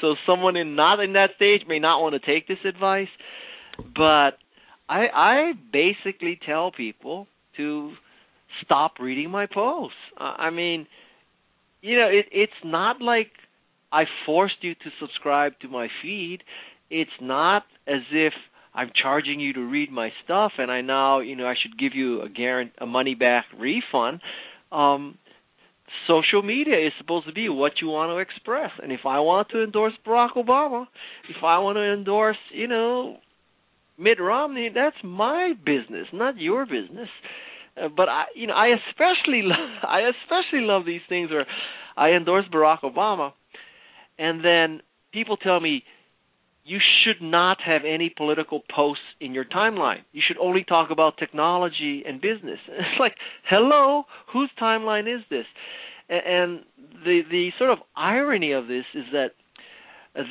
So 0.00 0.14
someone 0.26 0.56
in 0.56 0.74
not 0.74 1.00
in 1.00 1.12
that 1.12 1.30
stage 1.36 1.62
may 1.68 1.78
not 1.78 2.00
want 2.00 2.14
to 2.14 2.20
take 2.20 2.48
this 2.48 2.58
advice, 2.66 3.08
but 3.78 4.38
I 4.88 5.06
I 5.12 5.52
basically 5.72 6.38
tell 6.44 6.70
people 6.70 7.26
to 7.56 7.92
stop 8.64 8.94
reading 9.00 9.30
my 9.30 9.46
posts. 9.46 9.96
I 10.18 10.50
mean, 10.50 10.86
you 11.82 11.98
know, 11.98 12.08
it 12.08 12.26
it's 12.32 12.60
not 12.64 13.00
like 13.02 13.30
I 13.92 14.04
forced 14.24 14.62
you 14.62 14.74
to 14.74 14.90
subscribe 15.00 15.52
to 15.60 15.68
my 15.68 15.88
feed. 16.02 16.38
It's 16.90 17.10
not 17.20 17.64
as 17.86 18.02
if 18.12 18.32
I'm 18.74 18.90
charging 19.00 19.40
you 19.40 19.52
to 19.54 19.60
read 19.60 19.90
my 19.90 20.10
stuff 20.24 20.52
and 20.58 20.70
I 20.70 20.80
now, 20.82 21.20
you 21.20 21.36
know, 21.36 21.46
I 21.46 21.54
should 21.60 21.78
give 21.78 21.94
you 21.94 22.22
a 22.22 22.28
guarantee 22.28 22.74
a 22.78 22.86
money 22.86 23.14
back 23.14 23.46
refund. 23.58 24.20
Um 24.72 25.18
social 26.06 26.42
media 26.42 26.86
is 26.86 26.92
supposed 26.98 27.26
to 27.26 27.32
be 27.32 27.48
what 27.48 27.72
you 27.80 27.88
want 27.88 28.10
to 28.10 28.18
express. 28.18 28.70
And 28.82 28.92
if 28.92 29.00
I 29.06 29.20
want 29.20 29.48
to 29.50 29.62
endorse 29.62 29.92
Barack 30.06 30.34
Obama, 30.36 30.86
if 31.28 31.42
I 31.42 31.58
want 31.58 31.76
to 31.76 31.92
endorse, 31.92 32.36
you 32.52 32.68
know, 32.68 33.18
Mitt 33.98 34.20
Romney, 34.20 34.70
that's 34.74 34.96
my 35.02 35.52
business, 35.64 36.06
not 36.12 36.38
your 36.38 36.66
business. 36.66 37.08
Uh, 37.80 37.88
but 37.94 38.08
I, 38.08 38.24
you 38.34 38.46
know, 38.46 38.54
I 38.54 38.68
especially, 38.88 39.42
love, 39.44 39.70
I 39.82 40.00
especially 40.10 40.66
love 40.66 40.84
these 40.84 41.00
things 41.08 41.30
where 41.30 41.46
I 41.96 42.10
endorse 42.10 42.44
Barack 42.52 42.80
Obama, 42.80 43.32
and 44.18 44.44
then 44.44 44.82
people 45.12 45.36
tell 45.36 45.60
me 45.60 45.82
you 46.66 46.78
should 47.04 47.22
not 47.22 47.58
have 47.64 47.82
any 47.86 48.12
political 48.14 48.60
posts 48.74 49.04
in 49.20 49.32
your 49.32 49.44
timeline. 49.44 50.00
You 50.12 50.20
should 50.26 50.36
only 50.38 50.64
talk 50.64 50.90
about 50.90 51.16
technology 51.16 52.02
and 52.06 52.20
business. 52.20 52.58
It's 52.68 53.00
like, 53.00 53.14
hello, 53.48 54.04
whose 54.32 54.50
timeline 54.60 55.06
is 55.06 55.22
this? 55.30 55.46
And 56.08 56.60
the 57.04 57.22
the 57.30 57.50
sort 57.58 57.70
of 57.70 57.78
irony 57.96 58.52
of 58.52 58.66
this 58.66 58.84
is 58.94 59.04
that 59.12 59.30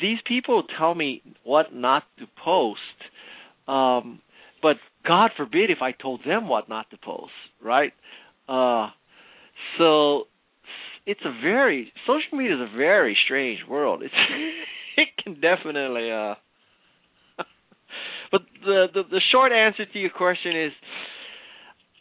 these 0.02 0.20
people 0.28 0.64
tell 0.78 0.94
me 0.94 1.22
what 1.44 1.74
not 1.74 2.04
to 2.20 2.26
post, 2.44 2.80
um, 3.68 4.20
but 4.62 4.78
God 5.08 5.32
forbid 5.38 5.70
if 5.70 5.82
I 5.82 5.92
told 5.92 6.22
them 6.26 6.48
what 6.48 6.68
not 6.70 6.90
to 6.92 6.98
post, 6.98 7.34
right? 7.62 7.94
Uh, 8.48 8.90
so 9.78 10.24
it's 11.06 11.22
a 11.24 11.32
very 11.42 11.92
social 12.08 12.38
media 12.38 12.56
is 12.56 12.62
a 12.74 12.78
very 12.78 13.18
strange 13.26 13.60
world. 13.70 14.02
It's 14.04 14.14
it 14.98 15.10
can 15.24 15.36
definitely 15.36 16.12
uh 16.12 16.36
but 18.32 18.42
the, 18.64 18.88
the 18.94 19.04
the 19.10 19.22
short 19.32 19.52
answer 19.52 19.86
to 19.86 20.00
your 20.00 20.12
question 20.12 20.56
is 20.66 20.72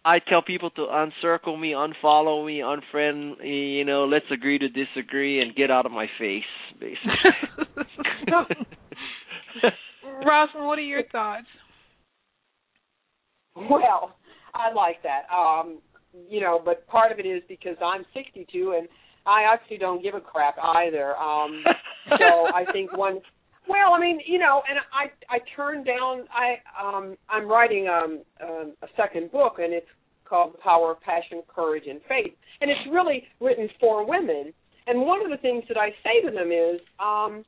I 0.07 0.19
tell 0.19 0.43
people 0.43 0.69
to 0.71 0.83
uncircle 0.83 1.59
me, 1.59 1.73
unfollow 1.73 2.45
me, 2.45 2.59
unfriend 2.61 3.41
me, 3.41 3.79
you 3.79 3.87
know, 3.87 4.05
let's 4.05 4.27
agree 4.31 4.59
to 4.59 4.69
disagree 4.69 5.41
and 5.41 5.57
get 5.57 5.71
out 5.71 5.87
of 5.87 5.93
my 5.93 6.07
face, 6.19 6.43
basically. 6.79 7.15
Rosalind, 10.27 10.67
what 10.67 10.79
are 10.79 10.83
your 10.83 11.05
thoughts? 11.11 11.47
Well, 13.57 14.15
I 14.55 14.73
like 14.75 15.03
that. 15.05 15.23
Um, 15.35 15.79
you 16.29 16.41
know, 16.41 16.61
but 16.63 16.87
part 16.87 17.11
of 17.11 17.19
it 17.19 17.27
is 17.27 17.43
because 17.49 17.77
I'm 17.83 18.05
62 18.13 18.75
and 18.77 18.89
I 19.27 19.45
actually 19.51 19.79
don't 19.79 20.03
give 20.03 20.15
a 20.15 20.21
crap 20.21 20.57
either. 20.59 21.17
Um, 21.17 21.65
so 22.09 22.47
I 22.55 22.65
think 22.73 22.97
one. 22.97 23.21
Well, 23.67 23.95
I 23.95 24.01
mean, 24.01 24.21
you 24.27 24.39
know, 24.39 24.63
and 24.69 24.79
I 24.93 25.35
I 25.35 25.39
turned 25.57 25.87
down. 25.87 26.25
I 26.33 26.57
um 26.81 27.17
I'm 27.29 27.49
writing 27.49 27.89
um, 27.89 28.23
um 28.43 28.75
a 28.83 28.87
second 28.97 29.33
book, 29.33 29.55
and 29.59 29.73
it's 29.73 29.87
called 30.29 30.55
The 30.55 30.59
Power 30.59 30.93
of 30.93 31.01
Passion, 31.01 31.43
Courage, 31.55 31.85
and 31.89 32.01
Faith, 32.09 32.35
and 32.61 32.71
it's 32.71 32.81
really 32.93 33.25
written 33.41 33.69
for 33.81 34.07
women. 34.07 34.53
And 34.87 35.01
one 35.01 35.25
of 35.25 35.31
the 35.31 35.39
things 35.39 35.65
that 35.69 35.79
I 35.79 35.91
say 36.05 36.21
to 36.29 36.35
them 36.35 36.53
is, 36.53 36.81
um, 37.01 37.43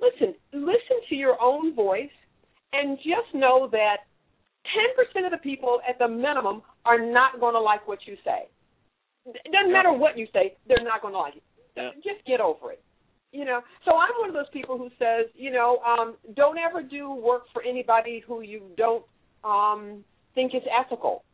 listen, 0.00 0.34
listen 0.52 1.02
to 1.08 1.14
your 1.16 1.40
own 1.42 1.74
voice, 1.74 2.14
and 2.72 2.96
just 2.98 3.34
know 3.34 3.68
that 3.72 4.06
10% 5.16 5.24
of 5.26 5.32
the 5.32 5.38
people 5.38 5.80
at 5.88 5.98
the 5.98 6.06
minimum 6.06 6.62
are 6.84 6.98
not 6.98 7.40
going 7.40 7.54
to 7.54 7.60
like 7.60 7.86
what 7.88 7.98
you 8.06 8.16
say. 8.24 8.46
It 9.26 9.52
doesn't 9.52 9.72
matter 9.72 9.92
what 9.92 10.18
you 10.18 10.26
say, 10.32 10.56
they're 10.66 10.84
not 10.84 11.02
going 11.02 11.14
to 11.14 11.18
like 11.18 11.36
it. 11.36 11.42
Yeah. 11.76 11.90
Just 11.96 12.24
get 12.26 12.40
over 12.40 12.72
it. 12.72 12.82
You 13.32 13.46
know, 13.46 13.60
so 13.86 13.92
I'm 13.92 14.10
one 14.20 14.28
of 14.28 14.34
those 14.34 14.50
people 14.52 14.76
who 14.76 14.90
says, 14.98 15.26
you 15.34 15.50
know, 15.50 15.78
um, 15.78 16.16
don't 16.36 16.58
ever 16.58 16.82
do 16.82 17.12
work 17.14 17.44
for 17.52 17.62
anybody 17.62 18.22
who 18.26 18.42
you 18.42 18.60
don't 18.76 19.04
um, 19.42 20.04
think 20.34 20.54
is 20.54 20.62
ethical. 20.78 21.24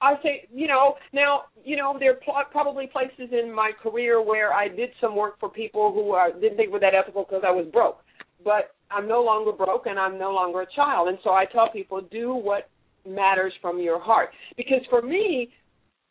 I 0.00 0.14
say, 0.22 0.46
you 0.54 0.68
know, 0.68 0.94
now, 1.12 1.42
you 1.64 1.76
know, 1.76 1.96
there 1.98 2.12
are 2.12 2.20
pl- 2.24 2.34
probably 2.52 2.86
places 2.86 3.32
in 3.32 3.52
my 3.52 3.72
career 3.82 4.22
where 4.22 4.52
I 4.52 4.68
did 4.68 4.90
some 5.00 5.16
work 5.16 5.38
for 5.40 5.48
people 5.48 5.92
who 5.92 6.12
uh, 6.12 6.38
didn't 6.40 6.56
think 6.56 6.72
were 6.72 6.80
that 6.80 6.94
ethical 6.94 7.24
because 7.24 7.42
I 7.46 7.50
was 7.50 7.66
broke. 7.72 7.98
But 8.44 8.74
I'm 8.90 9.08
no 9.08 9.22
longer 9.22 9.52
broke 9.52 9.86
and 9.86 9.98
I'm 9.98 10.18
no 10.18 10.30
longer 10.30 10.62
a 10.62 10.66
child. 10.74 11.08
And 11.08 11.18
so 11.24 11.30
I 11.30 11.44
tell 11.46 11.68
people, 11.70 12.00
do 12.00 12.34
what 12.34 12.70
matters 13.06 13.52
from 13.60 13.80
your 13.80 14.00
heart. 14.00 14.30
Because 14.56 14.80
for 14.88 15.02
me, 15.02 15.50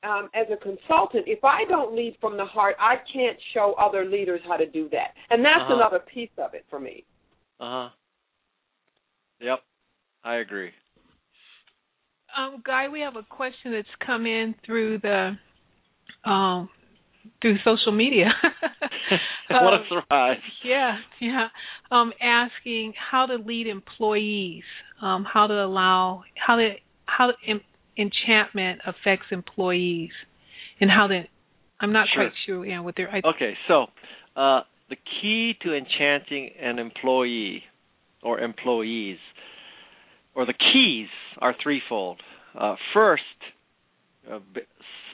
um, 0.03 0.29
as 0.35 0.47
a 0.51 0.57
consultant, 0.57 1.25
if 1.27 1.43
I 1.43 1.65
don't 1.67 1.95
lead 1.95 2.15
from 2.21 2.37
the 2.37 2.45
heart, 2.45 2.75
I 2.79 2.95
can't 3.11 3.37
show 3.53 3.73
other 3.79 4.05
leaders 4.05 4.41
how 4.47 4.57
to 4.57 4.65
do 4.67 4.89
that. 4.89 5.13
And 5.29 5.43
that's 5.43 5.61
Uh-huh. 5.61 5.75
another 5.75 5.99
piece 5.99 6.29
of 6.37 6.53
it 6.53 6.65
for 6.69 6.79
me. 6.79 7.03
Uh 7.59 7.63
huh. 7.87 7.89
Yep, 9.39 9.63
I 10.23 10.35
agree. 10.35 10.71
Um, 12.37 12.61
Guy, 12.65 12.89
we 12.89 12.99
have 13.01 13.15
a 13.15 13.23
question 13.23 13.71
that's 13.71 13.87
come 14.05 14.25
in 14.25 14.55
through 14.65 14.99
the 14.99 15.37
um, 16.25 16.69
through 17.41 17.57
social 17.63 17.91
media. 17.91 18.31
what 19.49 19.73
a 19.73 19.77
Um, 19.77 19.85
surprise! 19.89 20.37
Yeah, 20.63 20.97
yeah. 21.21 21.47
Um, 21.91 22.11
asking 22.21 22.93
how 23.11 23.25
to 23.25 23.35
lead 23.35 23.67
employees, 23.67 24.63
um, 25.01 25.23
how 25.25 25.47
to 25.47 25.53
allow, 25.63 26.23
how 26.35 26.55
to 26.57 26.73
how 27.05 27.31
en- 27.47 27.61
enchantment 27.97 28.81
affects 28.85 29.27
employees, 29.31 30.11
and 30.79 30.89
how 30.89 31.07
the 31.07 31.23
I'm 31.79 31.91
not 31.91 32.07
Sure. 32.13 32.23
quite 32.23 32.33
sure. 32.45 32.65
Yeah, 32.65 32.79
what 32.79 32.95
they're. 32.95 33.09
I, 33.09 33.21
Okay, 33.23 33.57
so 33.67 33.87
uh, 34.35 34.61
the 34.89 34.95
key 35.21 35.53
to 35.61 35.75
enchanting 35.75 36.51
an 36.61 36.79
employee 36.79 37.63
or 38.23 38.39
employees, 38.39 39.17
or 40.33 40.45
the 40.45 40.53
keys, 40.53 41.07
are 41.39 41.53
threefold. 41.61 42.21
Uh, 42.57 42.75
first, 42.93 43.23
uh, 44.31 44.39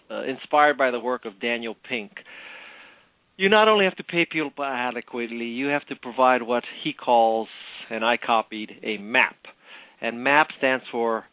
uh, 0.10 0.24
inspired 0.24 0.78
by 0.78 0.92
the 0.92 1.00
work 1.00 1.26
of 1.26 1.40
Daniel 1.42 1.76
Pink, 1.90 2.12
you 3.38 3.50
not 3.50 3.68
only 3.68 3.86
have 3.86 3.96
to 3.96 4.04
pay 4.04 4.26
people 4.32 4.52
adequately, 4.64 5.46
you 5.46 5.68
have 5.68 5.86
to 5.88 5.96
provide 5.96 6.44
what 6.44 6.64
he 6.84 6.94
calls, 6.94 7.48
and 7.90 8.06
I 8.06 8.18
copied, 8.18 8.72
a 8.84 8.98
MAP. 8.98 9.36
And 10.00 10.24
MAP 10.24 10.48
stands 10.58 10.84
for 10.92 11.26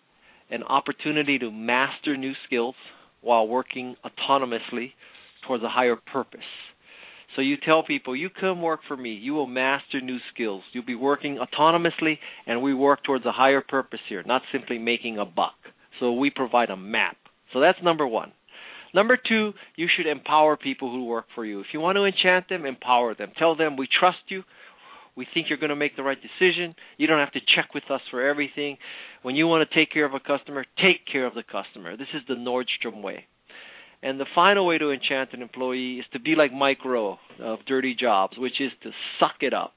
an 0.51 0.63
opportunity 0.63 1.39
to 1.39 1.51
master 1.51 2.17
new 2.17 2.33
skills 2.47 2.75
while 3.21 3.47
working 3.47 3.97
autonomously 4.05 4.93
towards 5.47 5.65
a 5.65 5.69
higher 5.69 5.97
purpose. 5.97 6.41
So 7.37 7.43
you 7.43 7.57
tell 7.57 7.83
people, 7.85 8.17
you 8.17 8.31
come 8.31 8.63
work 8.63 8.81
for 8.89 8.97
me, 8.97 9.13
you 9.13 9.35
will 9.35 9.47
master 9.47 10.01
new 10.01 10.19
skills. 10.33 10.63
You'll 10.73 10.85
be 10.85 10.95
working 10.95 11.39
autonomously, 11.39 12.19
and 12.47 12.63
we 12.63 12.75
work 12.75 13.05
towards 13.05 13.25
a 13.27 13.33
higher 13.33 13.61
purpose 13.61 14.01
here, 14.09 14.23
not 14.27 14.43
simply 14.51 14.79
making 14.79 15.19
a 15.19 15.25
buck. 15.25 15.55
So 16.01 16.13
we 16.13 16.31
provide 16.31 16.71
a 16.71 16.77
map. 16.77 17.17
So 17.53 17.61
that's 17.61 17.79
number 17.83 18.07
one. 18.07 18.33
Number 18.95 19.17
two, 19.17 19.53
you 19.77 19.87
should 19.95 20.07
empower 20.07 20.57
people 20.57 20.91
who 20.91 21.05
work 21.05 21.27
for 21.35 21.45
you. 21.45 21.61
If 21.61 21.67
you 21.73 21.81
want 21.81 21.97
to 21.97 22.05
enchant 22.05 22.49
them, 22.49 22.65
empower 22.65 23.15
them. 23.15 23.33
Tell 23.39 23.55
them 23.55 23.77
we 23.77 23.87
trust 24.01 24.19
you. 24.29 24.43
We 25.19 25.27
think 25.35 25.47
you're 25.49 25.59
going 25.59 25.71
to 25.71 25.77
make 25.77 25.97
the 25.97 26.05
right 26.05 26.17
decision. 26.17 26.77
You 26.97 27.09
don't 27.09 27.19
have 27.19 27.33
to 27.33 27.41
check 27.41 27.75
with 27.75 27.91
us 27.91 28.01
for 28.09 28.25
everything. 28.25 28.79
When 29.23 29.35
you 29.35 29.49
want 29.49 29.69
to 29.69 29.75
take 29.75 29.93
care 29.93 30.07
of 30.07 30.15
a 30.15 30.21
customer, 30.21 30.65
take 30.77 31.05
care 31.11 31.27
of 31.27 31.35
the 31.35 31.43
customer. 31.43 31.97
This 31.97 32.07
is 32.15 32.23
the 32.29 32.35
Nordstrom 32.35 33.03
way. 33.03 33.25
And 34.01 34.21
the 34.21 34.27
final 34.33 34.65
way 34.65 34.79
to 34.79 34.93
enchant 34.93 35.31
an 35.33 35.43
employee 35.43 35.97
is 35.97 36.05
to 36.13 36.21
be 36.21 36.37
like 36.37 36.53
Mike 36.53 36.85
Rowe 36.85 37.19
of 37.43 37.59
Dirty 37.67 37.97
Jobs, 37.99 38.39
which 38.39 38.61
is 38.61 38.71
to 38.85 38.91
suck 39.19 39.43
it 39.43 39.53
up. 39.53 39.73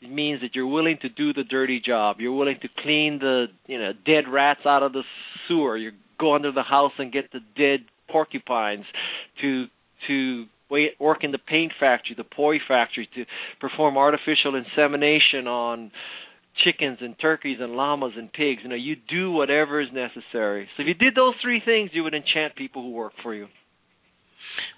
It 0.00 0.10
means 0.10 0.40
that 0.40 0.54
you're 0.54 0.66
willing 0.66 0.96
to 1.02 1.10
do 1.10 1.34
the 1.34 1.44
dirty 1.44 1.78
job. 1.78 2.16
You're 2.18 2.32
willing 2.32 2.58
to 2.62 2.68
clean 2.82 3.18
the 3.20 3.48
you 3.66 3.78
know 3.78 3.92
dead 4.06 4.24
rats 4.26 4.60
out 4.64 4.82
of 4.82 4.94
the 4.94 5.02
sewer. 5.46 5.76
You 5.76 5.92
go 6.18 6.34
under 6.34 6.50
the 6.50 6.62
house 6.62 6.92
and 6.98 7.12
get 7.12 7.30
the 7.30 7.40
dead 7.56 7.84
porcupines. 8.10 8.86
To 9.42 9.66
to 10.08 10.46
work 10.98 11.24
in 11.24 11.32
the 11.32 11.38
paint 11.38 11.72
factory, 11.78 12.14
the 12.16 12.24
poi 12.24 12.56
factory, 12.66 13.08
to 13.14 13.24
perform 13.60 13.96
artificial 13.96 14.54
insemination 14.54 15.46
on 15.46 15.90
chickens 16.64 16.98
and 17.00 17.18
turkeys 17.18 17.58
and 17.60 17.72
llamas 17.72 18.12
and 18.16 18.32
pigs. 18.32 18.60
You 18.62 18.68
know, 18.70 18.76
you 18.76 18.96
do 19.08 19.30
whatever 19.30 19.80
is 19.80 19.88
necessary. 19.92 20.68
So 20.76 20.82
if 20.82 20.88
you 20.88 20.94
did 20.94 21.14
those 21.14 21.34
three 21.42 21.62
things, 21.64 21.90
you 21.92 22.02
would 22.04 22.14
enchant 22.14 22.56
people 22.56 22.82
who 22.82 22.90
work 22.90 23.12
for 23.22 23.34
you. 23.34 23.46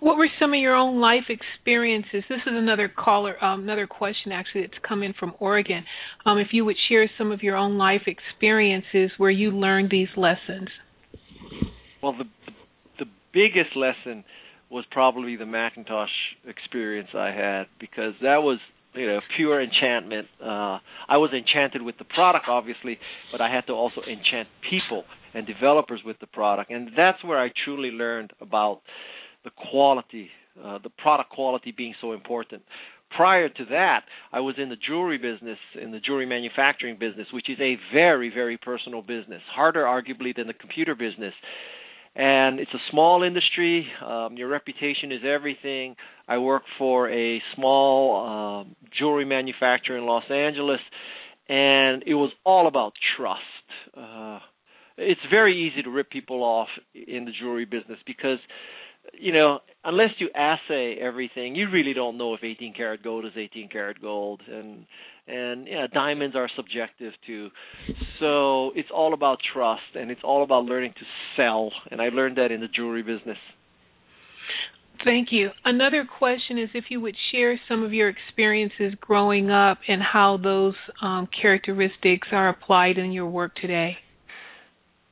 what 0.01 0.17
were 0.17 0.29
some 0.39 0.53
of 0.53 0.61
your 0.61 0.75
own 0.75 1.01
life 1.01 1.25
experiences? 1.29 2.23
This 2.29 2.41
is 2.47 2.53
another 2.53 2.89
caller, 2.89 3.43
um, 3.43 3.63
another 3.63 3.87
question 3.87 4.33
actually 4.33 4.63
that's 4.63 4.83
come 4.87 5.03
in 5.03 5.15
from 5.19 5.35
Oregon. 5.41 5.85
Um, 6.27 6.39
if 6.39 6.49
you 6.53 6.65
would 6.65 6.77
share 6.89 7.11
some 7.19 7.33
of 7.33 7.43
your 7.43 7.57
own 7.57 7.77
life 7.79 8.03
experiences 8.07 9.11
where 9.19 9.31
you 9.31 9.51
learned 9.51 9.91
these 9.91 10.09
lessons. 10.17 10.69
Well, 12.03 12.13
the 12.13 12.25
the 12.99 13.07
biggest 13.33 13.75
lesson 13.75 14.25
was 14.75 14.85
probably 14.91 15.37
the 15.37 15.47
Macintosh 15.47 16.11
experience 16.49 17.09
I 17.15 17.29
had 17.31 17.67
because 17.79 18.13
that 18.23 18.43
was 18.43 18.59
you 18.93 19.07
know 19.07 19.21
pure 19.37 19.63
enchantment. 19.63 20.27
Uh, 20.43 20.79
I 21.09 21.17
was 21.17 21.31
enchanted 21.33 21.81
with 21.81 21.97
the 21.99 22.05
product, 22.05 22.47
obviously, 22.49 22.99
but 23.31 23.41
I 23.41 23.55
had 23.55 23.69
to 23.69 23.73
also 23.73 24.01
enchant 24.03 24.49
people 24.69 25.05
and 25.33 25.47
developers 25.47 26.01
with 26.05 26.19
the 26.19 26.27
product, 26.27 26.73
and 26.73 26.91
that's 26.97 27.23
where 27.23 27.39
I 27.39 27.51
truly 27.65 27.91
learned 27.91 28.33
about 28.41 28.81
the 29.45 29.51
quality, 29.71 30.29
uh, 30.63 30.79
the 30.83 30.91
product 30.91 31.31
quality 31.31 31.73
being 31.75 31.95
so 32.01 32.13
important. 32.13 32.63
Prior 33.17 33.49
to 33.49 33.65
that, 33.71 34.01
I 34.33 34.41
was 34.41 34.57
in 34.59 34.71
the 34.71 34.77
jewelry 34.77 35.19
business, 35.19 35.59
in 35.81 35.93
the 35.93 36.01
jewelry 36.01 36.27
manufacturing 36.27 36.99
business, 36.99 37.29
which 37.33 37.49
is 37.49 37.59
a 37.61 37.77
very, 37.93 38.29
very 38.29 38.59
personal 38.59 39.03
business, 39.03 39.43
harder 39.55 39.85
arguably 39.85 40.35
than 40.35 40.49
the 40.49 40.55
computer 40.55 40.97
business 40.97 41.35
and 42.17 42.61
it's 42.61 42.73
a 42.73 42.91
small 42.91 43.23
industry. 43.23 43.87
Um, 44.05 44.37
your 44.37 44.49
reputation 44.49 45.11
is 45.11 45.21
everything. 45.27 45.97
I 46.29 46.39
work 46.39 46.63
for 46.79 47.11
a 47.11 47.43
small 47.55 48.27
um, 48.65 48.77
jewelry 48.99 49.25
manufacturer 49.25 49.99
in 49.99 50.07
Los 50.07 50.25
Angeles, 50.31 50.81
and 51.49 52.03
it 52.07 52.15
was 52.15 52.31
all 52.45 52.69
about 52.69 52.93
trust. 53.17 53.41
Uh, 53.97 54.39
it's 54.97 55.21
very 55.31 55.69
easy 55.69 55.83
to 55.83 55.91
rip 55.91 56.11
people 56.11 56.43
off 56.43 56.69
in 56.95 57.25
the 57.25 57.33
jewelry 57.39 57.65
business 57.65 57.99
because 58.07 58.39
you 59.13 59.33
know 59.33 59.59
unless 59.85 60.11
you 60.19 60.31
assay 60.35 60.97
everything 61.01 61.55
you 61.55 61.69
really 61.71 61.93
don't 61.93 62.17
know 62.17 62.33
if 62.33 62.43
18 62.43 62.73
karat 62.75 63.03
gold 63.03 63.27
is 63.27 63.33
18 63.37 63.69
karat 63.69 64.01
gold 64.01 64.41
and 64.49 64.87
and 65.27 65.67
yeah 65.67 65.87
diamonds 65.93 66.37
are 66.37 66.49
subjective 66.57 67.13
too 67.27 67.49
so 68.21 68.71
it's 68.75 68.91
all 68.95 69.15
about 69.15 69.39
trust 69.53 69.83
and 69.95 70.11
it's 70.11 70.21
all 70.23 70.43
about 70.43 70.65
learning 70.65 70.93
to 70.93 71.05
sell 71.37 71.71
and 71.91 72.01
i 72.01 72.09
learned 72.09 72.37
that 72.37 72.51
in 72.53 72.61
the 72.61 72.69
jewelry 72.69 73.03
business 73.03 73.39
Thank 75.03 75.29
you. 75.33 75.51
Another 75.65 76.07
question 76.19 76.59
is 76.59 76.71
if 76.73 76.85
you 76.89 77.01
would 77.01 77.17
share 77.31 77.61
some 77.69 77.83
of 77.83 77.93
your 77.93 78.09
experiences 78.09 78.95
growing 79.01 79.51
up 79.51 79.79
and 79.87 80.01
how 80.01 80.39
those 80.43 80.75
um, 81.03 81.29
characteristics 81.43 82.29
are 82.33 82.49
applied 82.49 82.97
in 82.97 83.13
your 83.13 83.29
work 83.29 83.55
today. 83.57 83.99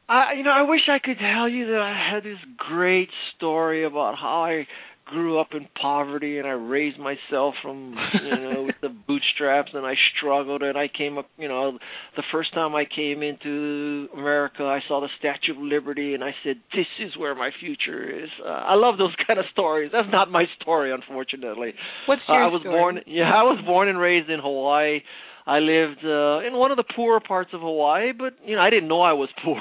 I 0.08 0.34
you 0.36 0.44
know 0.44 0.50
I 0.50 0.62
wish 0.62 0.80
I 0.88 0.98
could 0.98 1.18
tell 1.18 1.48
you 1.48 1.66
that 1.66 1.80
I 1.80 2.14
had 2.14 2.22
this 2.22 2.38
great 2.56 3.08
story 3.36 3.84
about 3.84 4.16
how 4.18 4.44
I 4.44 4.66
grew 5.04 5.38
up 5.40 5.48
in 5.52 5.66
poverty 5.80 6.38
and 6.38 6.46
I 6.46 6.52
raised 6.52 6.98
myself 6.98 7.54
from 7.62 7.94
you 8.24 8.30
know 8.30 8.62
with 8.66 8.76
the 8.80 8.88
bootstraps 9.06 9.70
and 9.74 9.84
I 9.84 9.94
struggled 10.16 10.62
and 10.62 10.78
I 10.78 10.88
came 10.88 11.18
up 11.18 11.26
you 11.36 11.48
know 11.48 11.78
the 12.16 12.22
first 12.32 12.54
time 12.54 12.74
I 12.74 12.84
came 12.84 13.22
into 13.22 14.08
America 14.14 14.62
I 14.64 14.80
saw 14.88 15.00
the 15.00 15.08
Statue 15.18 15.52
of 15.52 15.58
Liberty 15.58 16.14
and 16.14 16.22
I 16.22 16.30
said 16.44 16.56
this 16.72 16.86
is 17.00 17.16
where 17.18 17.34
my 17.34 17.50
future 17.60 18.02
is. 18.24 18.30
Uh, 18.44 18.48
I 18.48 18.74
love 18.74 18.96
those 18.96 19.14
kind 19.26 19.38
of 19.38 19.44
stories. 19.52 19.90
That's 19.92 20.08
not 20.10 20.30
my 20.30 20.44
story 20.60 20.92
unfortunately. 20.92 21.74
What's 22.06 22.22
Uh, 22.28 22.32
your 22.34 22.44
I 22.44 22.46
was 22.48 22.60
story? 22.62 22.78
born 22.78 23.00
yeah, 23.06 23.30
I 23.34 23.42
was 23.42 23.60
born 23.66 23.88
and 23.88 23.98
raised 23.98 24.30
in 24.30 24.40
Hawaii. 24.40 25.00
I 25.46 25.58
lived 25.58 26.04
uh 26.04 26.46
in 26.46 26.54
one 26.56 26.70
of 26.70 26.76
the 26.76 26.84
poorer 26.96 27.20
parts 27.20 27.50
of 27.52 27.60
Hawaii, 27.60 28.12
but 28.12 28.34
you 28.46 28.54
know, 28.56 28.62
I 28.62 28.70
didn't 28.70 28.88
know 28.88 29.02
I 29.02 29.12
was 29.14 29.28
poor. 29.44 29.60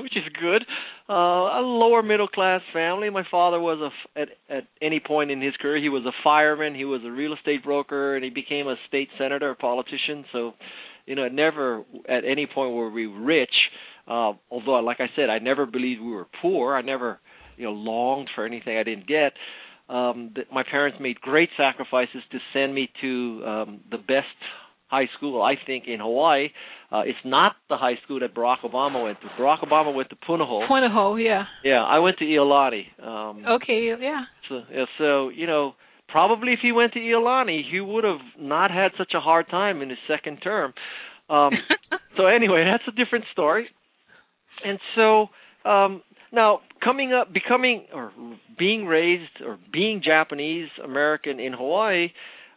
which 0.00 0.16
is 0.16 0.22
good. 0.40 0.64
Uh, 1.06 1.12
a 1.12 1.60
lower 1.60 2.02
middle 2.02 2.28
class 2.28 2.62
family. 2.72 3.10
My 3.10 3.24
father 3.30 3.60
was 3.60 3.78
a 3.78 4.18
at 4.18 4.28
at 4.48 4.64
any 4.80 5.00
point 5.00 5.30
in 5.30 5.42
his 5.42 5.54
career 5.60 5.78
he 5.78 5.90
was 5.90 6.02
a 6.06 6.12
fireman, 6.24 6.74
he 6.74 6.86
was 6.86 7.02
a 7.04 7.10
real 7.10 7.34
estate 7.34 7.62
broker, 7.62 8.16
and 8.16 8.24
he 8.24 8.30
became 8.30 8.68
a 8.68 8.76
state 8.88 9.10
senator, 9.18 9.50
a 9.50 9.54
politician. 9.54 10.24
So, 10.32 10.52
you 11.04 11.14
know, 11.14 11.28
never 11.28 11.84
at 12.08 12.24
any 12.24 12.46
point 12.46 12.72
were 12.72 12.90
we 12.90 13.04
rich. 13.04 13.54
Uh, 14.08 14.32
although, 14.50 14.80
like 14.80 15.00
I 15.00 15.08
said, 15.14 15.28
I 15.28 15.40
never 15.40 15.66
believed 15.66 16.00
we 16.00 16.10
were 16.10 16.26
poor. 16.40 16.74
I 16.74 16.80
never, 16.80 17.20
you 17.58 17.64
know, 17.64 17.72
longed 17.72 18.30
for 18.34 18.46
anything 18.46 18.78
I 18.78 18.82
didn't 18.82 19.06
get. 19.06 19.34
Um, 19.88 20.32
my 20.50 20.62
parents 20.62 20.96
made 21.00 21.20
great 21.20 21.50
sacrifices 21.58 22.22
to 22.32 22.38
send 22.54 22.74
me 22.74 22.88
to 23.02 23.42
um, 23.46 23.80
the 23.90 23.98
best 23.98 24.26
high 24.94 25.08
school, 25.16 25.42
I 25.42 25.54
think, 25.66 25.84
in 25.86 26.00
Hawaii. 26.00 26.48
Uh, 26.92 27.02
it's 27.04 27.24
not 27.24 27.52
the 27.68 27.76
high 27.76 27.96
school 28.04 28.20
that 28.20 28.34
Barack 28.34 28.60
Obama 28.64 29.02
went 29.02 29.18
to. 29.20 29.26
Barack 29.40 29.60
Obama 29.68 29.92
went 29.94 30.10
to 30.10 30.16
Punahou. 30.16 30.68
Punahou, 30.68 31.22
yeah. 31.22 31.44
Yeah, 31.64 31.82
I 31.82 31.98
went 31.98 32.18
to 32.18 32.24
Iolani. 32.24 32.84
Um, 33.02 33.44
okay, 33.56 33.94
yeah. 34.00 34.22
So, 34.48 34.62
yeah, 34.72 34.84
so 34.98 35.28
you 35.30 35.46
know, 35.46 35.74
probably 36.08 36.52
if 36.52 36.60
he 36.62 36.70
went 36.70 36.92
to 36.92 37.00
Iolani, 37.00 37.62
he 37.68 37.80
would 37.80 38.04
have 38.04 38.24
not 38.38 38.70
had 38.70 38.92
such 38.96 39.12
a 39.16 39.20
hard 39.20 39.48
time 39.48 39.82
in 39.82 39.88
his 39.90 39.98
second 40.06 40.36
term. 40.38 40.72
Um, 41.28 41.52
so 42.16 42.26
anyway, 42.26 42.64
that's 42.70 42.84
a 42.86 43.04
different 43.04 43.24
story. 43.32 43.66
And 44.64 44.78
so 44.94 45.28
um, 45.68 46.02
now 46.32 46.60
coming 46.82 47.12
up, 47.12 47.32
becoming 47.32 47.86
or 47.92 48.12
being 48.58 48.86
raised 48.86 49.42
or 49.44 49.58
being 49.72 50.02
Japanese 50.04 50.68
American 50.82 51.40
in 51.40 51.52
Hawaii, 51.52 52.08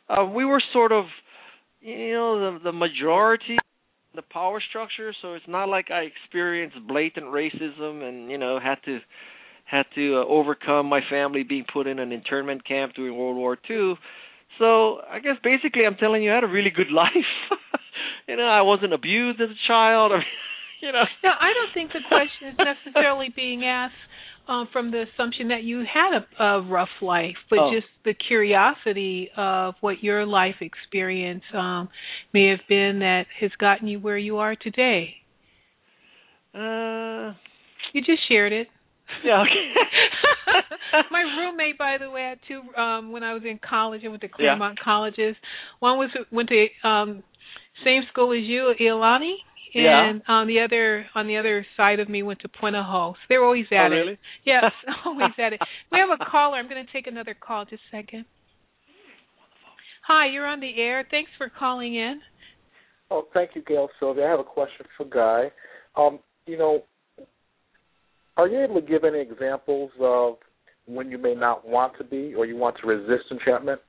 uh, 0.09 0.25
we 0.25 0.45
were 0.45 0.61
sort 0.73 0.91
of 0.91 1.05
you 1.81 2.13
know 2.13 2.39
the 2.39 2.59
the 2.65 2.71
majority 2.71 3.57
the 4.15 4.21
power 4.21 4.61
structure 4.69 5.13
so 5.21 5.33
it's 5.33 5.47
not 5.47 5.69
like 5.69 5.91
i 5.91 6.01
experienced 6.01 6.77
blatant 6.87 7.27
racism 7.27 8.07
and 8.07 8.31
you 8.31 8.37
know 8.37 8.59
had 8.59 8.77
to 8.85 8.99
had 9.65 9.85
to 9.95 10.15
uh, 10.17 10.25
overcome 10.25 10.85
my 10.85 11.01
family 11.09 11.43
being 11.43 11.65
put 11.71 11.87
in 11.87 11.99
an 11.99 12.11
internment 12.11 12.65
camp 12.65 12.93
during 12.95 13.17
world 13.17 13.35
war 13.35 13.57
ii 13.69 13.93
so 14.57 14.99
i 15.09 15.19
guess 15.19 15.35
basically 15.43 15.85
i'm 15.85 15.95
telling 15.95 16.23
you 16.23 16.31
i 16.31 16.35
had 16.35 16.43
a 16.43 16.47
really 16.47 16.71
good 16.71 16.91
life. 16.91 17.11
You 18.27 18.35
know 18.35 18.47
i 18.47 18.61
wasn't 18.61 18.93
abused 18.93 19.41
as 19.41 19.49
a 19.49 19.67
child. 19.67 20.11
You 20.79 20.91
know. 20.91 21.05
Yeah 21.23 21.33
i 21.41 21.53
don't 21.57 21.73
think 21.73 21.91
the 21.91 22.05
question 22.07 22.49
is 22.49 22.55
necessarily 22.61 23.33
being 23.35 23.65
asked 23.65 23.97
um, 24.47 24.67
from 24.71 24.91
the 24.91 25.03
assumption 25.13 25.49
that 25.49 25.63
you 25.63 25.79
had 25.79 26.19
a, 26.19 26.43
a 26.43 26.61
rough 26.61 26.89
life, 27.01 27.35
but 27.49 27.59
oh. 27.59 27.71
just 27.73 27.87
the 28.05 28.13
curiosity 28.13 29.29
of 29.35 29.75
what 29.81 30.03
your 30.03 30.25
life 30.25 30.55
experience 30.61 31.43
um, 31.53 31.89
may 32.33 32.49
have 32.49 32.61
been 32.69 32.99
that 32.99 33.25
has 33.39 33.51
gotten 33.59 33.87
you 33.87 33.99
where 33.99 34.17
you 34.17 34.37
are 34.37 34.55
today. 34.55 35.15
Uh, 36.53 37.33
you 37.93 38.01
just 38.01 38.27
shared 38.27 38.53
it. 38.53 38.67
Yeah. 39.23 39.41
Okay. 39.41 41.01
My 41.11 41.21
roommate, 41.21 41.77
by 41.77 41.97
the 41.99 42.09
way, 42.09 42.21
had 42.21 42.39
two. 42.47 42.61
Um, 42.79 43.11
when 43.11 43.23
I 43.23 43.33
was 43.33 43.43
in 43.45 43.59
college, 43.59 44.01
I 44.05 44.09
went 44.09 44.21
to 44.21 44.27
Claremont 44.27 44.77
yeah. 44.79 44.83
colleges. 44.83 45.35
One 45.79 45.97
was 45.97 46.09
went 46.31 46.49
to 46.49 46.87
um, 46.87 47.23
same 47.85 48.01
school 48.11 48.33
as 48.33 48.43
you, 48.43 48.73
Iolani 48.79 49.35
and 49.73 50.21
yeah. 50.27 50.33
on 50.33 50.47
the 50.47 50.61
other 50.61 51.05
on 51.15 51.27
the 51.27 51.37
other 51.37 51.65
side 51.75 51.99
of 51.99 52.09
me 52.09 52.23
went 52.23 52.39
to 52.41 52.49
Punahou. 52.49 53.13
So 53.13 53.17
they're 53.29 53.43
always 53.43 53.65
at 53.71 53.87
oh, 53.87 53.95
really? 53.95 54.13
it. 54.13 54.19
Yes, 54.45 54.63
always 55.05 55.31
at 55.37 55.53
it. 55.53 55.59
We 55.91 55.99
have 55.99 56.09
a 56.09 56.23
caller. 56.23 56.57
I'm 56.57 56.69
going 56.69 56.85
to 56.85 56.91
take 56.91 57.07
another 57.07 57.35
call. 57.39 57.65
Just 57.65 57.81
a 57.93 57.97
second. 57.97 58.25
Hi, 60.07 60.27
you're 60.31 60.47
on 60.47 60.61
the 60.61 60.71
air. 60.77 61.05
Thanks 61.09 61.31
for 61.37 61.49
calling 61.49 61.95
in. 61.95 62.21
Oh, 63.11 63.27
thank 63.33 63.51
you, 63.55 63.61
Gael 63.67 63.89
Sylvia. 63.99 64.25
I 64.25 64.29
have 64.31 64.39
a 64.39 64.43
question 64.43 64.85
for 64.95 65.05
Guy. 65.05 65.51
Um, 65.95 66.19
you 66.45 66.57
know, 66.57 66.83
are 68.37 68.47
you 68.47 68.63
able 68.63 68.79
to 68.79 68.87
give 68.87 69.03
any 69.03 69.19
examples 69.19 69.91
of 69.99 70.35
when 70.85 71.11
you 71.11 71.17
may 71.17 71.33
not 71.35 71.67
want 71.67 71.93
to 71.97 72.03
be 72.03 72.33
or 72.35 72.45
you 72.45 72.55
want 72.55 72.77
to 72.81 72.87
resist 72.87 73.25
enchantment? 73.31 73.81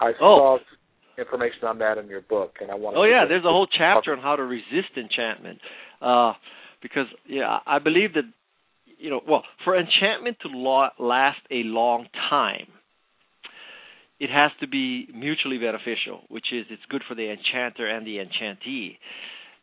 I 0.00 0.12
oh. 0.20 0.58
saw 0.58 0.58
information 1.18 1.64
on 1.66 1.78
that 1.78 1.98
in 1.98 2.08
your 2.08 2.22
book, 2.22 2.56
and 2.60 2.70
I 2.70 2.74
want. 2.74 2.94
to. 2.94 3.00
Oh 3.00 3.04
yeah, 3.04 3.24
there's 3.28 3.44
a 3.44 3.48
whole 3.48 3.66
chapter 3.66 4.12
on 4.12 4.20
how 4.20 4.36
to 4.36 4.42
resist 4.42 4.96
enchantment, 4.96 5.58
uh, 6.00 6.32
because 6.82 7.06
yeah, 7.28 7.58
I 7.66 7.78
believe 7.78 8.14
that 8.14 8.24
you 8.98 9.10
know, 9.10 9.20
well, 9.28 9.44
for 9.64 9.78
enchantment 9.78 10.38
to 10.42 10.48
lo- 10.48 10.88
last 10.98 11.40
a 11.50 11.62
long 11.64 12.06
time, 12.30 12.68
it 14.18 14.30
has 14.30 14.50
to 14.60 14.66
be 14.66 15.08
mutually 15.14 15.58
beneficial, 15.58 16.22
which 16.28 16.46
is 16.52 16.66
it's 16.70 16.82
good 16.88 17.02
for 17.08 17.14
the 17.14 17.30
enchanter 17.30 17.86
and 17.86 18.06
the 18.06 18.18
enchantee. 18.20 18.98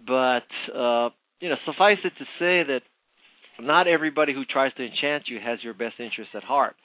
But 0.05 0.47
uh, 0.73 1.09
you 1.39 1.49
know, 1.49 1.55
suffice 1.65 1.97
it 2.03 2.13
to 2.19 2.25
say 2.39 2.63
that 2.67 2.81
not 3.59 3.87
everybody 3.87 4.33
who 4.33 4.45
tries 4.45 4.73
to 4.75 4.83
enchant 4.83 5.23
you 5.27 5.39
has 5.43 5.59
your 5.63 5.73
best 5.73 5.95
interest 5.99 6.31
at 6.35 6.43
heart. 6.43 6.75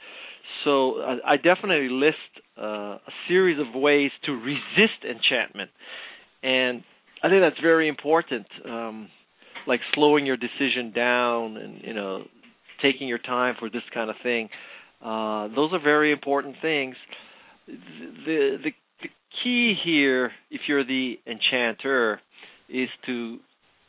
So 0.64 1.00
I, 1.00 1.34
I 1.34 1.36
definitely 1.36 1.88
list 1.90 2.16
uh, 2.60 2.96
a 2.96 3.12
series 3.28 3.58
of 3.58 3.80
ways 3.80 4.10
to 4.24 4.32
resist 4.32 5.04
enchantment, 5.04 5.70
and 6.42 6.82
I 7.22 7.28
think 7.28 7.42
that's 7.42 7.60
very 7.60 7.88
important. 7.88 8.46
Um, 8.64 9.08
like 9.66 9.80
slowing 9.94 10.24
your 10.24 10.38
decision 10.38 10.92
down, 10.94 11.56
and 11.58 11.82
you 11.82 11.92
know, 11.92 12.24
taking 12.82 13.06
your 13.06 13.18
time 13.18 13.54
for 13.58 13.68
this 13.68 13.82
kind 13.92 14.08
of 14.08 14.16
thing. 14.22 14.48
Uh, 15.04 15.48
those 15.54 15.72
are 15.72 15.82
very 15.82 16.10
important 16.10 16.56
things. 16.62 16.96
The, 17.66 17.74
the 18.24 18.56
the 18.64 19.08
key 19.42 19.74
here, 19.84 20.32
if 20.50 20.62
you're 20.66 20.84
the 20.84 21.18
enchanter, 21.26 22.20
is 22.68 22.88
to 23.06 23.38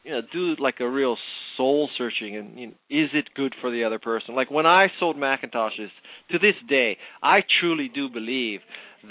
you 0.10 0.16
know 0.16 0.22
do 0.34 0.55
like 0.62 0.80
a 0.80 0.89
real 0.89 1.16
soul 1.55 1.88
searching 1.97 2.36
and 2.36 2.60
you 2.60 2.68
know, 2.68 2.74
is 2.89 3.10
it 3.14 3.26
good 3.36 3.53
for 3.62 3.70
the 3.70 3.84
other 3.84 3.99
person? 3.99 4.36
Like 4.36 4.49
when 4.49 4.66
i 4.66 4.88
sold 4.99 5.16
macintoshes 5.16 5.91
to 6.32 6.39
this 6.39 6.55
day 6.68 6.97
i 7.22 7.39
truly 7.60 7.89
do 7.93 8.10
believe 8.10 8.62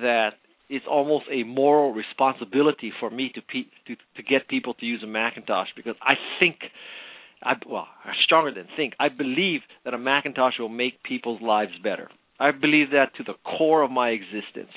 that 0.01 0.30
it's 0.68 0.84
almost 0.90 1.24
a 1.30 1.44
moral 1.44 1.92
responsibility 1.92 2.92
for 2.99 3.11
me 3.11 3.30
to 3.34 3.40
pe- 3.40 3.70
to 3.86 3.94
to 4.16 4.22
get 4.22 4.49
people 4.49 4.74
to 4.74 4.86
use 4.86 5.03
a 5.05 5.07
macintosh 5.07 5.68
because 5.76 5.94
i 6.03 6.14
think 6.40 6.57
i 7.44 7.53
well 7.68 7.86
stronger 8.24 8.53
than 8.53 8.66
think 8.76 8.94
i 8.99 9.09
believe 9.09 9.61
that 9.84 9.94
a 9.94 9.99
macintosh 9.99 10.55
will 10.59 10.68
make 10.68 11.03
people's 11.05 11.40
lives 11.40 11.72
better. 11.82 12.09
I 12.40 12.51
believe 12.53 12.90
that 12.90 13.14
to 13.16 13.24
the 13.24 13.34
core 13.44 13.82
of 13.82 13.90
my 13.90 14.11
existence. 14.11 14.74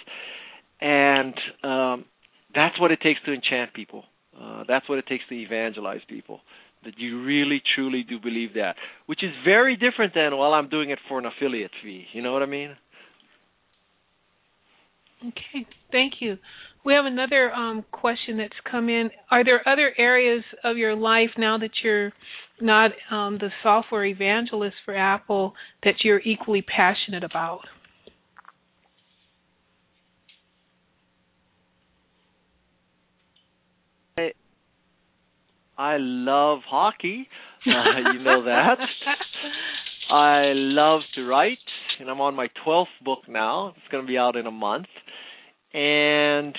And 0.80 1.36
um 1.64 2.06
that's 2.54 2.80
what 2.80 2.92
it 2.92 3.02
takes 3.02 3.22
to 3.26 3.34
enchant 3.34 3.74
people 3.74 4.04
uh, 4.40 4.64
that's 4.68 4.88
what 4.88 4.98
it 4.98 5.08
takes 5.08 5.24
to 5.30 5.36
evangelize 5.36 6.02
people. 6.08 6.42
That 6.84 6.98
you 6.98 7.24
really 7.24 7.62
truly 7.76 8.04
do 8.08 8.20
believe 8.20 8.56
that, 8.56 8.76
which 9.06 9.24
is 9.24 9.32
very 9.46 9.76
different 9.76 10.16
than 10.16 10.36
well, 10.38 10.54
I'm 10.54 10.70
doing 10.70 10.90
it 10.90 11.00
for 11.08 11.20
an 11.20 11.26
affiliate 11.26 11.72
fee. 11.84 12.06
You 12.14 12.24
know 12.24 12.34
what 12.34 12.42
I 12.42 12.48
mean? 12.48 12.76
Okay, 15.22 15.68
thank 15.92 16.14
you. 16.20 16.38
We 16.84 16.94
have 16.94 17.06
another 17.06 17.52
um, 17.52 17.86
question 17.92 18.38
that's 18.38 18.54
come 18.70 18.90
in. 18.90 19.12
Are 19.30 19.44
there 19.44 19.62
other 19.68 19.94
areas 19.98 20.44
of 20.64 20.78
your 20.78 20.96
life 20.96 21.30
now 21.38 21.60
that 21.60 21.70
you're 21.84 22.12
not 22.60 22.92
um, 23.12 23.38
the 23.38 23.50
software 23.62 24.06
evangelist 24.06 24.76
for 24.84 24.96
Apple 24.96 25.54
that 25.84 25.96
you're 26.04 26.22
equally 26.22 26.64
passionate 26.64 27.24
about? 27.24 27.62
I 35.82 35.98
love 36.00 36.60
hockey. 36.68 37.28
Uh, 37.64 38.14
you 38.14 38.24
know 38.24 38.46
that. 38.46 38.80
I 40.12 40.54
love 40.56 41.02
to 41.14 41.24
write, 41.24 41.60
and 42.00 42.10
I'm 42.10 42.20
on 42.20 42.34
my 42.34 42.48
12th 42.66 42.86
book 43.06 43.20
now. 43.30 43.68
It's 43.78 43.92
going 43.92 44.04
to 44.04 44.08
be 44.08 44.18
out 44.18 44.36
in 44.36 44.48
a 44.48 44.52
month. 44.52 44.88
And 45.72 46.56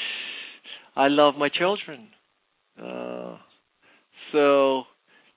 I 0.94 1.08
love 1.08 1.34
my 1.36 1.48
children. 1.48 2.06
Uh, 2.80 3.38
so, 4.30 4.82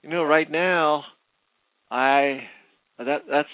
you 0.03 0.11
know, 0.11 0.23
right 0.23 0.51
now, 0.51 1.03
I 1.89 2.41
that 2.99 3.21
that's 3.27 3.49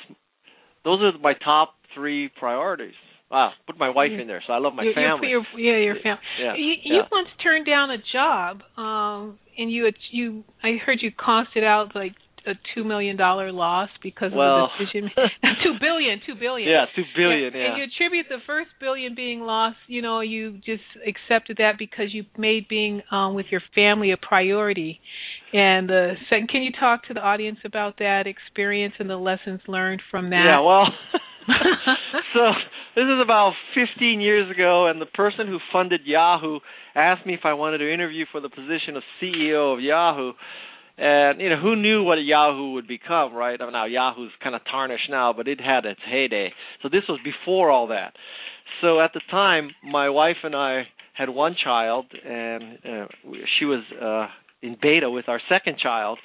those 0.84 1.00
are 1.02 1.18
my 1.18 1.34
top 1.34 1.76
three 1.96 2.30
priorities. 2.38 2.94
Wow, 3.32 3.52
put 3.66 3.80
my 3.80 3.90
wife 3.90 4.12
in 4.12 4.28
there, 4.28 4.44
so 4.46 4.52
I 4.52 4.58
love 4.58 4.74
my 4.76 4.84
your, 4.84 4.94
family. 4.94 5.30
Your, 5.30 5.46
your, 5.58 5.78
yeah, 5.80 5.86
your 5.86 5.96
family. 6.04 6.22
Yeah, 6.42 6.54
you, 6.58 6.74
yeah. 6.84 6.94
you 6.94 7.02
once 7.10 7.30
turned 7.42 7.66
down 7.66 7.90
a 7.90 7.98
job, 8.12 8.62
um, 8.78 9.40
and 9.58 9.72
you 9.72 9.90
you 10.12 10.44
I 10.64 10.78
heard 10.86 11.00
you 11.02 11.12
costed 11.12 11.64
out 11.64 11.96
like 11.96 12.14
a 12.48 12.54
two 12.74 12.84
million 12.84 13.18
dollar 13.18 13.52
loss 13.52 13.90
because 14.02 14.32
well, 14.34 14.66
of 14.66 14.70
the 14.80 14.86
decision. 14.86 15.12
two 15.64 15.76
billion, 15.80 16.20
two 16.26 16.36
billion. 16.36 16.70
Yeah, 16.70 16.86
two 16.96 17.04
billion. 17.16 17.54
Yeah. 17.54 17.70
And 17.70 17.78
you 17.78 17.84
attribute 17.84 18.26
the 18.30 18.40
first 18.48 18.70
billion 18.80 19.16
being 19.16 19.42
lost. 19.42 19.78
You 19.88 20.02
know, 20.02 20.22
you 20.22 20.58
just 20.66 20.84
accepted 21.06 21.58
that 21.58 21.74
because 21.78 22.08
you 22.12 22.26
made 22.38 22.68
being 22.68 23.02
um, 23.12 23.34
with 23.36 23.48
your 23.52 23.62
family 23.76 24.12
a 24.12 24.18
priority. 24.18 25.00
And 25.54 25.90
the 25.90 26.14
second, 26.30 26.50
can 26.50 26.64
you 26.64 26.72
talk 26.72 27.06
to 27.08 27.14
the 27.14 27.20
audience 27.20 27.60
about 27.66 28.00
that 28.00 28.24
experience 28.26 28.94
and 29.00 29.10
the 29.10 29.18
lessons 29.18 29.60
learned 29.68 30.02
from 30.10 30.30
that? 30.30 30.46
Yeah, 30.46 30.62
well. 30.62 30.88
so 32.34 32.52
this 32.96 33.04
is 33.04 33.20
about 33.24 33.54
15 33.74 34.20
years 34.20 34.52
ago, 34.52 34.88
and 34.88 35.02
the 35.02 35.06
person 35.06 35.48
who 35.48 35.60
funded 35.72 36.02
Yahoo 36.06 36.60
asked 36.96 37.26
me 37.26 37.34
if 37.34 37.42
I 37.46 37.54
wanted 37.54 37.80
to 37.80 37.94
interview 37.94 38.26
for 38.32 38.42
the 38.42 38.50
position 38.50 38.98
of 38.98 39.04
CEO 39.22 39.74
of 39.74 39.80
Yahoo. 39.80 40.34
and 40.98 41.40
you 41.40 41.50
know 41.50 41.60
who 41.60 41.76
knew 41.76 42.04
what 42.04 42.16
Yahoo 42.16 42.74
would 42.74 42.88
become, 42.88 43.34
right? 43.34 43.60
I 43.60 43.64
mean, 43.64 43.74
now 43.74 43.86
Yahoo's 43.86 44.32
kind 44.44 44.56
of 44.56 44.62
tarnished 44.70 45.10
now, 45.10 45.32
but 45.32 45.48
it 45.48 45.62
had 45.62 45.86
its 45.86 46.02
heyday. 46.06 46.52
So 46.84 46.90
this 46.90 47.04
was 47.08 47.20
before 47.24 47.72
all 47.72 47.88
that. 47.88 48.14
So 48.82 49.00
at 49.00 49.12
the 49.14 49.22
time, 49.30 49.72
my 49.84 50.10
wife 50.10 50.38
and 50.44 50.56
I 50.56 50.84
had 51.14 51.30
one 51.30 51.56
child, 51.64 52.06
and 52.26 52.78
uh, 52.86 53.06
she 53.58 53.66
was 53.66 53.84
uh, 54.02 54.28
in 54.62 54.78
beta 54.82 55.10
with 55.10 55.30
our 55.30 55.42
second 55.50 55.78
child, 55.80 56.20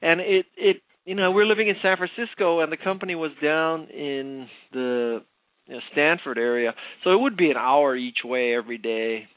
and 0.00 0.20
it 0.20 0.46
it 0.56 0.76
you 1.04 1.14
know 1.14 1.32
we're 1.32 1.46
living 1.46 1.68
in 1.68 1.76
San 1.82 1.96
Francisco, 1.96 2.60
and 2.60 2.72
the 2.72 2.76
company 2.76 3.14
was 3.14 3.32
down 3.42 3.88
in 3.90 4.46
the 4.72 5.22
you 5.68 5.74
know, 5.74 5.80
Stanford 5.92 6.38
area, 6.38 6.74
so 7.04 7.12
it 7.12 7.20
would 7.20 7.36
be 7.36 7.50
an 7.50 7.56
hour 7.56 7.94
each 7.94 8.18
way 8.24 8.54
every 8.54 8.78
day. 8.78 9.28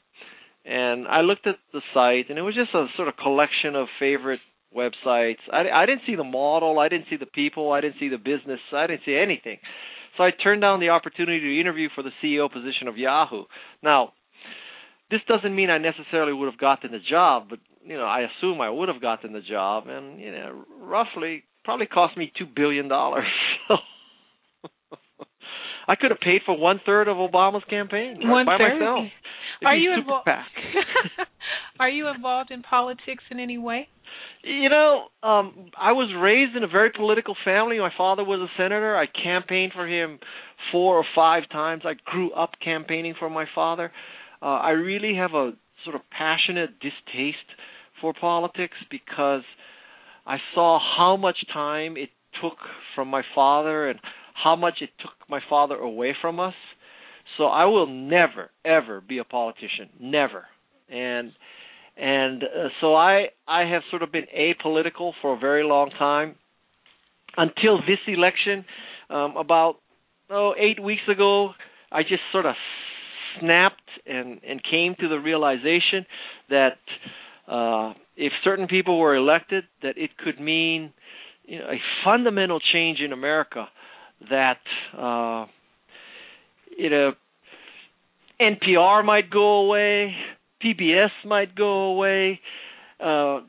And 0.64 1.06
I 1.08 1.20
looked 1.20 1.46
at 1.46 1.56
the 1.72 1.80
site, 1.92 2.30
and 2.30 2.38
it 2.38 2.42
was 2.42 2.54
just 2.54 2.74
a 2.74 2.86
sort 2.96 3.08
of 3.08 3.16
collection 3.16 3.76
of 3.76 3.88
favorite 3.98 4.40
websites. 4.76 5.42
I, 5.52 5.68
I 5.74 5.86
didn't 5.86 6.02
see 6.06 6.16
the 6.16 6.24
model, 6.24 6.78
I 6.78 6.88
didn't 6.88 7.06
see 7.10 7.16
the 7.16 7.26
people, 7.26 7.72
I 7.72 7.80
didn't 7.80 7.96
see 8.00 8.08
the 8.08 8.16
business, 8.16 8.60
I 8.72 8.86
didn't 8.86 9.02
see 9.04 9.16
anything. 9.16 9.58
So 10.16 10.24
I 10.24 10.30
turned 10.30 10.62
down 10.62 10.80
the 10.80 10.90
opportunity 10.90 11.40
to 11.40 11.60
interview 11.60 11.88
for 11.94 12.02
the 12.02 12.10
CEO 12.22 12.50
position 12.52 12.88
of 12.88 12.96
Yahoo. 12.96 13.44
Now, 13.82 14.12
this 15.10 15.20
doesn't 15.28 15.54
mean 15.54 15.70
I 15.70 15.78
necessarily 15.78 16.32
would 16.32 16.50
have 16.50 16.60
gotten 16.60 16.92
the 16.92 16.98
job, 16.98 17.46
but 17.50 17.58
you 17.84 17.96
know, 17.96 18.04
I 18.04 18.20
assume 18.20 18.60
I 18.60 18.70
would 18.70 18.88
have 18.88 19.00
gotten 19.00 19.32
the 19.32 19.40
job, 19.40 19.88
and 19.88 20.20
you 20.20 20.30
know, 20.30 20.64
roughly 20.80 21.44
probably 21.64 21.86
cost 21.86 22.16
me 22.16 22.32
two 22.38 22.46
billion 22.46 22.88
dollars. 22.88 23.26
I 25.88 25.96
could 25.96 26.10
have 26.10 26.20
paid 26.20 26.42
for 26.46 26.56
one 26.56 26.80
third 26.84 27.08
of 27.08 27.16
Obama's 27.16 27.64
campaign 27.68 28.18
one 28.22 28.46
by 28.46 28.58
third? 28.58 28.78
myself. 28.78 29.06
Are 29.64 29.76
you 29.76 29.92
involved? 29.94 30.28
Are 31.80 31.88
you 31.88 32.08
involved 32.08 32.50
in 32.50 32.62
politics 32.62 33.24
in 33.30 33.38
any 33.40 33.58
way? 33.58 33.88
You 34.44 34.68
know, 34.68 35.06
um 35.22 35.70
I 35.78 35.92
was 35.92 36.12
raised 36.18 36.56
in 36.56 36.64
a 36.64 36.68
very 36.68 36.90
political 36.90 37.36
family. 37.44 37.78
My 37.78 37.92
father 37.96 38.24
was 38.24 38.40
a 38.40 38.50
senator. 38.56 38.96
I 38.96 39.06
campaigned 39.06 39.72
for 39.72 39.86
him 39.86 40.18
four 40.70 40.96
or 40.96 41.04
five 41.14 41.44
times. 41.50 41.82
I 41.84 41.94
grew 42.04 42.32
up 42.32 42.50
campaigning 42.62 43.14
for 43.18 43.30
my 43.30 43.46
father. 43.54 43.90
Uh 44.40 44.46
I 44.46 44.70
really 44.70 45.14
have 45.16 45.32
a 45.34 45.52
sort 45.84 45.96
of 45.96 46.02
passionate 46.10 46.70
distaste 46.80 47.50
for 48.00 48.12
politics 48.12 48.76
because 48.90 49.42
I 50.26 50.36
saw 50.54 50.78
how 50.96 51.16
much 51.16 51.38
time 51.52 51.96
it 51.96 52.10
took 52.40 52.58
from 52.94 53.08
my 53.08 53.22
father 53.34 53.88
and 53.90 53.98
how 54.34 54.56
much 54.56 54.78
it 54.80 54.90
took 55.00 55.12
my 55.28 55.40
father 55.48 55.76
away 55.76 56.14
from 56.20 56.40
us. 56.40 56.54
So 57.38 57.44
I 57.44 57.64
will 57.64 57.86
never 57.86 58.50
ever 58.64 59.00
be 59.00 59.18
a 59.18 59.24
politician, 59.24 59.88
never. 60.00 60.44
And 60.88 61.32
and 61.96 62.42
uh, 62.42 62.68
so 62.80 62.94
I 62.94 63.28
I 63.46 63.64
have 63.64 63.82
sort 63.90 64.02
of 64.02 64.12
been 64.12 64.26
apolitical 64.36 65.12
for 65.20 65.34
a 65.34 65.38
very 65.38 65.64
long 65.64 65.90
time 65.90 66.36
until 67.36 67.78
this 67.78 67.98
election. 68.06 68.64
Um, 69.10 69.36
about 69.36 69.76
oh 70.30 70.54
eight 70.58 70.82
weeks 70.82 71.02
ago, 71.08 71.50
I 71.90 72.02
just 72.02 72.22
sort 72.32 72.46
of 72.46 72.54
snapped 73.40 73.88
and 74.06 74.40
and 74.46 74.60
came 74.62 74.94
to 75.00 75.08
the 75.08 75.18
realization 75.18 76.06
that 76.50 76.78
uh, 77.48 77.94
if 78.16 78.32
certain 78.44 78.66
people 78.66 78.98
were 78.98 79.16
elected, 79.16 79.64
that 79.82 79.96
it 79.96 80.16
could 80.16 80.40
mean 80.40 80.92
you 81.44 81.58
know, 81.58 81.66
a 81.66 81.80
fundamental 82.04 82.60
change 82.72 83.00
in 83.00 83.12
America. 83.12 83.68
That 84.30 84.58
uh, 84.96 85.46
you 86.76 86.90
know 86.90 87.12
NPR 88.40 89.04
might 89.04 89.30
go 89.30 89.64
away, 89.64 90.14
PBS 90.64 91.10
might 91.24 91.54
go 91.54 91.84
away. 91.84 92.40
Uh, 93.00 93.40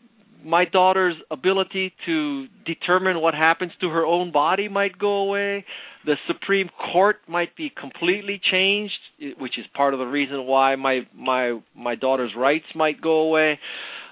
my 0.43 0.65
daughter's 0.65 1.15
ability 1.31 1.93
to 2.05 2.47
determine 2.65 3.21
what 3.21 3.33
happens 3.33 3.71
to 3.81 3.89
her 3.89 4.05
own 4.05 4.31
body 4.31 4.67
might 4.67 4.97
go 4.97 5.17
away. 5.17 5.65
The 6.05 6.15
Supreme 6.27 6.69
Court 6.91 7.17
might 7.27 7.55
be 7.55 7.71
completely 7.79 8.41
changed, 8.51 8.93
which 9.39 9.57
is 9.57 9.65
part 9.73 9.93
of 9.93 9.99
the 9.99 10.05
reason 10.05 10.45
why 10.45 10.75
my 10.75 11.01
my 11.15 11.59
my 11.75 11.95
daughter's 11.95 12.33
rights 12.37 12.65
might 12.75 13.01
go 13.01 13.21
away. 13.21 13.59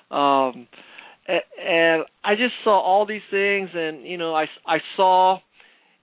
Um, 0.09 0.67
and 1.27 2.03
I 2.23 2.35
just 2.35 2.53
saw 2.63 2.79
all 2.79 3.05
these 3.05 3.21
things, 3.29 3.69
and 3.73 4.05
you 4.05 4.17
know, 4.17 4.33
I 4.33 4.45
I 4.65 4.77
saw 4.95 5.39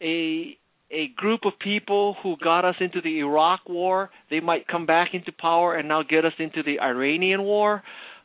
a 0.02 0.56
a 0.90 1.08
group 1.16 1.40
of 1.44 1.52
people 1.58 2.16
who 2.22 2.36
got 2.42 2.64
us 2.64 2.76
into 2.80 3.02
the 3.02 3.18
Iraq 3.18 3.60
war, 3.68 4.08
they 4.30 4.40
might 4.40 4.66
come 4.66 4.86
back 4.86 5.10
into 5.12 5.32
power 5.32 5.76
and 5.76 5.86
now 5.86 6.02
get 6.02 6.24
us 6.24 6.32
into 6.38 6.62
the 6.62 6.80
Iranian 6.80 7.42
war. 7.42 7.82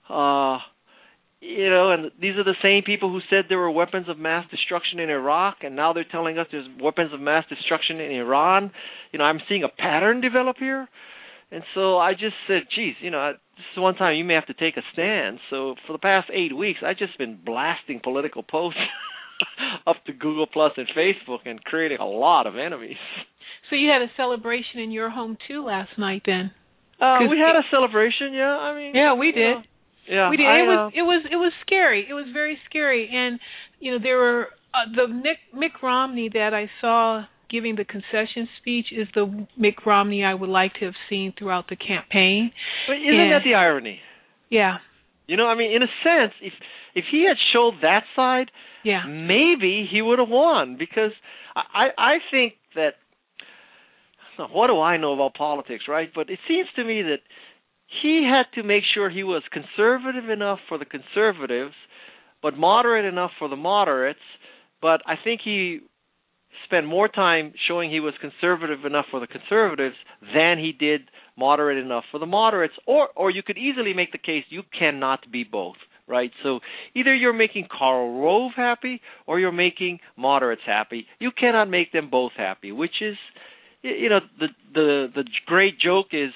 Uh 0.10 0.60
you 1.46 1.70
know, 1.70 1.92
and 1.92 2.10
these 2.22 2.38
are 2.38 2.44
the 2.46 2.56
same 2.64 2.84
people 2.84 3.12
who 3.12 3.20
said 3.30 3.46
there 3.50 3.58
were 3.58 3.70
weapons 3.70 4.08
of 4.08 4.18
mass 4.18 4.50
destruction 4.50 5.00
in 5.00 5.10
Iraq, 5.10 5.58
and 5.62 5.76
now 5.76 5.92
they're 5.92 6.06
telling 6.10 6.38
us 6.38 6.48
there's 6.52 6.68
weapons 6.80 7.14
of 7.14 7.20
mass 7.20 7.44
destruction 7.50 8.00
in 8.00 8.14
Iran. 8.14 8.72
You 9.12 9.20
know, 9.20 9.26
I'm 9.26 9.42
seeing 9.50 9.64
a 9.64 9.68
pattern 9.68 10.22
develop 10.22 10.56
here, 10.58 10.88
and 11.52 11.64
so 11.76 11.98
I 11.98 12.14
just 12.14 12.36
said, 12.48 12.64
"Geez, 12.74 12.96
you 13.02 13.12
know, 13.12 13.34
this 13.58 13.66
is 13.76 13.82
one 13.82 13.96
time 13.96 14.16
you 14.16 14.24
may 14.24 14.36
have 14.36 14.46
to 14.46 14.54
take 14.54 14.78
a 14.78 14.84
stand." 14.94 15.40
So 15.50 15.76
for 15.86 15.92
the 15.92 16.00
past 16.00 16.30
eight 16.32 16.56
weeks, 16.56 16.80
I've 16.82 16.98
just 16.98 17.18
been 17.18 17.36
blasting 17.44 18.00
political 18.02 18.42
posts 18.42 18.80
up 19.88 19.98
to 20.06 20.14
Google 20.14 20.48
Plus 20.48 20.72
and 20.78 20.88
Facebook 20.98 21.40
and 21.46 21.64
creating 21.64 21.98
a 22.00 22.06
lot 22.06 22.48
of 22.48 22.56
enemies. 22.58 22.98
So 23.70 23.76
you 23.76 23.90
had 23.90 24.02
a 24.02 24.12
celebration 24.18 24.80
in 24.80 24.92
your 24.92 25.10
home 25.10 25.38
too 25.48 25.66
last 25.66 25.92
night, 25.98 26.24
then? 26.26 26.52
Uh, 27.02 27.20
we 27.30 27.38
had 27.40 27.56
a 27.56 27.64
celebration, 27.72 28.34
yeah. 28.34 28.56
I 28.56 28.76
mean, 28.76 28.96
yeah, 28.96 29.14
we 29.16 29.32
did. 29.32 29.56
Know, 29.56 29.64
yeah, 30.08 30.30
we 30.30 30.38
did. 30.38 30.46
I, 30.46 30.60
it 30.60 30.68
was 30.68 30.92
uh, 30.94 31.00
it 31.00 31.02
was 31.02 31.26
it 31.32 31.36
was 31.36 31.54
scary. 31.66 32.06
It 32.08 32.14
was 32.14 32.26
very 32.32 32.58
scary, 32.70 33.10
and 33.12 33.40
you 33.80 33.92
know 33.92 34.00
there 34.02 34.18
were 34.18 34.48
uh, 34.74 34.92
the 34.96 35.14
Nick 35.14 35.38
Mitt 35.54 35.72
Romney 35.82 36.30
that 36.34 36.54
I 36.54 36.70
saw 36.82 37.24
giving 37.50 37.76
the 37.76 37.86
concession 37.86 38.50
speech 38.60 38.88
is 38.92 39.08
the 39.14 39.48
Mitt 39.58 39.76
Romney 39.86 40.24
I 40.24 40.34
would 40.34 40.50
like 40.50 40.74
to 40.80 40.86
have 40.86 40.96
seen 41.10 41.34
throughout 41.38 41.70
the 41.70 41.76
campaign. 41.76 42.52
But 42.88 42.98
isn't 42.98 43.20
and, 43.20 43.32
that 43.32 43.42
the 43.46 43.54
irony? 43.54 44.00
Yeah. 44.50 44.78
You 45.28 45.38
know, 45.38 45.48
I 45.48 45.56
mean, 45.56 45.72
in 45.72 45.84
a 45.84 45.92
sense, 46.04 46.34
if 46.42 46.54
if 46.96 47.06
he 47.12 47.26
had 47.28 47.38
showed 47.54 47.76
that 47.82 48.04
side, 48.16 48.52
yeah, 48.84 49.04
maybe 49.08 49.88
he 49.90 50.02
would 50.02 50.20
have 50.20 50.30
won 50.30 50.78
because 50.78 51.12
I 51.56 51.88
I 51.98 52.14
think 52.32 52.54
that 52.76 52.94
what 54.52 54.68
do 54.68 54.80
I 54.80 54.98
know 54.98 55.14
about 55.14 55.36
politics, 55.36 55.86
right? 55.88 56.10
But 56.14 56.30
it 56.30 56.40
seems 56.48 56.68
to 56.76 56.84
me 56.84 57.02
that 57.04 57.20
he 58.02 58.28
had 58.28 58.46
to 58.60 58.68
make 58.68 58.84
sure 58.94 59.10
he 59.10 59.24
was 59.24 59.44
conservative 59.52 60.30
enough 60.30 60.60
for 60.68 60.78
the 60.78 60.86
conservatives, 60.86 61.74
but 62.42 62.58
moderate 62.58 63.06
enough 63.06 63.32
for 63.38 63.48
the 63.48 63.56
moderates. 63.56 64.20
But 64.82 65.02
I 65.06 65.16
think 65.24 65.42
he 65.44 65.80
spent 66.66 66.86
more 66.86 67.08
time 67.08 67.54
showing 67.68 67.90
he 67.92 68.00
was 68.00 68.14
conservative 68.20 68.86
enough 68.86 69.06
for 69.12 69.20
the 69.20 69.28
conservatives 69.28 69.96
than 70.34 70.58
he 70.58 70.72
did 70.72 71.02
moderate 71.38 71.78
enough 71.78 72.04
for 72.12 72.20
the 72.20 72.26
moderates. 72.26 72.74
Or 72.86 73.10
or 73.16 73.30
you 73.32 73.44
could 73.44 73.58
easily 73.58 73.94
make 73.94 74.12
the 74.12 74.18
case 74.18 74.44
you 74.50 74.64
cannot 74.78 75.32
be 75.32 75.44
both 75.44 75.78
right? 76.08 76.32
So 76.44 76.60
either 76.96 77.14
you're 77.14 77.34
making 77.34 77.68
Karl 77.76 78.22
Rove 78.22 78.52
happy 78.56 79.02
or 79.26 79.40
you're 79.40 79.52
making 79.52 80.00
moderates 80.18 80.62
happy. 80.66 81.08
You 81.20 81.32
cannot 81.32 81.70
make 81.70 81.92
them 81.92 82.10
both 82.10 82.34
happy, 82.36 82.72
which 82.72 83.02
is, 83.02 83.16
you 83.82 84.10
know, 84.10 84.20
the 84.40 84.48
the 84.74 85.08
the 85.16 85.24
great 85.46 85.80
joke 85.80 86.08
is 86.12 86.32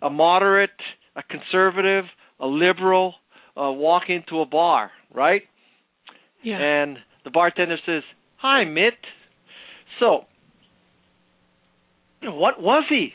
a 0.00 0.10
moderate, 0.10 0.70
a 1.16 1.22
conservative, 1.22 2.04
a 2.40 2.46
liberal 2.46 3.14
uh, 3.56 3.70
walk 3.70 4.04
into 4.08 4.40
a 4.40 4.46
bar, 4.46 4.90
right? 5.14 5.42
Yeah. 6.42 6.58
And 6.58 6.98
the 7.24 7.30
bartender 7.30 7.76
says, 7.86 8.02
"Hi, 8.38 8.64
Mitt." 8.64 8.94
So, 10.00 10.24
what 12.22 12.60
was 12.60 12.84
he? 12.88 13.12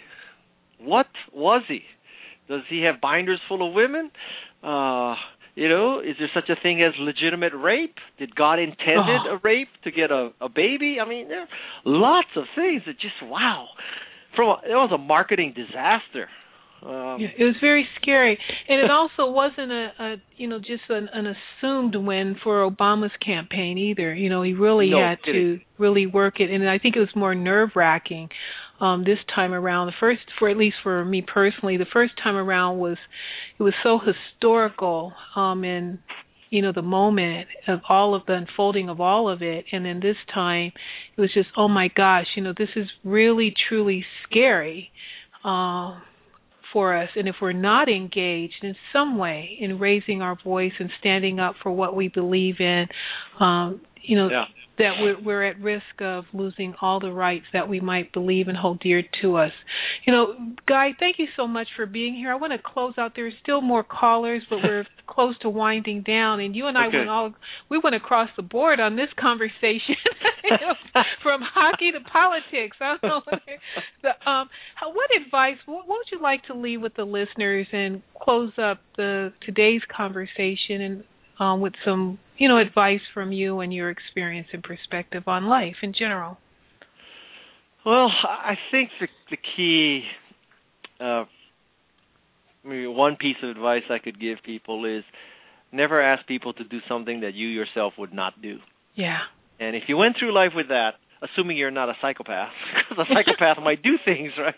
What 0.80 1.08
was 1.34 1.64
he? 1.68 1.82
Does 2.48 2.62
he 2.70 2.84
have 2.84 3.02
binders 3.02 3.40
full 3.48 3.68
of 3.68 3.74
women? 3.74 4.12
Uh, 4.64 5.16
you 5.58 5.68
know, 5.70 6.00
is 6.00 6.16
there 6.20 6.30
such 6.36 6.50
a 6.50 6.56
thing 6.62 6.84
as 6.84 6.94
legitimate 7.00 7.54
rape? 7.56 7.96
Did 8.20 8.36
God 8.36 8.60
intended 8.60 9.22
Oh. 9.26 9.36
a 9.36 9.40
rape 9.44 9.70
to 9.86 9.92
get 9.92 10.12
a, 10.12 10.30
a 10.40 10.50
baby? 10.50 10.98
I 11.04 11.10
mean, 11.10 11.28
there 11.30 11.42
are 11.42 11.48
lots 11.84 12.28
of 12.36 12.44
things 12.56 12.84
that 12.86 13.00
just 13.00 13.16
wow. 13.24 13.66
From 14.36 14.50
a, 14.50 14.54
it 14.66 14.76
was 14.76 14.92
a 14.94 14.98
marketing 15.00 15.54
disaster. 15.56 16.30
Um, 16.86 17.18
it 17.20 17.44
was 17.44 17.56
very 17.60 17.88
scary, 18.00 18.38
and 18.70 18.80
it 18.80 18.92
also 18.92 19.32
wasn't 19.32 19.72
a, 19.72 19.90
a 20.00 20.16
you 20.36 20.48
know 20.48 20.60
just 20.60 20.84
an, 20.90 21.10
an 21.12 21.26
assumed 21.36 21.96
win 21.96 22.36
for 22.44 22.70
Obama's 22.70 23.12
campaign 23.26 23.80
either. 23.80 24.14
You 24.14 24.30
know, 24.30 24.44
he 24.44 24.54
really 24.54 24.92
No 24.92 25.02
had 25.02 25.24
kidding. 25.24 25.58
to 25.58 25.60
really 25.84 26.06
work 26.06 26.36
it, 26.40 26.52
and 26.52 26.70
I 26.70 26.78
think 26.78 26.96
it 26.96 27.00
was 27.00 27.10
more 27.16 27.34
nerve 27.34 27.70
wracking 27.76 28.30
um 28.80 29.04
this 29.04 29.20
time 29.34 29.54
around. 29.54 29.88
The 29.88 29.94
first, 30.00 30.22
for 30.38 30.50
at 30.50 30.58
least 30.58 30.78
for 30.84 31.04
me 31.04 31.22
personally, 31.22 31.78
the 31.78 31.86
first 31.92 32.14
time 32.22 32.36
around 32.36 32.80
was 32.80 32.98
it 33.60 33.64
was 33.64 33.74
so 33.84 34.00
historical 34.00 35.14
um 35.36 35.64
in 35.64 36.00
you 36.50 36.62
know 36.62 36.72
the 36.74 36.82
moment 36.82 37.48
of 37.68 37.82
all 37.90 38.16
of 38.16 38.26
the 38.26 38.34
unfolding 38.34 38.90
of 38.90 39.02
all 39.02 39.30
of 39.30 39.42
it 39.42 39.66
and 39.74 39.86
then 39.86 40.00
this 40.00 40.16
time 40.34 40.72
it 41.18 41.20
was 41.20 41.34
just 41.34 41.50
oh 41.58 41.68
my 41.68 41.90
gosh 41.94 42.26
you 42.38 42.42
know 42.42 42.54
this 42.58 42.70
is 42.78 42.88
really 43.04 43.54
truly 43.68 44.06
scary 44.26 44.90
um 45.44 46.02
for 46.74 46.96
us. 46.96 47.10
And 47.16 47.28
if 47.28 47.36
we're 47.42 47.54
not 47.54 47.90
engaged 47.90 48.64
in 48.64 48.76
some 48.94 49.18
way 49.18 49.58
in 49.60 49.80
raising 49.80 50.22
our 50.22 50.38
voice 50.44 50.74
and 50.80 50.90
standing 51.00 51.40
up 51.40 51.56
for 51.64 51.72
what 51.72 51.96
we 51.96 52.08
believe 52.08 52.56
in, 52.60 52.86
um, 53.40 53.82
you 54.02 54.18
know, 54.18 54.30
yeah 54.30 54.44
that 54.78 54.94
we're, 55.00 55.22
we're 55.22 55.44
at 55.44 55.60
risk 55.60 56.02
of 56.02 56.26
losing 56.34 56.76
all 56.82 57.00
the 57.00 57.12
rights 57.12 57.46
that 57.54 57.68
we 57.68 57.80
might 57.80 58.14
believe 58.14 58.48
and 58.48 58.58
hold 58.58 58.80
dear 58.80 59.04
to 59.22 59.38
us. 59.38 59.52
You 60.06 60.14
know, 60.14 60.34
Guy, 60.68 60.90
thank 61.00 61.18
you 61.20 61.28
so 61.36 61.48
much 61.48 61.68
for 61.76 61.86
being 61.86 62.16
here. 62.16 62.32
I 62.32 62.36
want 62.36 62.54
to 62.54 62.60
close 62.64 62.94
out. 62.98 63.14
There's 63.16 63.34
still 63.42 63.62
more 63.62 63.84
callers, 63.84 64.44
but 64.50 64.60
we're 64.64 64.86
close 65.08 65.38
to 65.40 65.50
winding 65.50 66.04
down. 66.04 66.40
And 66.40 66.56
you 66.56 66.68
and 66.68 66.78
I 66.78 66.88
okay. 66.88 66.98
went 66.98 67.10
all 67.10 67.34
we 67.70 67.80
went 67.84 67.96
across 67.96 68.30
the 68.36 68.44
board 68.44 68.80
on 68.80 68.96
this 68.96 69.10
conversation, 69.20 69.96
from 71.24 71.42
hockey 71.42 71.92
to 71.92 72.00
politics. 72.02 72.78
I 72.80 72.98
don't 73.02 73.04
know. 73.04 73.22
The, 74.04 74.10
um, 74.30 74.50
how, 74.76 74.94
what 74.94 75.10
advice? 75.26 75.58
What, 75.66 75.88
what 75.88 76.00
would 76.00 76.12
you 76.12 76.22
like 76.22 76.44
to 76.46 76.54
leave 76.54 76.82
with 76.82 76.96
the 76.96 77.04
listeners 77.04 77.68
and 77.72 78.02
close 78.22 78.52
up 78.62 78.80
the 78.96 79.34
today's 79.46 79.82
conversation 79.96 80.82
and 80.82 81.04
um, 81.40 81.62
with 81.62 81.74
some, 81.86 82.20
you 82.38 82.48
know, 82.48 82.60
advice 82.60 83.02
from 83.14 83.32
you 83.32 83.60
and 83.60 83.74
your 83.74 83.90
experience 83.90 84.48
and 84.54 84.64
perspective 84.64 85.24
on 85.28 85.46
life 85.46 85.76
in 85.84 85.94
general. 85.98 86.38
Well, 87.86 88.10
I 88.24 88.56
think 88.72 88.90
the 89.00 89.08
the 89.30 89.38
key, 89.56 90.04
uh, 91.00 91.24
maybe 92.64 92.88
one 92.88 93.16
piece 93.16 93.38
of 93.44 93.50
advice 93.50 93.84
I 93.90 94.00
could 94.00 94.20
give 94.20 94.40
people 94.44 94.86
is 94.86 95.04
never 95.72 96.02
ask 96.02 96.26
people 96.28 96.54
to 96.54 96.64
do 96.64 96.80
something 96.88 97.22
that 97.22 97.34
you 97.34 97.48
yourself 97.48 97.94
would 97.98 98.14
not 98.14 98.42
do. 98.42 98.58
Yeah. 98.96 99.20
And 99.60 99.76
if 99.76 99.84
you 99.88 99.98
went 99.98 100.16
through 100.20 100.34
life 100.34 100.52
with 100.56 100.68
that, 100.68 100.92
assuming 101.22 101.58
you're 101.58 101.72
not 101.72 101.90
a 101.90 101.94
psychopath, 102.02 102.52
because 102.90 103.06
a 103.10 103.14
psychopath 103.14 103.64
might 103.64 103.82
do 103.82 103.98
things, 104.04 104.32
right? 104.38 104.56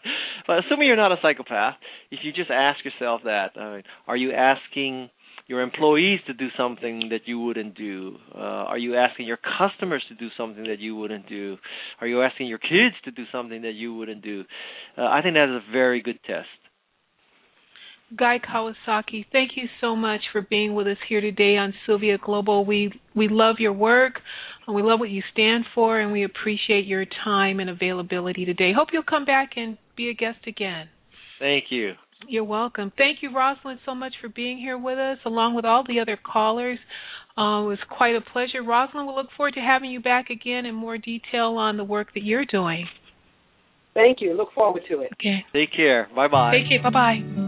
But 0.48 0.60
assuming 0.60 0.88
you're 0.88 0.98
not 0.98 1.12
a 1.12 1.18
psychopath, 1.22 1.76
if 2.12 2.20
you 2.24 2.32
just 2.32 2.52
ask 2.52 2.84
yourself 2.84 3.22
that, 3.26 3.52
I 3.56 3.76
mean, 3.76 3.84
are 4.08 4.18
you 4.18 4.32
asking 4.32 5.10
your 5.50 5.62
employees 5.62 6.20
to 6.28 6.34
do 6.34 6.48
something 6.56 7.10
that 7.10 7.22
you 7.26 7.40
wouldn't 7.40 7.76
do? 7.76 8.16
Uh, 8.34 8.38
are 8.38 8.78
you 8.78 8.96
asking 8.96 9.26
your 9.26 9.40
customers 9.58 10.04
to 10.08 10.16
do 10.16 10.28
something 10.38 10.64
that 10.66 10.80
you 10.80 10.96
wouldn't 10.96 11.28
do? 11.28 11.58
Are 12.00 12.06
you 12.06 12.22
asking 12.22 12.48
your 12.48 12.60
kids 12.60 12.96
to 13.06 13.12
do 13.12 13.24
something 13.32 13.64
that 13.64 13.74
you 13.74 13.96
wouldn't 13.96 14.22
do? 14.22 14.44
Uh, 14.96 15.06
I 15.06 15.22
think 15.24 15.34
that 15.34 15.50
is 15.50 15.64
a 15.68 15.72
very 15.72 16.04
good 16.04 16.20
test. 16.24 16.48
Guy 18.16 18.38
Kawasaki, 18.40 19.26
thank 19.32 19.52
you 19.56 19.66
so 19.82 19.96
much 19.96 20.22
for 20.32 20.42
being 20.42 20.76
with 20.76 20.88
us 20.88 20.98
here 21.08 21.22
today 21.22 21.58
on 21.58 21.74
Sylvia 21.86 22.18
Global. 22.24 22.64
We 22.66 22.92
we 23.16 23.28
love 23.28 23.58
your 23.60 23.74
work, 23.74 24.14
and 24.66 24.76
we 24.76 24.82
love 24.82 25.00
what 25.00 25.10
you 25.10 25.22
stand 25.32 25.66
for, 25.76 26.00
and 26.00 26.12
we 26.12 26.24
appreciate 26.24 26.86
your 26.86 27.06
time 27.24 27.60
and 27.60 27.70
availability 27.70 28.46
today. 28.46 28.72
Hope 28.76 28.90
you'll 28.94 29.04
come 29.04 29.26
back 29.26 29.52
and 29.58 29.78
be 29.96 30.10
a 30.10 30.14
guest 30.14 30.40
again. 30.48 30.90
Thank 31.40 31.66
you. 31.70 31.94
You're 32.28 32.44
welcome. 32.44 32.92
Thank 32.98 33.20
you, 33.22 33.36
Rosalind, 33.36 33.80
so 33.86 33.96
much 33.96 34.14
for 34.22 34.30
being 34.30 34.58
here 34.58 34.78
with 34.78 35.00
us, 35.00 35.18
along 35.26 35.56
with 35.56 35.66
all 35.66 35.84
the 35.88 36.00
other 36.00 36.18
callers. 36.18 36.78
Uh, 37.38 37.64
it 37.64 37.68
was 37.68 37.80
quite 37.90 38.16
a 38.16 38.22
pleasure. 38.22 38.62
Rosalind, 38.62 39.08
we 39.08 39.14
look 39.14 39.30
forward 39.38 39.54
to 39.54 39.62
having 39.62 39.90
you 39.90 40.02
back 40.02 40.30
again 40.30 40.66
in 40.66 40.76
more 40.76 40.98
detail 40.98 41.56
on 41.58 41.78
the 41.78 41.84
work 41.84 42.14
that 42.14 42.24
you're 42.24 42.46
doing. 42.46 42.86
Thank 43.94 44.22
you. 44.22 44.34
Look 44.34 44.50
forward 44.54 44.84
to 44.90 45.02
it. 45.02 45.12
Okay. 45.14 45.46
Take 45.54 45.74
care. 45.76 46.10
Bye 46.16 46.28
bye. 46.28 46.52
Take 46.52 46.70
care. 46.70 46.84
Bye 46.84 46.90
bye. 46.90 47.46